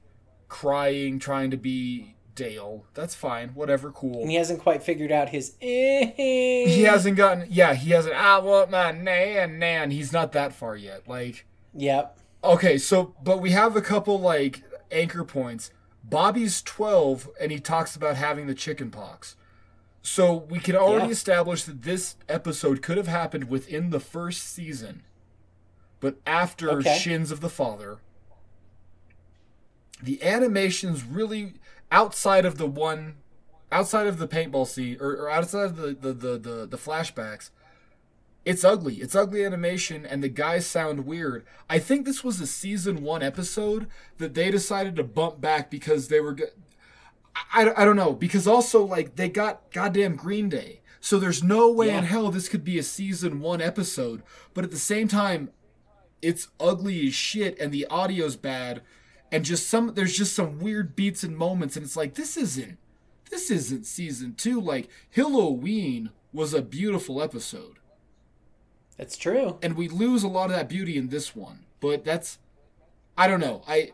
crying 0.49 1.19
trying 1.19 1.51
to 1.51 1.57
be 1.57 2.15
Dale. 2.35 2.85
That's 2.93 3.15
fine. 3.15 3.49
Whatever, 3.49 3.91
cool. 3.91 4.21
and 4.21 4.29
he 4.29 4.35
hasn't 4.37 4.61
quite 4.61 4.81
figured 4.83 5.11
out 5.11 5.29
his. 5.29 5.55
eh, 5.61 6.11
He 6.15 6.83
hasn't 6.83 7.17
gotten. 7.17 7.45
Yeah, 7.49 7.73
he 7.73 7.91
hasn't. 7.91 8.15
I 8.15 8.37
want 8.39 8.71
my 8.71 8.91
nan 8.91 9.59
nan. 9.59 9.91
He's 9.91 10.11
not 10.13 10.31
that 10.33 10.53
far 10.53 10.75
yet. 10.75 11.07
Like, 11.07 11.45
Yep. 11.73 12.17
okay, 12.43 12.77
so 12.77 13.13
but 13.23 13.39
we 13.41 13.51
have 13.51 13.75
a 13.75 13.81
couple 13.81 14.19
like 14.19 14.63
anchor 14.91 15.23
points. 15.23 15.71
Bobby's 16.03 16.61
twelve, 16.61 17.29
and 17.39 17.51
he 17.51 17.59
talks 17.59 17.95
about 17.95 18.15
having 18.15 18.47
the 18.47 18.55
chicken 18.55 18.89
pox. 18.89 19.35
So 20.01 20.33
we 20.49 20.59
can 20.59 20.75
already 20.77 21.07
Yeah. 21.07 21.11
establish 21.11 21.65
that 21.65 21.81
this 21.83 22.15
episode 22.29 22.81
could 22.81 22.95
have 22.97 23.07
happened 23.07 23.49
within 23.49 23.89
the 23.89 23.99
first 23.99 24.43
season, 24.43 25.03
but 25.99 26.15
after 26.25 26.71
Okay. 26.71 26.97
Shins 26.97 27.31
of 27.31 27.41
the 27.41 27.49
Father. 27.49 27.97
The 30.01 30.21
animations 30.23 31.03
really 31.03 31.53
outside 31.91 32.45
of 32.45 32.57
the 32.57 32.67
one 32.67 33.15
outside 33.71 34.07
of 34.07 34.17
the 34.17 34.27
paintball 34.27 34.65
scene 34.67 34.97
or, 34.99 35.11
or 35.11 35.29
outside 35.29 35.65
of 35.65 35.75
the 35.77 35.87
the, 35.93 36.13
the, 36.13 36.37
the 36.37 36.65
the 36.67 36.77
flashbacks 36.77 37.49
it's 38.45 38.63
ugly. 38.63 38.95
It's 38.95 39.15
ugly 39.15 39.43
animation, 39.45 40.05
and 40.05 40.23
the 40.23 40.29
guys 40.29 40.65
sound 40.65 41.05
weird. 41.05 41.45
I 41.69 41.77
think 41.77 42.05
this 42.05 42.23
was 42.23 42.39
a 42.39 42.47
season 42.47 43.03
one 43.03 43.21
episode 43.21 43.87
that 44.17 44.33
they 44.33 44.49
decided 44.49 44.95
to 44.95 45.03
bump 45.03 45.41
back 45.41 45.69
because 45.69 46.07
they 46.07 46.19
were. 46.21 46.33
Go- 46.33 46.45
I, 47.53 47.71
I 47.75 47.85
don't 47.85 47.97
know 47.97 48.13
because 48.13 48.47
also 48.47 48.83
like 48.83 49.17
they 49.17 49.27
got 49.29 49.69
goddamn 49.71 50.15
Green 50.15 50.47
Day, 50.49 50.79
so 51.01 51.19
there's 51.19 51.43
no 51.43 51.69
way 51.69 51.87
Yeah. 51.87 51.99
in 51.99 52.03
hell 52.05 52.31
this 52.31 52.47
could 52.49 52.63
be 52.63 52.79
a 52.79 52.83
season 52.83 53.39
one 53.41 53.61
episode. 53.61 54.23
But 54.53 54.63
at 54.63 54.71
the 54.71 54.77
same 54.77 55.09
time, 55.09 55.49
it's 56.21 56.47
ugly 56.61 57.07
as 57.07 57.13
shit, 57.13 57.59
and 57.59 57.71
the 57.73 57.85
audio's 57.89 58.37
bad, 58.37 58.81
and 59.31 59.45
just 59.45 59.67
some 59.69 59.93
there's 59.95 60.17
just 60.17 60.35
some 60.35 60.59
weird 60.59 60.95
beats 60.95 61.23
and 61.23 61.37
moments, 61.37 61.75
and 61.75 61.85
it's 61.85 61.95
like 61.97 62.15
this 62.15 62.37
isn't 62.37 62.77
this 63.29 63.51
isn't 63.51 63.85
season 63.85 64.33
two. 64.35 64.59
Like 64.59 64.89
Halloween 65.11 66.09
was 66.33 66.53
a 66.53 66.61
beautiful 66.61 67.21
episode 67.21 67.77
That's 68.97 69.17
true. 69.17 69.57
and 69.61 69.75
we 69.75 69.87
lose 69.87 70.23
a 70.23 70.27
lot 70.27 70.45
of 70.45 70.55
that 70.55 70.69
beauty 70.69 70.97
in 70.97 71.09
this 71.09 71.35
one. 71.35 71.65
But 71.79 72.03
that's, 72.03 72.37
I 73.17 73.27
don't 73.27 73.39
know. 73.39 73.61
I, 73.67 73.91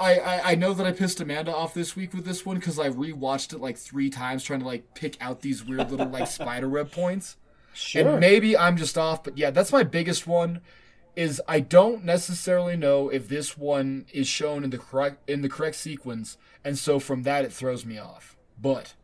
I, 0.00 0.18
I, 0.18 0.50
I 0.50 0.54
know 0.56 0.74
that 0.74 0.86
I 0.86 0.92
pissed 0.92 1.20
Amanda 1.20 1.54
off 1.54 1.74
this 1.74 1.94
week 1.94 2.12
with 2.12 2.24
this 2.24 2.44
one 2.44 2.56
because 2.56 2.78
I 2.78 2.88
rewatched 2.88 3.52
it 3.52 3.60
like 3.60 3.78
three 3.78 4.10
times 4.10 4.42
trying 4.42 4.60
to 4.60 4.66
like 4.66 4.94
pick 4.94 5.16
out 5.20 5.40
these 5.42 5.64
weird 5.64 5.90
little 5.90 6.08
like 6.08 6.26
spider 6.26 6.68
web 6.68 6.90
points. 6.90 7.36
Sure. 7.72 8.10
And 8.10 8.20
maybe 8.20 8.56
I'm 8.56 8.76
just 8.76 8.98
off, 8.98 9.22
but 9.22 9.38
yeah, 9.38 9.50
that's 9.50 9.72
my 9.72 9.84
biggest 9.84 10.26
one. 10.26 10.60
Is 11.14 11.42
I 11.46 11.60
don't 11.60 12.04
necessarily 12.04 12.76
know 12.76 13.10
if 13.10 13.28
this 13.28 13.58
one 13.58 14.06
is 14.12 14.26
shown 14.26 14.64
in 14.64 14.70
the 14.70 14.78
correct 14.78 15.28
in 15.28 15.42
the 15.42 15.48
correct 15.48 15.76
sequence, 15.76 16.38
and 16.64 16.78
so 16.78 16.98
from 16.98 17.22
that 17.24 17.44
it 17.44 17.52
throws 17.52 17.84
me 17.84 17.98
off. 17.98 18.36
But 18.60 18.94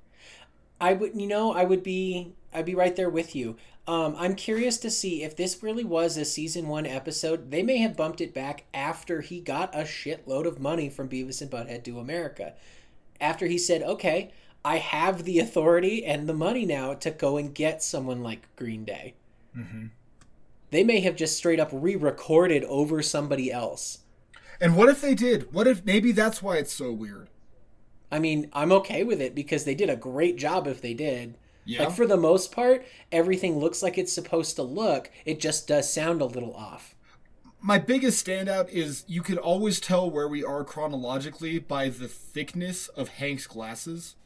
I 0.81 0.93
would, 0.95 1.21
you 1.21 1.27
know, 1.27 1.53
I 1.53 1.65
would 1.65 1.83
be, 1.83 2.35
I'd 2.53 2.65
be 2.65 2.75
right 2.75 2.95
there 2.95 3.11
with 3.11 3.35
you. 3.35 3.57
Um, 3.87 4.15
I'm 4.19 4.35
curious 4.35 4.77
to 4.79 4.91
see 4.91 5.23
if 5.23 5.35
this 5.35 5.63
really 5.63 5.85
was 5.85 6.17
a 6.17 6.25
season 6.25 6.69
one 6.69 6.87
episode. 6.87 7.51
They 7.51 7.63
may 7.63 7.79
have 7.79 7.97
bumped 7.97 8.21
it 8.21 8.35
back 8.35 8.65
after 8.75 9.23
he 9.23 9.41
got 9.41 9.75
a 9.75 9.81
shitload 9.83 10.47
of 10.47 10.61
money 10.61 10.89
from 10.91 11.09
Beavis 11.09 11.41
and 11.41 11.51
Butthead 11.51 11.85
to 11.85 11.99
America. 11.99 12.55
After 13.21 13.47
he 13.47 13.59
said, 13.59 13.83
"Okay, 13.83 14.31
I 14.65 14.77
have 14.79 15.25
the 15.25 15.39
authority 15.39 16.05
and 16.05 16.29
the 16.29 16.35
money 16.35 16.65
now 16.67 16.95
to 16.95 17.11
go 17.11 17.37
and 17.37 17.55
get 17.55 17.83
someone 17.83 18.23
like 18.23 18.55
Green 18.57 18.85
Day." 18.85 19.15
They 20.71 20.85
may 20.85 21.01
have 21.01 21.17
just 21.17 21.37
straight 21.37 21.61
up 21.61 21.71
re-recorded 21.73 22.65
over 22.65 23.03
somebody 23.03 23.51
else. 23.53 24.01
and 24.61 24.77
what 24.77 24.89
if 24.89 25.01
they 25.01 25.15
did? 25.15 25.53
What 25.53 25.67
if 25.67 25.85
maybe 25.85 26.13
that's 26.13 26.43
why 26.43 26.57
it's 26.57 26.73
so 26.73 26.93
weird? 26.93 27.29
I 28.11 28.19
mean, 28.19 28.49
I'm 28.53 28.73
okay 28.73 29.05
with 29.05 29.21
it 29.21 29.35
because 29.35 29.65
they 29.65 29.75
did 29.75 29.91
a 29.91 29.97
great 29.97 30.37
job 30.37 30.67
if 30.67 30.81
they 30.81 30.95
did. 30.95 31.37
Yeah. 31.65 31.85
Like 31.85 31.93
for 31.97 32.07
the 32.07 32.17
most 32.17 32.51
part, 32.53 32.87
everything 33.13 33.59
looks 33.59 33.83
like 33.83 33.99
it's 33.99 34.13
supposed 34.13 34.57
to 34.57 34.63
look. 34.63 35.11
It 35.27 35.39
just 35.41 35.69
does 35.69 35.93
sound 35.93 36.21
a 36.23 36.25
little 36.25 36.55
off. 36.55 36.95
my 37.61 37.79
biggest 37.79 38.25
standout 38.25 38.69
is 38.71 39.05
you 39.09 39.21
could 39.23 39.37
always 39.39 39.79
tell 39.81 40.09
where 40.11 40.29
we 40.29 40.43
are 40.45 40.65
chronologically 40.65 41.59
by 41.59 41.89
the 41.89 42.09
thickness 42.09 42.89
of 42.89 43.09
Hank's 43.09 43.47
glasses. 43.47 44.17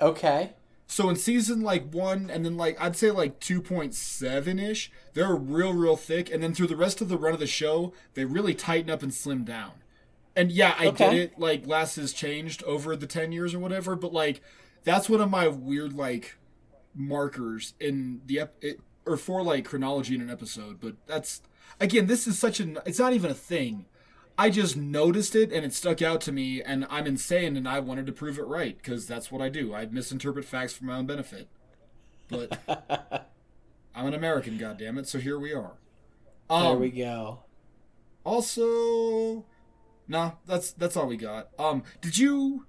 Okay. 0.00 0.52
So 0.86 1.08
in 1.10 1.16
season 1.16 1.62
like 1.62 1.92
one, 1.92 2.30
and 2.30 2.44
then 2.44 2.56
like 2.56 2.80
I'd 2.80 2.96
say 2.96 3.10
like 3.10 3.40
two 3.40 3.60
point 3.60 3.94
seven 3.94 4.58
ish, 4.58 4.90
they're 5.14 5.34
real 5.34 5.72
real 5.72 5.96
thick, 5.96 6.30
and 6.30 6.42
then 6.42 6.54
through 6.54 6.68
the 6.68 6.76
rest 6.76 7.00
of 7.00 7.08
the 7.08 7.18
run 7.18 7.34
of 7.34 7.40
the 7.40 7.46
show, 7.46 7.92
they 8.14 8.24
really 8.24 8.54
tighten 8.54 8.90
up 8.90 9.02
and 9.02 9.12
slim 9.12 9.44
down. 9.44 9.72
And 10.36 10.52
yeah, 10.52 10.74
I 10.78 10.90
get 10.90 11.14
it. 11.14 11.38
Like 11.38 11.64
glasses 11.64 12.12
changed 12.12 12.62
over 12.64 12.94
the 12.94 13.06
ten 13.06 13.32
years 13.32 13.54
or 13.54 13.58
whatever, 13.58 13.96
but 13.96 14.12
like 14.12 14.42
that's 14.84 15.08
one 15.08 15.20
of 15.20 15.30
my 15.30 15.48
weird 15.48 15.92
like 15.92 16.36
markers 16.94 17.74
in 17.80 18.20
the 18.26 18.40
ep- 18.40 18.56
it, 18.62 18.80
or 19.04 19.16
for 19.16 19.42
like 19.42 19.64
chronology 19.64 20.14
in 20.14 20.20
an 20.20 20.30
episode. 20.30 20.80
But 20.80 20.94
that's 21.06 21.42
again, 21.80 22.06
this 22.06 22.26
is 22.28 22.38
such 22.38 22.60
an 22.60 22.78
it's 22.86 22.98
not 22.98 23.12
even 23.12 23.30
a 23.30 23.34
thing. 23.34 23.86
I 24.38 24.50
just 24.50 24.76
noticed 24.76 25.34
it 25.34 25.52
and 25.52 25.64
it 25.64 25.72
stuck 25.72 26.02
out 26.02 26.20
to 26.22 26.32
me, 26.32 26.62
and 26.62 26.86
I'm 26.90 27.06
insane, 27.06 27.56
and 27.56 27.68
I 27.68 27.80
wanted 27.80 28.06
to 28.06 28.12
prove 28.12 28.38
it 28.38 28.46
right 28.46 28.76
because 28.76 29.06
that's 29.06 29.32
what 29.32 29.40
I 29.40 29.48
do. 29.48 29.74
I 29.74 29.86
misinterpret 29.86 30.44
facts 30.44 30.74
for 30.74 30.84
my 30.84 30.96
own 30.96 31.06
benefit. 31.06 31.48
But 32.28 32.58
I'm 33.94 34.06
an 34.06 34.14
American, 34.14 34.58
goddammit, 34.58 35.06
so 35.06 35.18
here 35.18 35.38
we 35.38 35.54
are. 35.54 35.72
Um, 36.50 36.62
there 36.62 36.76
we 36.76 36.90
go. 36.90 37.40
Also, 38.24 39.44
nah, 40.06 40.32
that's 40.46 40.72
that's 40.72 40.96
all 40.96 41.06
we 41.06 41.16
got. 41.16 41.48
Um, 41.58 41.82
did 42.00 42.18
you 42.18 42.66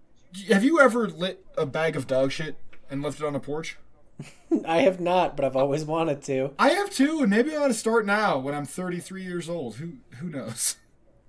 have 0.50 0.64
you 0.64 0.80
ever 0.80 1.08
lit 1.08 1.46
a 1.58 1.66
bag 1.66 1.96
of 1.96 2.08
dog 2.08 2.32
shit 2.32 2.58
and 2.90 3.02
left 3.02 3.20
it 3.20 3.26
on 3.26 3.36
a 3.36 3.40
porch? 3.40 3.78
I 4.66 4.78
have 4.80 5.00
not, 5.00 5.36
but 5.36 5.46
I've 5.46 5.56
always 5.56 5.86
wanted 5.86 6.24
to. 6.24 6.52
I 6.58 6.70
have 6.70 6.90
too, 6.90 7.20
and 7.22 7.30
maybe 7.30 7.54
I 7.54 7.58
ought 7.58 7.68
to 7.68 7.74
start 7.74 8.06
now 8.06 8.38
when 8.38 8.56
I'm 8.56 8.66
33 8.66 9.24
years 9.24 9.50
old. 9.50 9.76
Who 9.76 9.94
who 10.20 10.30
knows? 10.30 10.78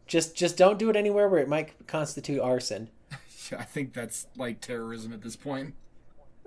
Just 0.09 0.35
just 0.35 0.57
don't 0.57 0.79
do 0.79 0.91
it 0.91 0.97
anywhere 0.97 1.29
where 1.29 1.41
it 1.41 1.49
might 1.49 1.87
constitute 1.87 2.41
arson, 2.41 2.89
I 3.57 3.63
think 3.63 3.93
that's 3.93 4.27
like 4.37 4.61
terrorism 4.61 5.13
at 5.13 5.23
this 5.23 5.37
point. 5.37 5.75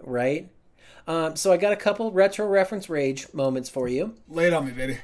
right? 0.03 0.49
Um, 1.07 1.36
so 1.36 1.51
I 1.51 1.57
got 1.57 1.72
a 1.74 1.76
couple 1.78 2.12
retro 2.12 2.45
reference 2.47 2.89
rage 2.89 3.28
moments 3.34 3.70
for 3.70 3.88
you. 3.88 4.16
Lay 4.28 4.47
it 4.47 4.53
on 4.53 4.66
me, 4.66 4.72
baby. 4.72 4.97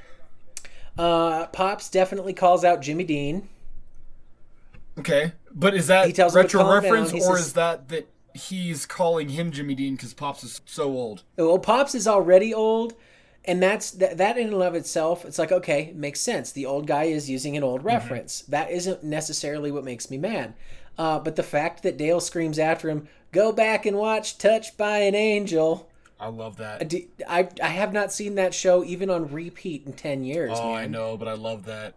Uh, 0.98 1.46
Pops 1.48 1.90
definitely 1.90 2.34
calls 2.34 2.64
out 2.64 2.82
Jimmy 2.82 3.04
Dean. 3.04 3.48
Okay, 5.00 5.34
but 5.54 5.76
is 5.76 5.88
that 5.88 6.08
He 6.08 6.14
tells 6.14 6.36
retro 6.36 6.68
reference, 6.74 7.12
down. 7.12 7.22
Or 7.22 7.38
says- 7.38 7.48
is 7.48 7.54
that 7.54 7.90
that 7.90 8.08
he's 8.34 8.86
calling 8.86 9.30
him 9.30 9.52
Jimmy 9.52 9.76
Dean 9.76 9.96
because 9.96 10.14
Pops 10.14 10.44
is 10.44 10.62
so 10.66 10.86
old? 10.92 11.24
Well, 11.38 11.60
Pops 11.60 11.94
is 11.96 12.08
already 12.08 12.54
old, 12.54 12.94
and 13.48 13.64
that's 13.64 13.92
that, 13.92 14.18
that 14.18 14.38
in 14.38 14.54
and 14.54 14.62
of 14.62 14.76
itself. 14.76 15.26
It's 15.26 15.40
like 15.40 15.52
okay, 15.52 15.92
makes 15.96 16.20
sense. 16.20 16.52
The 16.52 16.66
old 16.66 16.86
guy 16.88 17.06
is 17.06 17.30
using 17.30 17.56
an 17.58 17.64
old 17.64 17.84
reference. 17.84 18.42
That 18.42 18.70
isn't 18.72 19.04
necessarily 19.04 19.72
what 19.72 19.84
makes 19.84 20.10
me 20.12 20.18
mad. 20.18 20.54
Uh, 20.98 21.20
but 21.20 21.36
the 21.36 21.44
fact 21.44 21.84
that 21.84 21.96
Dale 21.98 22.20
screams 22.20 22.60
after 22.60 22.90
him, 22.90 23.08
"Go 23.32 23.52
back 23.52 23.86
and 23.86 23.98
watch 23.98 24.38
Touched 24.38 24.78
by 24.78 25.00
an 25.00 25.16
Angel." 25.16 25.90
I 26.20 26.28
love 26.30 26.58
that. 26.58 26.92
i, 27.30 27.48
I 27.62 27.68
have 27.68 27.94
not 27.94 28.12
seen 28.12 28.34
that 28.36 28.52
show 28.56 28.84
even 28.84 29.10
on 29.12 29.32
repeat 29.32 29.86
in 29.86 29.94
ten 29.94 30.24
years. 30.24 30.52
Oh, 30.60 30.74
man. 30.74 30.84
I 30.84 30.88
know, 30.88 31.16
but 31.16 31.28
I 31.28 31.34
love 31.34 31.66
that. 31.66 31.94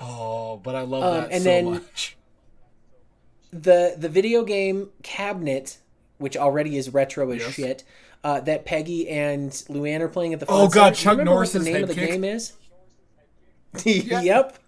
Oh, 0.00 0.56
but 0.56 0.74
I 0.74 0.80
love 0.80 1.04
Um, 1.04 1.20
that 1.22 1.30
and 1.32 1.42
so 1.42 1.48
then- 1.48 1.64
much. 1.70 2.16
the 3.52 3.94
the 3.96 4.08
video 4.08 4.42
game 4.44 4.90
cabinet, 5.02 5.78
which 6.18 6.36
already 6.36 6.76
is 6.76 6.92
retro 6.92 7.30
as 7.30 7.40
Yes. 7.42 7.52
shit, 7.52 7.84
uh, 8.24 8.40
that 8.40 8.64
Peggy 8.64 9.08
and 9.08 9.50
Luann 9.68 10.00
are 10.00 10.08
playing 10.08 10.32
at 10.32 10.40
the. 10.40 10.46
Oh, 10.48 10.62
Fun 10.62 10.70
God, 10.70 10.72
Center. 10.72 10.94
Chuck 10.96 11.10
remember 11.12 11.30
what 11.30 11.34
Norris's 11.34 11.64
the 11.64 11.70
name 11.70 11.82
of 11.82 11.88
the 11.88 11.94
kick? 11.94 12.10
game 12.10 12.24
is. 12.24 12.54
yep. 13.84 14.58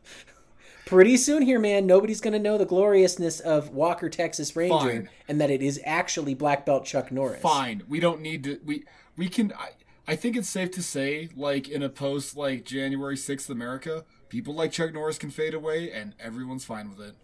Pretty 0.84 1.16
soon 1.16 1.42
here, 1.42 1.58
man, 1.58 1.84
nobody's 1.86 2.20
gonna 2.20 2.38
know 2.38 2.58
the 2.58 2.64
gloriousness 2.66 3.40
of 3.40 3.70
Walker 3.70 4.08
Texas 4.08 4.54
Ranger 4.54 4.78
Fine. 4.78 5.08
and 5.26 5.40
that 5.40 5.50
it 5.50 5.60
is 5.60 5.80
actually 5.84 6.34
black 6.34 6.64
belt 6.64 6.84
Chuck 6.84 7.10
Norris. 7.10 7.40
Fine, 7.40 7.82
we 7.88 7.98
don't 7.98 8.20
need 8.20 8.44
to. 8.44 8.60
We 8.64 8.84
we 9.16 9.28
can. 9.28 9.52
I, 9.58 9.70
I 10.06 10.14
think 10.14 10.36
it's 10.36 10.48
safe 10.48 10.70
to 10.72 10.82
say, 10.82 11.30
like 11.34 11.68
in 11.68 11.82
a 11.82 11.88
post 11.88 12.36
like 12.36 12.64
January 12.64 13.16
sixth 13.16 13.50
America, 13.50 14.04
people 14.28 14.54
like 14.54 14.70
Chuck 14.70 14.92
Norris 14.92 15.18
can 15.18 15.30
fade 15.30 15.54
away, 15.54 15.90
and 15.90 16.14
everyone's 16.20 16.64
fine 16.64 16.88
with 16.88 17.00
it. 17.00 17.14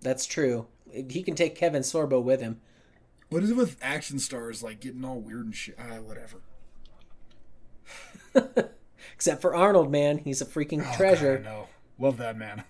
That's 0.00 0.24
true. 0.24 0.68
He 0.90 1.22
can 1.22 1.34
take 1.34 1.54
Kevin 1.54 1.82
Sorbo 1.82 2.22
with 2.22 2.40
him. 2.40 2.60
What 3.32 3.42
is 3.42 3.50
it 3.50 3.56
with 3.56 3.76
action 3.82 4.18
stars 4.18 4.62
like 4.62 4.80
getting 4.80 5.04
all 5.04 5.18
weird 5.20 5.44
and 5.46 5.54
shit? 5.54 5.76
Ah, 5.78 5.96
whatever. 6.00 6.42
Except 9.14 9.40
for 9.42 9.54
Arnold, 9.54 9.90
man, 9.90 10.18
he's 10.18 10.40
a 10.40 10.46
freaking 10.46 10.84
Oh, 10.86 10.96
treasure. 10.96 11.38
God, 11.38 11.46
I 11.46 11.50
know. 11.52 11.68
Love 11.98 12.16
that 12.18 12.36
man. 12.36 12.64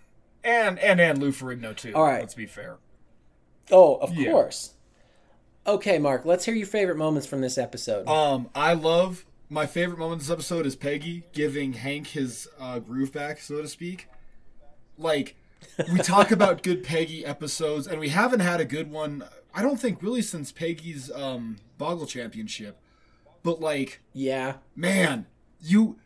And 0.45 0.79
and 0.79 1.01
and 1.01 1.19
Lou 1.19 1.31
Ferrigno 1.31 1.77
too. 1.77 1.93
All 1.95 2.05
right. 2.05 2.21
Let's 2.21 2.35
be 2.35 2.47
fair. 2.47 2.79
Oh, 3.71 3.97
of 3.97 4.15
Yeah. 4.15 4.31
course. 4.33 4.73
Okay, 5.67 5.99
Mark, 5.99 6.25
let's 6.25 6.45
hear 6.45 6.55
your 6.55 6.67
favorite 6.67 6.97
moments 6.97 7.27
from 7.27 7.41
this 7.41 7.57
episode. 7.57 8.09
Um, 8.09 8.51
I 8.55 8.73
love 8.75 9.25
my 9.49 9.67
favorite 9.67 9.99
moment 9.99 10.21
of 10.23 10.27
this 10.27 10.33
episode 10.33 10.67
is 10.67 10.75
Peggy 10.75 11.25
giving 11.33 11.75
Hank 11.75 12.09
his 12.09 12.49
uh, 12.59 12.81
groove 12.81 13.13
back, 13.13 13.39
so 13.39 13.63
to 13.63 13.69
speak. 13.69 14.09
Like, 14.99 15.37
we 15.93 16.01
talk 16.01 16.31
about 16.33 16.65
good 16.65 16.83
Peggy 16.83 17.25
episodes, 17.25 17.87
and 17.87 18.01
we 18.01 18.09
haven't 18.09 18.41
had 18.41 18.61
a 18.61 18.65
good 18.65 18.91
one. 18.91 19.25
I 19.55 19.63
don't 19.63 19.79
think 19.81 20.03
really 20.03 20.23
since 20.23 20.53
Peggy's 20.53 21.11
um, 21.11 21.57
Boggle 21.79 22.07
Championship. 22.07 22.79
But 23.43 23.61
like, 23.61 24.01
yeah. 24.13 24.55
man, 24.77 25.27
you 25.61 25.99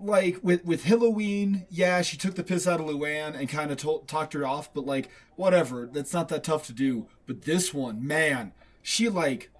like 0.00 0.38
with 0.42 0.64
with 0.64 0.84
Halloween, 0.84 1.66
yeah, 1.68 2.02
she 2.02 2.16
took 2.16 2.34
the 2.34 2.44
piss 2.44 2.66
out 2.66 2.80
of 2.80 2.86
Luann 2.86 3.36
and 3.38 3.48
kind 3.48 3.70
of 3.70 3.76
told, 3.78 4.08
talked 4.08 4.32
her 4.34 4.46
off, 4.46 4.72
but 4.72 4.86
like 4.86 5.10
whatever, 5.36 5.88
that's 5.90 6.12
not 6.12 6.28
that 6.28 6.44
tough 6.44 6.66
to 6.66 6.72
do. 6.72 7.06
But 7.26 7.42
this 7.42 7.74
one, 7.74 8.06
man, 8.06 8.52
she 8.82 9.08
like 9.08 9.50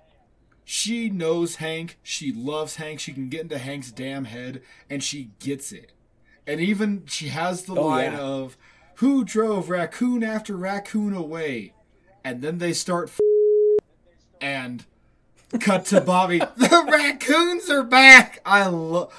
she 0.65 1.11
knows 1.11 1.57
Hank, 1.57 1.99
she 2.03 2.33
loves 2.33 2.77
Hank, 2.77 2.99
she 3.01 3.13
can 3.13 3.29
get 3.29 3.43
into 3.43 3.59
Hank's 3.59 3.91
damn 3.91 4.25
head 4.25 4.63
and 4.89 5.03
she 5.03 5.31
gets 5.39 5.73
it. 5.73 5.93
And 6.47 6.61
even 6.61 7.05
she 7.07 7.29
has 7.29 7.65
the 7.65 7.75
Oh, 7.75 7.87
line 7.87 8.13
yeah. 8.13 8.21
of 8.21 8.57
who 8.97 9.25
drove 9.25 9.69
raccoon 9.69 10.23
after 10.23 10.57
raccoon 10.57 11.13
away. 11.13 11.74
And 12.25 12.41
then 12.43 12.59
they 12.59 12.73
start 12.73 13.09
f- 13.11 13.21
and 14.41 14.85
cut 15.61 15.85
to 15.87 16.01
Bobby. 16.01 16.39
The 16.57 16.85
raccoons 16.91 17.71
are 17.71 17.83
back. 17.85 18.41
I 18.45 18.67
love. 18.69 19.13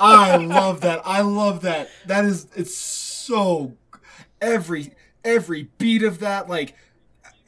I 0.00 0.36
love 0.36 0.80
that. 0.82 1.00
I 1.04 1.20
love 1.22 1.62
that. 1.62 1.88
That 2.06 2.24
is. 2.24 2.46
It's 2.54 2.74
so. 2.76 3.74
Every 4.40 4.92
every 5.24 5.68
beat 5.78 6.02
of 6.02 6.18
that, 6.18 6.48
like, 6.48 6.74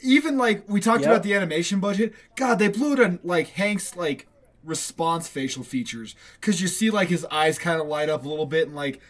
even 0.00 0.38
like 0.38 0.64
we 0.68 0.80
talked 0.80 1.00
Yep. 1.02 1.10
about 1.10 1.22
the 1.24 1.34
animation 1.34 1.80
budget. 1.80 2.14
God, 2.36 2.58
they 2.60 2.68
blew 2.68 2.92
it 2.92 3.00
on 3.00 3.18
like 3.24 3.48
Hank's 3.48 3.96
like 3.96 4.28
response 4.62 5.26
facial 5.28 5.62
features 5.64 6.14
because 6.40 6.62
you 6.62 6.68
see 6.68 6.90
like 6.90 7.08
his 7.08 7.26
eyes 7.30 7.58
kind 7.58 7.80
of 7.80 7.86
light 7.88 8.08
up 8.08 8.24
a 8.24 8.28
little 8.28 8.46
bit 8.46 8.66
and 8.68 8.76
like 8.76 9.00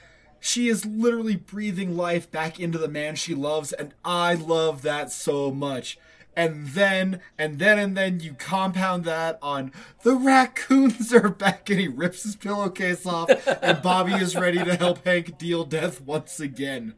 she 0.47 0.69
is 0.69 0.85
literally 0.85 1.37
breathing 1.37 1.97
life 1.97 2.31
back 2.31 2.61
into 2.61 2.77
the 2.77 2.89
man 2.89 3.15
she 3.15 3.35
loves 3.35 3.73
and 3.73 3.95
i 4.05 4.35
love 4.35 4.83
that 4.83 5.11
so 5.11 5.51
much 5.51 5.97
and 6.37 6.67
then 6.69 7.21
and 7.39 7.59
then 7.59 7.79
and 7.79 7.97
then 7.97 8.21
you 8.21 8.35
compound 8.35 9.05
that 9.05 9.39
on 9.41 9.73
the 10.03 10.15
raccoons 10.15 11.15
are 11.15 11.29
back 11.31 11.71
and 11.71 11.81
he 11.81 11.89
rips 11.89 12.25
his 12.25 12.37
pillowcase 12.37 13.07
off 13.07 13.31
and 13.63 13.81
bobby 13.83 14.13
is 14.13 14.37
ready 14.37 14.63
to 14.63 14.77
help 14.77 15.03
hank 15.07 15.39
deal 15.39 15.65
death 15.65 16.01
once 16.03 16.39
again 16.41 16.95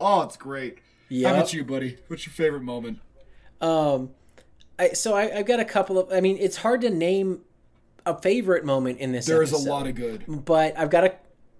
oh 0.00 0.20
it's 0.22 0.36
great 0.36 0.78
Yeah. 1.08 1.28
how 1.28 1.34
about 1.36 1.52
you 1.54 1.64
buddy 1.64 1.96
what's 2.08 2.26
your 2.26 2.32
favorite 2.34 2.62
moment 2.62 2.98
Um, 3.60 4.10
I, 4.78 4.88
so 4.94 5.14
I, 5.14 5.38
I've 5.38 5.46
got 5.46 5.60
a 5.60 5.64
couple 5.64 5.96
of. 5.98 6.12
I 6.12 6.20
mean, 6.20 6.36
it's 6.40 6.56
hard 6.56 6.80
to 6.80 6.90
name 6.90 7.42
a 8.04 8.20
favorite 8.20 8.64
moment 8.64 8.98
in 8.98 9.12
this. 9.12 9.26
there's 9.26 9.52
a 9.52 9.70
lot 9.70 9.86
of 9.86 9.94
good 9.94 10.24
but 10.26 10.76
I've 10.76 10.90
got 10.90 11.04
a, 11.04 11.14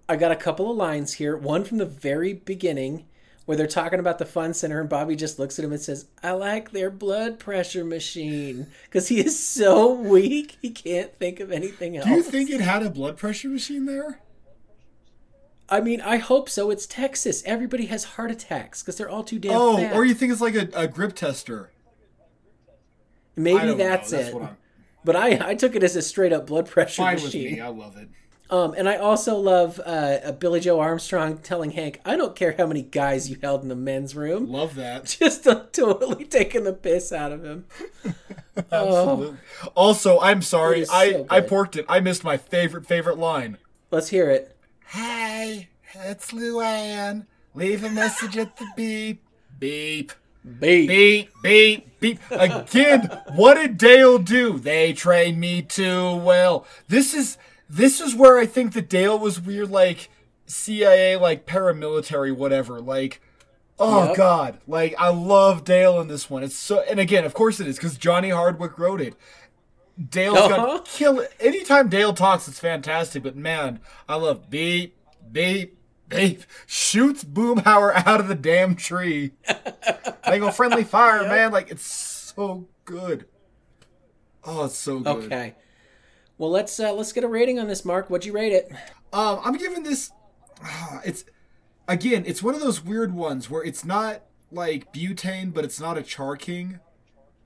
I 0.08 0.16
got 0.16 0.32
a 0.32 0.36
couple 0.36 0.70
of 0.70 0.76
lines 0.76 1.14
here. 1.14 1.36
One 1.36 1.64
from 1.64 1.78
the 1.78 1.86
very 1.86 2.32
beginning, 2.32 3.06
where 3.46 3.56
they're 3.56 3.66
talking 3.66 3.98
about 3.98 4.18
the 4.18 4.26
fun 4.26 4.54
center, 4.54 4.80
and 4.80 4.88
Bobby 4.88 5.16
just 5.16 5.38
looks 5.38 5.58
at 5.58 5.64
him 5.64 5.72
and 5.72 5.80
says, 5.80 6.06
"I 6.22 6.32
like 6.32 6.72
their 6.72 6.90
blood 6.90 7.38
pressure 7.38 7.84
machine," 7.84 8.66
because 8.84 9.08
he 9.08 9.20
is 9.20 9.38
so 9.38 9.92
weak 9.92 10.58
he 10.60 10.70
can't 10.70 11.16
think 11.18 11.40
of 11.40 11.50
anything 11.50 11.96
else. 11.96 12.06
do 12.06 12.14
you 12.14 12.22
think 12.22 12.50
it 12.50 12.60
had 12.60 12.82
a 12.82 12.90
blood 12.90 13.16
pressure 13.16 13.48
machine 13.48 13.86
there 13.86 14.20
I 15.68 15.80
mean, 15.80 16.02
I 16.02 16.18
hope 16.18 16.50
so. 16.50 16.70
It's 16.70 16.86
Texas. 16.86 17.42
Everybody 17.46 17.86
has 17.86 18.04
heart 18.04 18.30
attacks 18.30 18.82
because 18.82 18.98
they're 18.98 19.08
all 19.08 19.24
too 19.24 19.38
damn 19.38 19.52
oh 19.52 19.78
fat. 19.78 19.94
or 19.94 20.04
you 20.04 20.12
think 20.12 20.30
it's 20.30 20.42
like 20.42 20.54
a, 20.54 20.68
a 20.74 20.86
grip 20.86 21.14
tester 21.14 21.70
Maybe 23.36 23.72
that's, 23.74 24.10
That's 24.10 24.28
it. 24.28 24.42
But 25.04 25.16
I, 25.16 25.50
I 25.50 25.54
took 25.54 25.74
it 25.74 25.82
as 25.82 25.96
a 25.96 26.02
straight 26.02 26.32
up 26.32 26.46
blood 26.46 26.68
pressure 26.68 27.02
fine 27.02 27.14
with 27.14 27.24
machine. 27.24 27.54
me 27.54 27.60
i 27.60 27.68
love 27.68 27.96
it 27.96 28.08
Um, 28.52 28.74
and 28.76 28.86
I 28.86 28.96
also 28.96 29.38
love 29.38 29.80
uh, 29.80 30.18
uh, 30.24 30.32
Billie 30.32 30.60
Joe 30.60 30.78
Armstrong 30.78 31.38
telling 31.38 31.70
Hank, 31.70 32.02
"I 32.04 32.16
don't 32.16 32.36
care 32.36 32.54
how 32.58 32.66
many 32.66 32.82
guys 32.82 33.30
you 33.30 33.38
held 33.40 33.62
in 33.62 33.68
the 33.68 33.74
men's 33.74 34.14
room." 34.14 34.46
love 34.46 34.74
that 34.74 35.06
Just 35.18 35.46
uh, 35.46 35.64
totally 35.72 36.26
taking 36.26 36.64
the 36.64 36.74
piss 36.74 37.12
out 37.12 37.32
of 37.32 37.42
him. 37.42 37.64
Absolutely. 38.70 39.38
Also, 39.74 40.20
I'm 40.20 40.42
sorry. 40.42 40.84
I 40.90 41.24
I 41.30 41.40
porked 41.40 41.76
it. 41.76 41.86
I 41.88 42.00
missed 42.00 42.24
my 42.24 42.36
favorite 42.36 42.84
favorite 42.86 43.16
line. 43.16 43.56
Let's 43.90 44.10
hear 44.10 44.28
it. 44.28 44.54
Hey, 44.88 45.70
it's 45.94 46.32
Luann. 46.32 47.24
Leave 47.54 47.82
a 47.82 47.88
message 47.88 48.36
at 48.36 48.58
the 48.58 48.66
beep. 48.76 49.22
Beep. 49.58 50.12
Beep. 50.44 50.88
Beep. 50.88 51.30
Beep. 51.42 52.00
Beep. 52.00 52.18
Again, 52.30 53.18
what 53.34 53.54
did 53.54 53.78
Dale 53.78 54.18
do? 54.18 54.58
They 54.58 54.92
trained 54.92 55.40
me 55.40 55.62
too 55.62 56.16
well. 56.16 56.66
This 56.88 57.14
is 57.14 57.38
this 57.74 58.00
is 58.00 58.14
where 58.14 58.38
I 58.38 58.44
think 58.46 58.74
that 58.74 58.88
Dale 58.90 59.18
was 59.18 59.40
weird, 59.40 59.70
like 59.70 60.10
CIA, 60.46 61.16
like 61.16 61.46
paramilitary, 61.46 62.34
whatever. 62.36 62.80
Like, 62.80 63.20
oh 63.78 64.08
Yep. 64.08 64.16
god, 64.16 64.58
like 64.66 64.94
I 64.98 65.08
love 65.08 65.64
Dale 65.64 65.98
in 66.00 66.08
this 66.08 66.28
one. 66.28 66.42
It's 66.42 66.54
so, 66.56 66.80
and 66.82 67.00
again, 67.00 67.24
of 67.24 67.32
course 67.34 67.60
it 67.60 67.66
is 67.66 67.76
because 67.76 67.96
Johnny 67.96 68.28
Hardwick 68.28 68.78
wrote 68.78 69.00
it. 69.00 69.14
Dale's 70.10 70.38
Uh-huh. 70.38 70.56
got 70.56 70.84
kill. 70.86 71.24
Anytime 71.40 71.88
Dale 71.88 72.12
talks, 72.12 72.46
it's 72.48 72.58
fantastic. 72.60 73.22
But 73.22 73.36
man, 73.36 73.80
I 74.08 74.16
love 74.16 74.50
beep 74.50 74.94
beep 75.30 75.78
beep. 76.08 76.42
Shoots 76.66 77.24
Boomhauer 77.24 77.92
out 78.06 78.20
of 78.20 78.28
the 78.28 78.34
damn 78.34 78.74
tree. 78.74 79.32
they 80.26 80.38
go 80.38 80.50
friendly 80.50 80.84
fire, 80.84 81.22
man. 81.28 81.52
Like 81.52 81.70
it's 81.70 81.84
so 81.84 82.66
good. 82.84 83.26
Oh, 84.44 84.64
it's 84.64 84.76
so 84.76 84.98
good. 85.00 85.24
Okay. 85.24 85.54
Well, 86.38 86.50
let's 86.50 86.78
uh, 86.80 86.92
let's 86.92 87.12
get 87.12 87.24
a 87.24 87.28
rating 87.28 87.58
on 87.58 87.68
this, 87.68 87.84
Mark. 87.84 88.10
What'd 88.10 88.26
you 88.26 88.32
rate 88.32 88.52
it? 88.52 88.70
Um, 89.12 89.40
I'm 89.44 89.56
giving 89.56 89.82
this. 89.82 90.10
ah, 90.62 91.00
it's 91.04 91.24
again, 91.88 92.24
it's 92.26 92.42
one 92.42 92.54
of 92.54 92.60
those 92.60 92.84
weird 92.84 93.14
ones 93.14 93.50
where 93.50 93.62
it's 93.62 93.84
not 93.84 94.22
like 94.50 94.92
butane, 94.92 95.52
but 95.52 95.64
it's 95.64 95.80
not 95.80 95.98
a 95.98 96.02
char 96.02 96.36
king. 96.36 96.80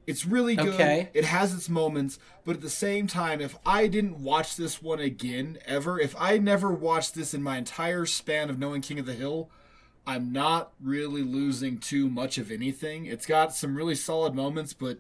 It's 0.07 0.25
really 0.25 0.55
good. 0.55 0.75
Okay. 0.75 1.09
It 1.15 1.25
has 1.25 1.53
its 1.53 1.69
moments, 1.69 2.19
but 2.45 2.57
at 2.57 2.63
the 2.63 2.71
same 2.71 3.09
time, 3.09 3.41
if 3.41 3.59
I 3.67 3.89
didn't 3.89 4.21
watch 4.21 4.57
this 4.57 4.81
one 4.81 5.01
again 5.01 5.59
ever, 5.67 5.99
if 5.99 6.15
I 6.17 6.39
never 6.39 6.71
watched 6.71 7.15
this 7.15 7.35
in 7.35 7.43
my 7.43 7.59
entire 7.59 8.07
span 8.07 8.49
of 8.49 8.59
knowing 8.59 8.83
King 8.83 9.01
of 9.01 9.07
the 9.07 9.15
Hill, 9.15 9.51
I'm 10.07 10.33
not 10.33 10.73
really 10.81 11.23
losing 11.23 11.79
too 11.79 12.09
much 12.09 12.39
of 12.39 12.53
anything. 12.53 13.07
It's 13.07 13.27
got 13.27 13.53
some 13.53 13.75
really 13.75 13.97
solid 13.97 14.33
moments, 14.35 14.73
but 14.73 14.99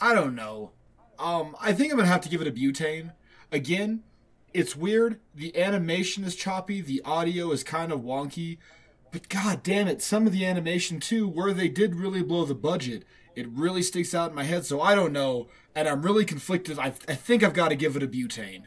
I 0.00 0.14
don't 0.14 0.34
know. 0.34 0.72
Um, 1.18 1.56
I 1.60 1.72
think 1.72 1.92
I'm 1.92 1.98
gonna 1.98 2.08
have 2.08 2.20
to 2.22 2.28
give 2.28 2.40
it 2.40 2.46
a 2.46 2.52
butane. 2.52 3.12
Again, 3.52 4.02
it's 4.52 4.76
weird. 4.76 5.20
The 5.34 5.56
animation 5.60 6.24
is 6.24 6.36
choppy. 6.36 6.80
The 6.80 7.02
audio 7.04 7.50
is 7.52 7.64
kind 7.64 7.92
of 7.92 8.00
wonky. 8.00 8.58
But 9.10 9.28
god 9.28 9.62
damn 9.62 9.86
it, 9.86 10.02
some 10.02 10.26
of 10.26 10.32
the 10.32 10.44
animation 10.44 10.98
too, 10.98 11.28
where 11.28 11.52
they 11.52 11.68
did 11.68 11.94
really 11.94 12.22
blow 12.22 12.44
the 12.44 12.54
budget, 12.54 13.04
it 13.36 13.48
really 13.48 13.82
sticks 13.82 14.12
out 14.14 14.30
in 14.30 14.34
my 14.36 14.42
head. 14.44 14.66
So 14.66 14.80
I 14.80 14.96
don't 14.96 15.12
know, 15.12 15.46
and 15.74 15.88
I'm 15.88 16.02
really 16.02 16.24
conflicted. 16.24 16.78
I, 16.78 16.86
I 17.08 17.14
think 17.14 17.44
I've 17.44 17.54
got 17.54 17.68
to 17.68 17.76
give 17.76 17.94
it 17.94 18.02
a 18.02 18.08
butane, 18.08 18.64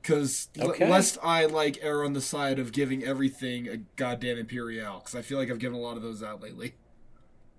because 0.00 0.48
Okay. 0.60 0.88
lest 0.88 1.18
I 1.24 1.46
like 1.46 1.78
err 1.82 2.04
on 2.04 2.12
the 2.12 2.20
side 2.20 2.60
of 2.60 2.70
giving 2.70 3.02
everything 3.02 3.66
a 3.68 3.78
goddamn 3.96 4.38
imperial, 4.38 4.98
because 5.00 5.16
I 5.16 5.22
feel 5.22 5.38
like 5.38 5.50
I've 5.50 5.58
given 5.58 5.76
a 5.76 5.82
lot 5.82 5.96
of 5.96 6.02
those 6.04 6.22
out 6.22 6.40
lately. 6.40 6.74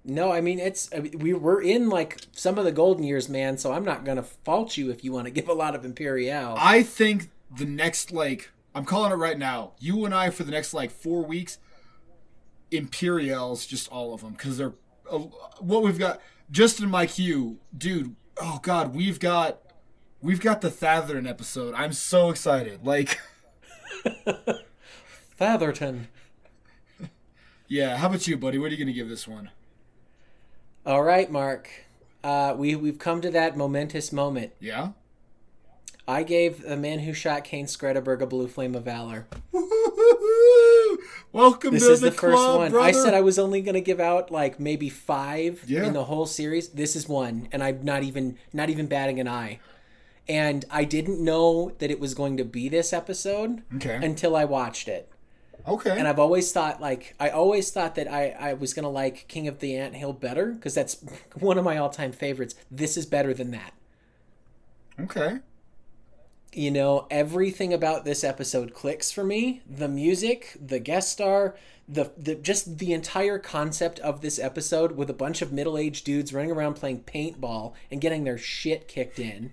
No, 0.04 0.32
I 0.32 0.42
mean 0.42 0.60
it's 0.60 0.90
I 0.96 1.00
mean, 1.00 1.20
we 1.20 1.34
were 1.34 1.62
in 1.62 1.90
like 1.90 2.22
some 2.32 2.58
of 2.58 2.66
the 2.66 2.72
golden 2.72 3.04
years, 3.04 3.30
man. 3.30 3.58
So 3.58 3.72
I'm 3.72 3.86
not 3.86 4.04
gonna 4.04 4.24
fault 4.24 4.78
you 4.78 4.90
if 4.90 5.04
you 5.04 5.12
want 5.12 5.26
to 5.26 5.32
give 5.40 5.48
a 5.48 5.54
lot 5.54 5.76
of 5.76 5.86
Imperial. 5.86 6.56
I 6.58 6.84
think 6.84 7.30
the 7.56 7.66
next 7.66 8.12
like 8.12 8.50
I'm 8.74 8.86
calling 8.86 9.12
it 9.12 9.16
right 9.16 9.38
now. 9.38 9.74
You 9.80 10.06
and 10.06 10.14
I 10.14 10.30
for 10.30 10.44
the 10.44 10.52
next 10.52 10.74
like 10.74 10.92
four 10.92 11.24
weeks. 11.24 11.58
Imperials, 12.72 13.66
just 13.66 13.90
all 13.90 14.14
of 14.14 14.22
them, 14.22 14.32
because 14.32 14.58
they're 14.58 14.74
uh, 15.12 15.18
what 15.60 15.84
we've 15.84 16.00
got. 16.00 16.22
Just 16.50 16.80
in 16.80 16.90
my 16.90 17.06
queue, 17.06 17.60
dude. 17.78 18.16
Oh 18.38 18.60
God, 18.64 18.96
we've 18.96 19.20
got 19.20 19.60
we've 20.22 20.40
got 20.40 20.62
the 20.62 20.70
Thatherton 20.70 21.28
episode. 21.28 21.74
I'm 21.76 21.92
so 21.92 22.30
excited. 22.30 22.86
Like, 22.86 23.20
Fatherton. 25.36 26.08
yeah. 27.68 27.98
How 27.98 28.08
about 28.08 28.26
you, 28.26 28.38
buddy? 28.38 28.58
What 28.58 28.68
are 28.68 28.70
you 28.70 28.78
gonna 28.78 28.94
give 28.94 29.10
this 29.10 29.28
one? 29.28 29.50
All 30.86 31.04
right, 31.04 31.30
Mark. 31.32 31.70
Uh, 32.24 32.54
we 32.58 32.76
we've 32.76 33.00
come 33.00 33.22
to 33.22 33.32
that 33.32 33.58
momentous 33.58 34.12
moment. 34.12 34.54
Yeah. 34.60 34.90
I 36.08 36.24
gave 36.24 36.64
the 36.64 36.76
man 36.78 37.00
who 37.00 37.14
shot 37.14 37.44
Cane 37.44 37.68
Skretterburg 37.68 38.22
a 38.22 38.26
blue 38.26 38.48
flame 38.48 38.76
of 38.76 38.84
valor. 38.84 39.28
Welcome 41.32 41.74
This 41.74 41.84
to 41.86 41.92
is 41.94 42.02
the, 42.02 42.10
the, 42.10 42.16
first 42.16 42.36
club, 42.36 42.58
one. 42.60 42.72
brother. 42.72 42.86
I 42.88 42.92
said 42.92 43.14
I 43.14 43.22
was 43.22 43.40
only 43.40 43.62
going 43.62 43.76
to 43.76 43.82
give 43.82 44.00
out 44.00 44.32
like 44.32 44.60
maybe 44.60 44.90
five 44.90 45.64
Yeah. 45.68 45.86
in 45.86 45.94
the 45.94 46.06
whole 46.06 46.26
series. 46.26 46.70
This 46.70 46.96
is 46.96 47.08
one, 47.08 47.48
and 47.52 47.64
I'm 47.64 47.84
not 47.84 48.04
even 48.04 48.38
not 48.52 48.70
even 48.70 48.88
batting 48.88 49.20
an 49.20 49.28
eye. 49.28 49.60
And 50.28 50.66
I 50.70 50.84
didn't 50.84 51.24
know 51.24 51.72
that 51.80 51.90
it 51.92 52.00
was 52.00 52.14
going 52.14 52.38
to 52.38 52.44
be 52.46 52.68
this 52.70 52.94
episode 52.94 53.62
Okay. 53.76 53.96
until 54.02 54.36
I 54.36 54.46
watched 54.46 54.88
it. 54.88 55.11
Okay. 55.68 55.98
And 55.98 56.08
I've 56.08 56.20
always 56.20 56.52
thought 56.52 56.82
like 56.82 57.16
I 57.20 57.30
always 57.30 57.72
thought 57.72 57.96
that 57.96 58.12
I 58.12 58.30
I 58.32 58.54
was 58.54 58.74
going 58.74 58.84
to 58.84 58.90
like 58.90 59.28
King 59.28 59.48
of 59.48 59.60
the 59.60 59.76
Ant 59.76 59.96
Hill 59.96 60.14
better 60.14 60.48
because 60.54 60.74
that's 60.74 61.04
one 61.40 61.58
of 61.58 61.64
my 61.64 61.78
all 61.78 61.90
time 61.90 62.12
favorites. 62.12 62.56
This 62.70 62.98
is 62.98 63.06
better 63.06 63.34
than 63.34 63.52
that. 63.52 63.74
okay. 65.00 65.40
you 66.54 66.70
know 66.72 67.08
everything 67.10 67.74
about 67.74 68.04
this 68.06 68.24
episode 68.24 68.74
clicks 68.74 69.12
for 69.12 69.24
me 69.24 69.62
the 69.70 69.88
music 69.88 70.58
the 70.60 70.80
guest 70.80 71.12
star 71.12 71.56
the, 71.88 72.12
the 72.18 72.36
just 72.36 72.78
the 72.78 72.94
entire 72.94 73.38
concept 73.40 74.00
of 74.00 74.22
this 74.22 74.38
episode 74.40 74.94
with 74.94 75.10
a 75.10 75.14
bunch 75.14 75.42
of 75.42 75.52
middle-aged 75.52 76.06
dudes 76.06 76.34
running 76.34 76.52
around 76.52 76.76
playing 76.76 77.02
paintball 77.04 77.74
and 77.90 78.02
getting 78.02 78.24
their 78.24 78.38
shit 78.38 78.88
kicked 78.88 79.20
in 79.20 79.52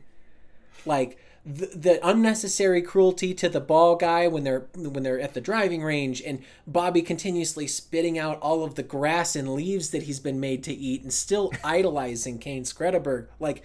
like 0.84 1.18
the, 1.48 1.66
the 1.74 2.06
unnecessary 2.06 2.82
cruelty 2.82 3.32
to 3.32 3.48
the 3.48 3.60
ball 3.60 3.96
guy 3.96 4.28
when 4.28 4.44
they're 4.44 4.66
when 4.74 5.02
they're 5.02 5.18
at 5.18 5.32
the 5.32 5.40
driving 5.40 5.82
range 5.82 6.20
and 6.20 6.42
Bobby 6.66 7.00
continuously 7.00 7.66
spitting 7.66 8.18
out 8.18 8.38
all 8.40 8.62
of 8.64 8.74
the 8.74 8.82
grass 8.82 9.34
and 9.34 9.54
leaves 9.54 9.90
that 9.90 10.02
he's 10.02 10.20
been 10.20 10.40
made 10.40 10.62
to 10.64 10.74
eat 10.74 11.02
and 11.02 11.12
still 11.12 11.50
idolizing 11.64 12.38
Cane 12.38 12.64
Skretterburg 12.64 13.28
like 13.40 13.62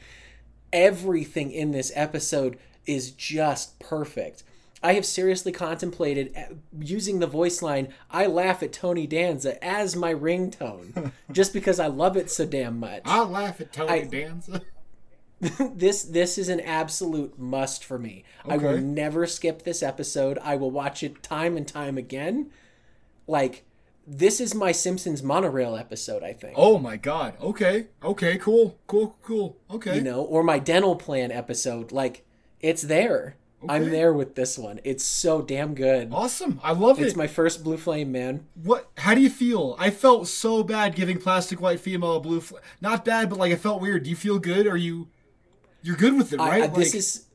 everything 0.72 1.52
in 1.52 1.72
this 1.72 1.92
episode 1.94 2.58
is 2.86 3.12
just 3.12 3.80
perfect. 3.80 4.44
I 4.82 4.94
have 4.94 5.06
seriously 5.06 5.52
contemplated 5.54 6.34
uh, 6.38 6.56
using 6.80 7.20
the 7.20 7.28
voice 7.28 7.62
line 7.62 7.94
"I 8.12 8.26
laugh 8.28 8.62
at 8.64 8.74
Tony 8.74 9.08
Danza" 9.08 9.62
as 9.64 9.96
my 9.96 10.14
ringtone, 10.14 11.12
just 11.32 11.54
because 11.54 11.80
I 11.80 11.88
love 11.88 12.18
it 12.18 12.30
so 12.30 12.46
damn 12.46 12.80
much. 12.80 13.02
I 13.06 13.24
laugh 13.24 13.62
at 13.62 13.72
Tony 13.74 13.92
I- 13.92 14.04
Danza. 14.06 14.62
this 15.76 16.04
this 16.04 16.38
is 16.38 16.50
an 16.50 16.60
absolute 16.62 17.38
must 17.38 17.84
for 17.84 18.00
me. 18.00 18.24
I 18.48 18.58
will 18.58 18.78
never 18.78 19.26
skip 19.26 19.64
this 19.64 19.84
episode. 19.84 20.38
I 20.42 20.56
will 20.56 20.72
watch 20.72 21.04
it 21.04 21.22
time 21.22 21.58
and 21.58 21.68
time 21.68 21.98
again. 21.98 22.50
Like 23.28 23.64
this 24.06 24.40
is 24.40 24.54
my 24.54 24.72
Simpsons 24.72 25.24
monorail 25.24 25.76
episode, 25.76 26.24
I 26.24 26.34
think. 26.34 26.54
Oh 26.58 26.78
my 26.78 26.98
god. 26.98 27.36
Okay. 27.42 27.88
Okay. 28.04 28.38
Cool. 28.38 28.78
Cool. 28.88 29.16
Cool. 29.24 29.58
Okay. 29.72 29.96
You 29.96 30.02
know, 30.02 30.22
or 30.22 30.44
my 30.44 30.60
dental 30.60 30.96
plan 30.96 31.32
episode. 31.32 31.92
Like 31.92 32.26
it's 32.60 32.84
there. 32.84 33.36
I'm 33.70 33.92
there 33.92 34.12
with 34.12 34.36
this 34.36 34.58
one. 34.58 34.82
It's 34.84 35.06
so 35.06 35.42
damn 35.42 35.74
good. 35.74 36.10
Awesome. 36.12 36.60
I 36.62 36.74
love 36.74 36.98
It's 36.98 37.06
it. 37.06 37.08
It's 37.08 37.16
my 37.16 37.28
first 37.28 37.64
blue 37.64 37.78
flame, 37.78 38.12
man. 38.12 38.46
What? 38.62 38.90
How 38.98 39.16
do 39.16 39.22
you 39.22 39.30
feel? 39.30 39.78
I 39.80 39.90
felt 39.90 40.28
so 40.28 40.64
bad 40.64 40.96
giving 40.96 41.18
plastic 41.18 41.62
white 41.62 41.80
female 41.80 42.18
a 42.18 42.20
blue. 42.20 42.42
Fl- 42.42 42.58
Not 42.82 43.06
bad, 43.06 43.30
but 43.30 43.40
like 43.40 43.54
it 43.54 43.60
felt 43.60 43.82
weird. 43.82 44.04
Do 44.04 44.10
you 44.10 44.18
feel 44.18 44.38
good? 44.38 44.68
Are 44.68 44.76
you? 44.76 45.08
You're 45.84 45.96
good 45.96 46.16
with 46.18 46.34
it, 46.34 46.40
right? 46.40 46.64
I, 46.64 46.68
this 46.68 46.90
Like- 46.94 46.96
is 46.96 47.26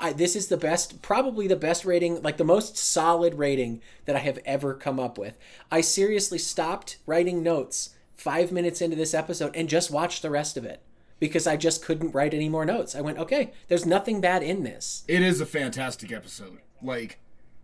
I, 0.00 0.12
this 0.14 0.34
is 0.34 0.48
the 0.48 0.56
best 0.56 1.02
probably 1.02 1.46
the 1.46 1.54
best 1.56 1.84
rating 1.84 2.22
like 2.22 2.38
the 2.38 2.44
most 2.44 2.78
solid 2.78 3.34
rating 3.34 3.82
that 4.06 4.16
i 4.16 4.20
have 4.20 4.38
ever 4.46 4.72
come 4.72 4.98
up 4.98 5.18
with 5.18 5.36
i 5.70 5.82
seriously 5.82 6.38
stopped 6.38 6.96
writing 7.04 7.42
notes 7.42 7.90
five 8.14 8.50
minutes 8.50 8.80
into 8.80 8.96
this 8.96 9.12
episode 9.12 9.54
and 9.54 9.68
just 9.68 9.90
watched 9.90 10.22
the 10.22 10.30
rest 10.30 10.56
of 10.56 10.64
it 10.64 10.80
because 11.20 11.46
i 11.46 11.58
just 11.58 11.84
couldn't 11.84 12.14
write 12.14 12.32
any 12.32 12.48
more 12.48 12.64
notes 12.64 12.96
i 12.96 13.02
went 13.02 13.18
okay 13.18 13.52
there's 13.68 13.84
nothing 13.84 14.18
bad 14.18 14.42
in 14.42 14.62
this 14.62 15.04
It 15.08 15.22
is 15.22 15.42
a 15.42 15.46
fantastic 15.46 16.10
episode. 16.10 16.58
Like, 16.82 17.18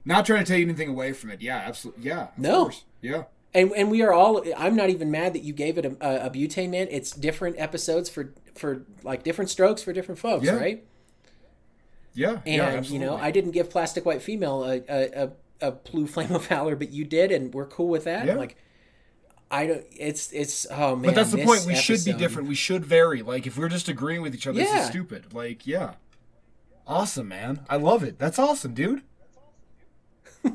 not 0.04 0.26
trying 0.26 0.44
to 0.44 0.52
take 0.52 0.62
anything 0.62 0.90
away 0.90 1.12
from 1.14 1.30
it. 1.30 1.40
Yeah, 1.40 1.56
absolutely. 1.56 2.04
Yeah. 2.04 2.24
of 2.24 2.38
No. 2.38 2.62
course. 2.64 2.84
Yeah. 3.00 3.24
And 3.54 3.72
and 3.72 3.90
we 3.90 4.02
are 4.02 4.12
all 4.12 4.42
i'm 4.56 4.76
not 4.76 4.90
even 4.90 5.10
mad 5.10 5.32
that 5.32 5.42
you 5.42 5.52
gave 5.52 5.78
it 5.78 5.84
a, 5.86 5.96
a, 6.00 6.26
a 6.26 6.30
butane 6.30 6.70
man 6.70 6.86
it's 6.90 7.10
different 7.12 7.56
episodes 7.58 8.08
for 8.08 8.32
for 8.54 8.82
like 9.02 9.22
different 9.22 9.50
strokes 9.50 9.82
for 9.82 9.92
different 9.92 10.18
folks 10.18 10.44
Yeah. 10.44 10.56
right 10.56 10.84
Yeah. 12.14 12.40
And 12.46 12.56
yeah, 12.56 12.80
you 12.80 12.98
know, 12.98 13.16
I 13.16 13.30
didn't 13.30 13.52
give 13.52 13.70
Plastic 13.70 14.04
White 14.04 14.22
Female 14.22 14.64
a 14.64 14.82
a, 14.88 15.24
a, 15.24 15.30
a 15.68 15.70
blue 15.72 16.06
flame 16.08 16.32
of 16.34 16.46
valor, 16.48 16.74
but 16.74 16.90
you 16.90 17.04
did, 17.04 17.30
and 17.30 17.54
we're 17.54 17.66
cool 17.66 17.88
with 17.88 18.04
that. 18.04 18.26
Yeah. 18.26 18.34
Like, 18.34 18.56
I 19.50 19.66
don't. 19.68 19.84
It's 19.92 20.32
it's 20.32 20.66
oh 20.70 20.96
man. 20.96 21.04
But 21.06 21.14
that's 21.14 21.30
the 21.30 21.44
point. 21.44 21.64
We 21.64 21.76
should 21.76 22.04
be 22.04 22.12
different. 22.14 22.48
We 22.48 22.56
should 22.56 22.84
vary. 22.84 23.22
Like, 23.22 23.46
if 23.46 23.56
we're 23.56 23.68
just 23.68 23.88
agreeing 23.88 24.20
with 24.22 24.34
each 24.34 24.46
other, 24.48 24.58
this 24.58 24.72
is 24.82 24.86
stupid. 24.88 25.32
Like, 25.32 25.64
yeah. 25.66 25.94
Awesome, 26.88 27.28
man. 27.28 27.60
I 27.68 27.76
love 27.76 28.02
it. 28.02 28.18
That's 28.18 28.38
awesome, 28.38 28.74
dude. 28.74 29.02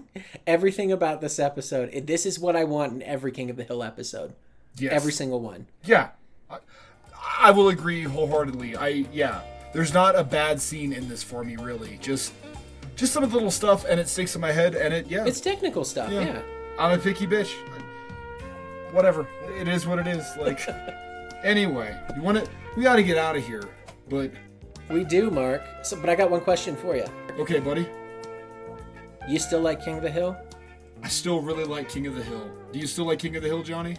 Everything 0.47 0.91
about 0.91 1.21
this 1.21 1.39
episode. 1.39 1.89
It, 1.93 2.07
this 2.07 2.25
is 2.25 2.39
what 2.39 2.55
I 2.55 2.63
want 2.63 2.93
in 2.93 3.01
every 3.03 3.31
King 3.31 3.49
of 3.49 3.55
the 3.55 3.63
Hill 3.63 3.83
episode. 3.83 4.33
Yes. 4.77 4.93
Every 4.93 5.11
single 5.11 5.39
one. 5.39 5.67
Yeah. 5.83 6.09
I, 6.49 6.57
I 7.39 7.51
will 7.51 7.69
agree 7.69 8.03
wholeheartedly. 8.03 8.75
I 8.75 9.05
yeah. 9.11 9.41
There's 9.73 9.93
not 9.93 10.15
a 10.15 10.23
bad 10.23 10.61
scene 10.61 10.93
in 10.93 11.07
this 11.09 11.23
for 11.23 11.43
me, 11.43 11.55
really. 11.55 11.97
Just 12.01 12.33
just 12.95 13.13
some 13.13 13.23
of 13.23 13.31
the 13.31 13.35
little 13.35 13.51
stuff, 13.51 13.85
and 13.87 13.99
it 13.99 14.07
sticks 14.07 14.35
in 14.35 14.41
my 14.41 14.51
head, 14.51 14.75
and 14.75 14.93
it 14.93 15.07
yeah. 15.07 15.25
It's 15.25 15.41
technical 15.41 15.83
stuff. 15.83 16.11
Yeah. 16.11 16.21
Yeah. 16.21 16.41
I'm 16.79 16.97
a 16.97 17.01
picky 17.01 17.27
bitch. 17.27 17.53
Whatever. 18.91 19.27
It 19.59 19.67
is 19.67 19.87
what 19.87 19.99
it 19.99 20.07
is. 20.07 20.25
Like. 20.37 20.67
anyway, 21.43 21.95
you 22.15 22.21
want 22.21 22.43
to? 22.43 22.49
We 22.75 22.83
got 22.83 22.95
to 22.95 23.03
get 23.03 23.17
out 23.17 23.35
of 23.35 23.45
here. 23.45 23.63
But 24.09 24.31
We 24.89 25.03
do, 25.03 25.29
Mark. 25.29 25.63
So, 25.83 25.99
but 25.99 26.09
I 26.09 26.15
got 26.15 26.29
one 26.29 26.41
question 26.41 26.75
for 26.75 26.95
you. 26.95 27.05
okay, 27.39 27.59
buddy. 27.59 27.87
You 29.27 29.39
still 29.39 29.61
like 29.61 29.83
King 29.83 29.97
of 29.97 30.03
the 30.03 30.11
Hill? 30.11 30.37
I 31.01 31.07
still 31.07 31.41
really 31.41 31.65
like 31.65 31.89
King 31.89 32.07
of 32.07 32.15
the 32.15 32.23
Hill. 32.23 32.49
Do 32.71 32.79
you 32.79 32.87
still 32.87 33.05
like 33.05 33.19
King 33.19 33.35
of 33.35 33.43
the 33.43 33.49
Hill, 33.49 33.63
Jonny? 33.63 33.97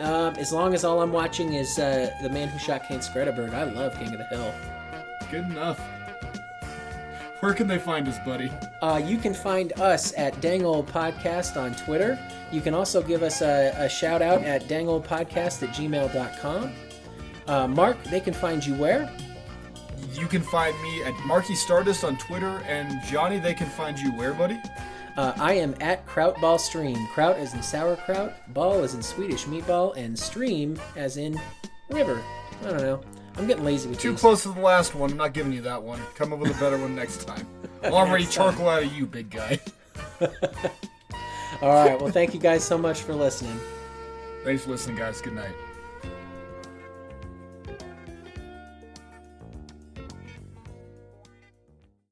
Um, 0.00 0.34
as 0.36 0.52
long 0.52 0.74
as 0.74 0.84
all 0.84 1.00
I'm 1.00 1.12
watching 1.12 1.54
is 1.54 1.78
uh, 1.78 2.10
the 2.22 2.28
man 2.28 2.48
who 2.48 2.58
shot 2.58 2.86
Cane 2.86 3.00
Skretterburg, 3.00 3.54
I 3.54 3.64
love 3.64 3.94
King 3.98 4.12
of 4.12 4.18
the 4.18 4.26
Hill. 4.26 4.54
Good 5.30 5.44
enough. 5.44 5.80
Where 7.40 7.52
can 7.52 7.66
they 7.66 7.78
find 7.78 8.08
us, 8.08 8.18
buddy? 8.24 8.50
Uh, 8.80 9.00
you 9.04 9.18
can 9.18 9.34
find 9.34 9.72
us 9.74 10.14
at 10.16 10.40
Dang 10.40 10.64
Old 10.64 10.86
Podcast 10.86 11.60
on 11.60 11.74
Twitter. 11.74 12.18
You 12.50 12.60
can 12.60 12.74
also 12.74 13.02
give 13.02 13.22
us 13.22 13.42
a, 13.42 13.74
a 13.76 13.88
shout 13.88 14.22
out 14.22 14.42
at 14.42 14.64
dangoldpodcast 14.64 15.62
at 15.62 15.74
gmail.com. 15.74 16.72
Uh, 17.46 17.68
Mark, 17.68 18.02
they 18.04 18.20
can 18.20 18.32
find 18.34 18.64
you 18.64 18.74
where? 18.74 19.10
You 20.12 20.26
can 20.26 20.42
find 20.42 20.80
me 20.82 21.02
at 21.02 21.14
Marky 21.26 21.54
Stardust 21.54 22.04
on 22.04 22.16
Twitter, 22.18 22.62
and 22.66 23.02
Jonny, 23.06 23.38
they 23.38 23.54
can 23.54 23.68
find 23.68 23.98
you 23.98 24.10
where, 24.12 24.32
buddy? 24.34 24.58
Uh, 25.16 25.32
I 25.36 25.54
am 25.54 25.74
at 25.80 26.06
Krautball 26.06 26.60
Stream. 26.60 27.06
Kraut 27.14 27.36
as 27.36 27.54
in 27.54 27.62
sauerkraut, 27.62 28.34
ball 28.52 28.82
as 28.82 28.94
in 28.94 29.02
Swedish 29.02 29.44
meatball, 29.44 29.96
and 29.96 30.18
stream 30.18 30.78
as 30.96 31.16
in 31.16 31.40
river. 31.90 32.22
I 32.62 32.68
don't 32.70 32.82
know. 32.82 33.00
I'm 33.38 33.46
getting 33.46 33.64
lazy 33.64 33.88
with 33.88 33.98
Too 33.98 34.12
these. 34.12 34.20
close 34.20 34.42
to 34.44 34.50
the 34.52 34.60
last 34.60 34.94
one. 34.94 35.10
I'm 35.10 35.16
not 35.16 35.32
giving 35.34 35.52
you 35.52 35.62
that 35.62 35.82
one. 35.82 36.00
Come 36.14 36.32
up 36.32 36.38
with 36.38 36.56
a 36.56 36.60
better 36.60 36.78
one 36.78 36.94
next 36.94 37.24
time. 37.26 37.46
I'll 37.82 37.94
already 37.94 38.24
Next 38.24 38.36
time. 38.36 38.50
charcoal 38.52 38.68
out 38.68 38.82
of 38.82 38.92
you, 38.94 39.06
big 39.06 39.30
guy. 39.30 39.58
All 41.62 41.72
right. 41.72 42.00
Well, 42.00 42.10
thank 42.12 42.34
you 42.34 42.40
guys 42.40 42.64
so 42.64 42.76
much 42.78 43.00
for 43.02 43.14
listening. 43.14 43.58
Thanks 44.44 44.64
for 44.64 44.70
listening, 44.70 44.96
guys. 44.96 45.20
Good 45.20 45.34
night. 45.34 45.54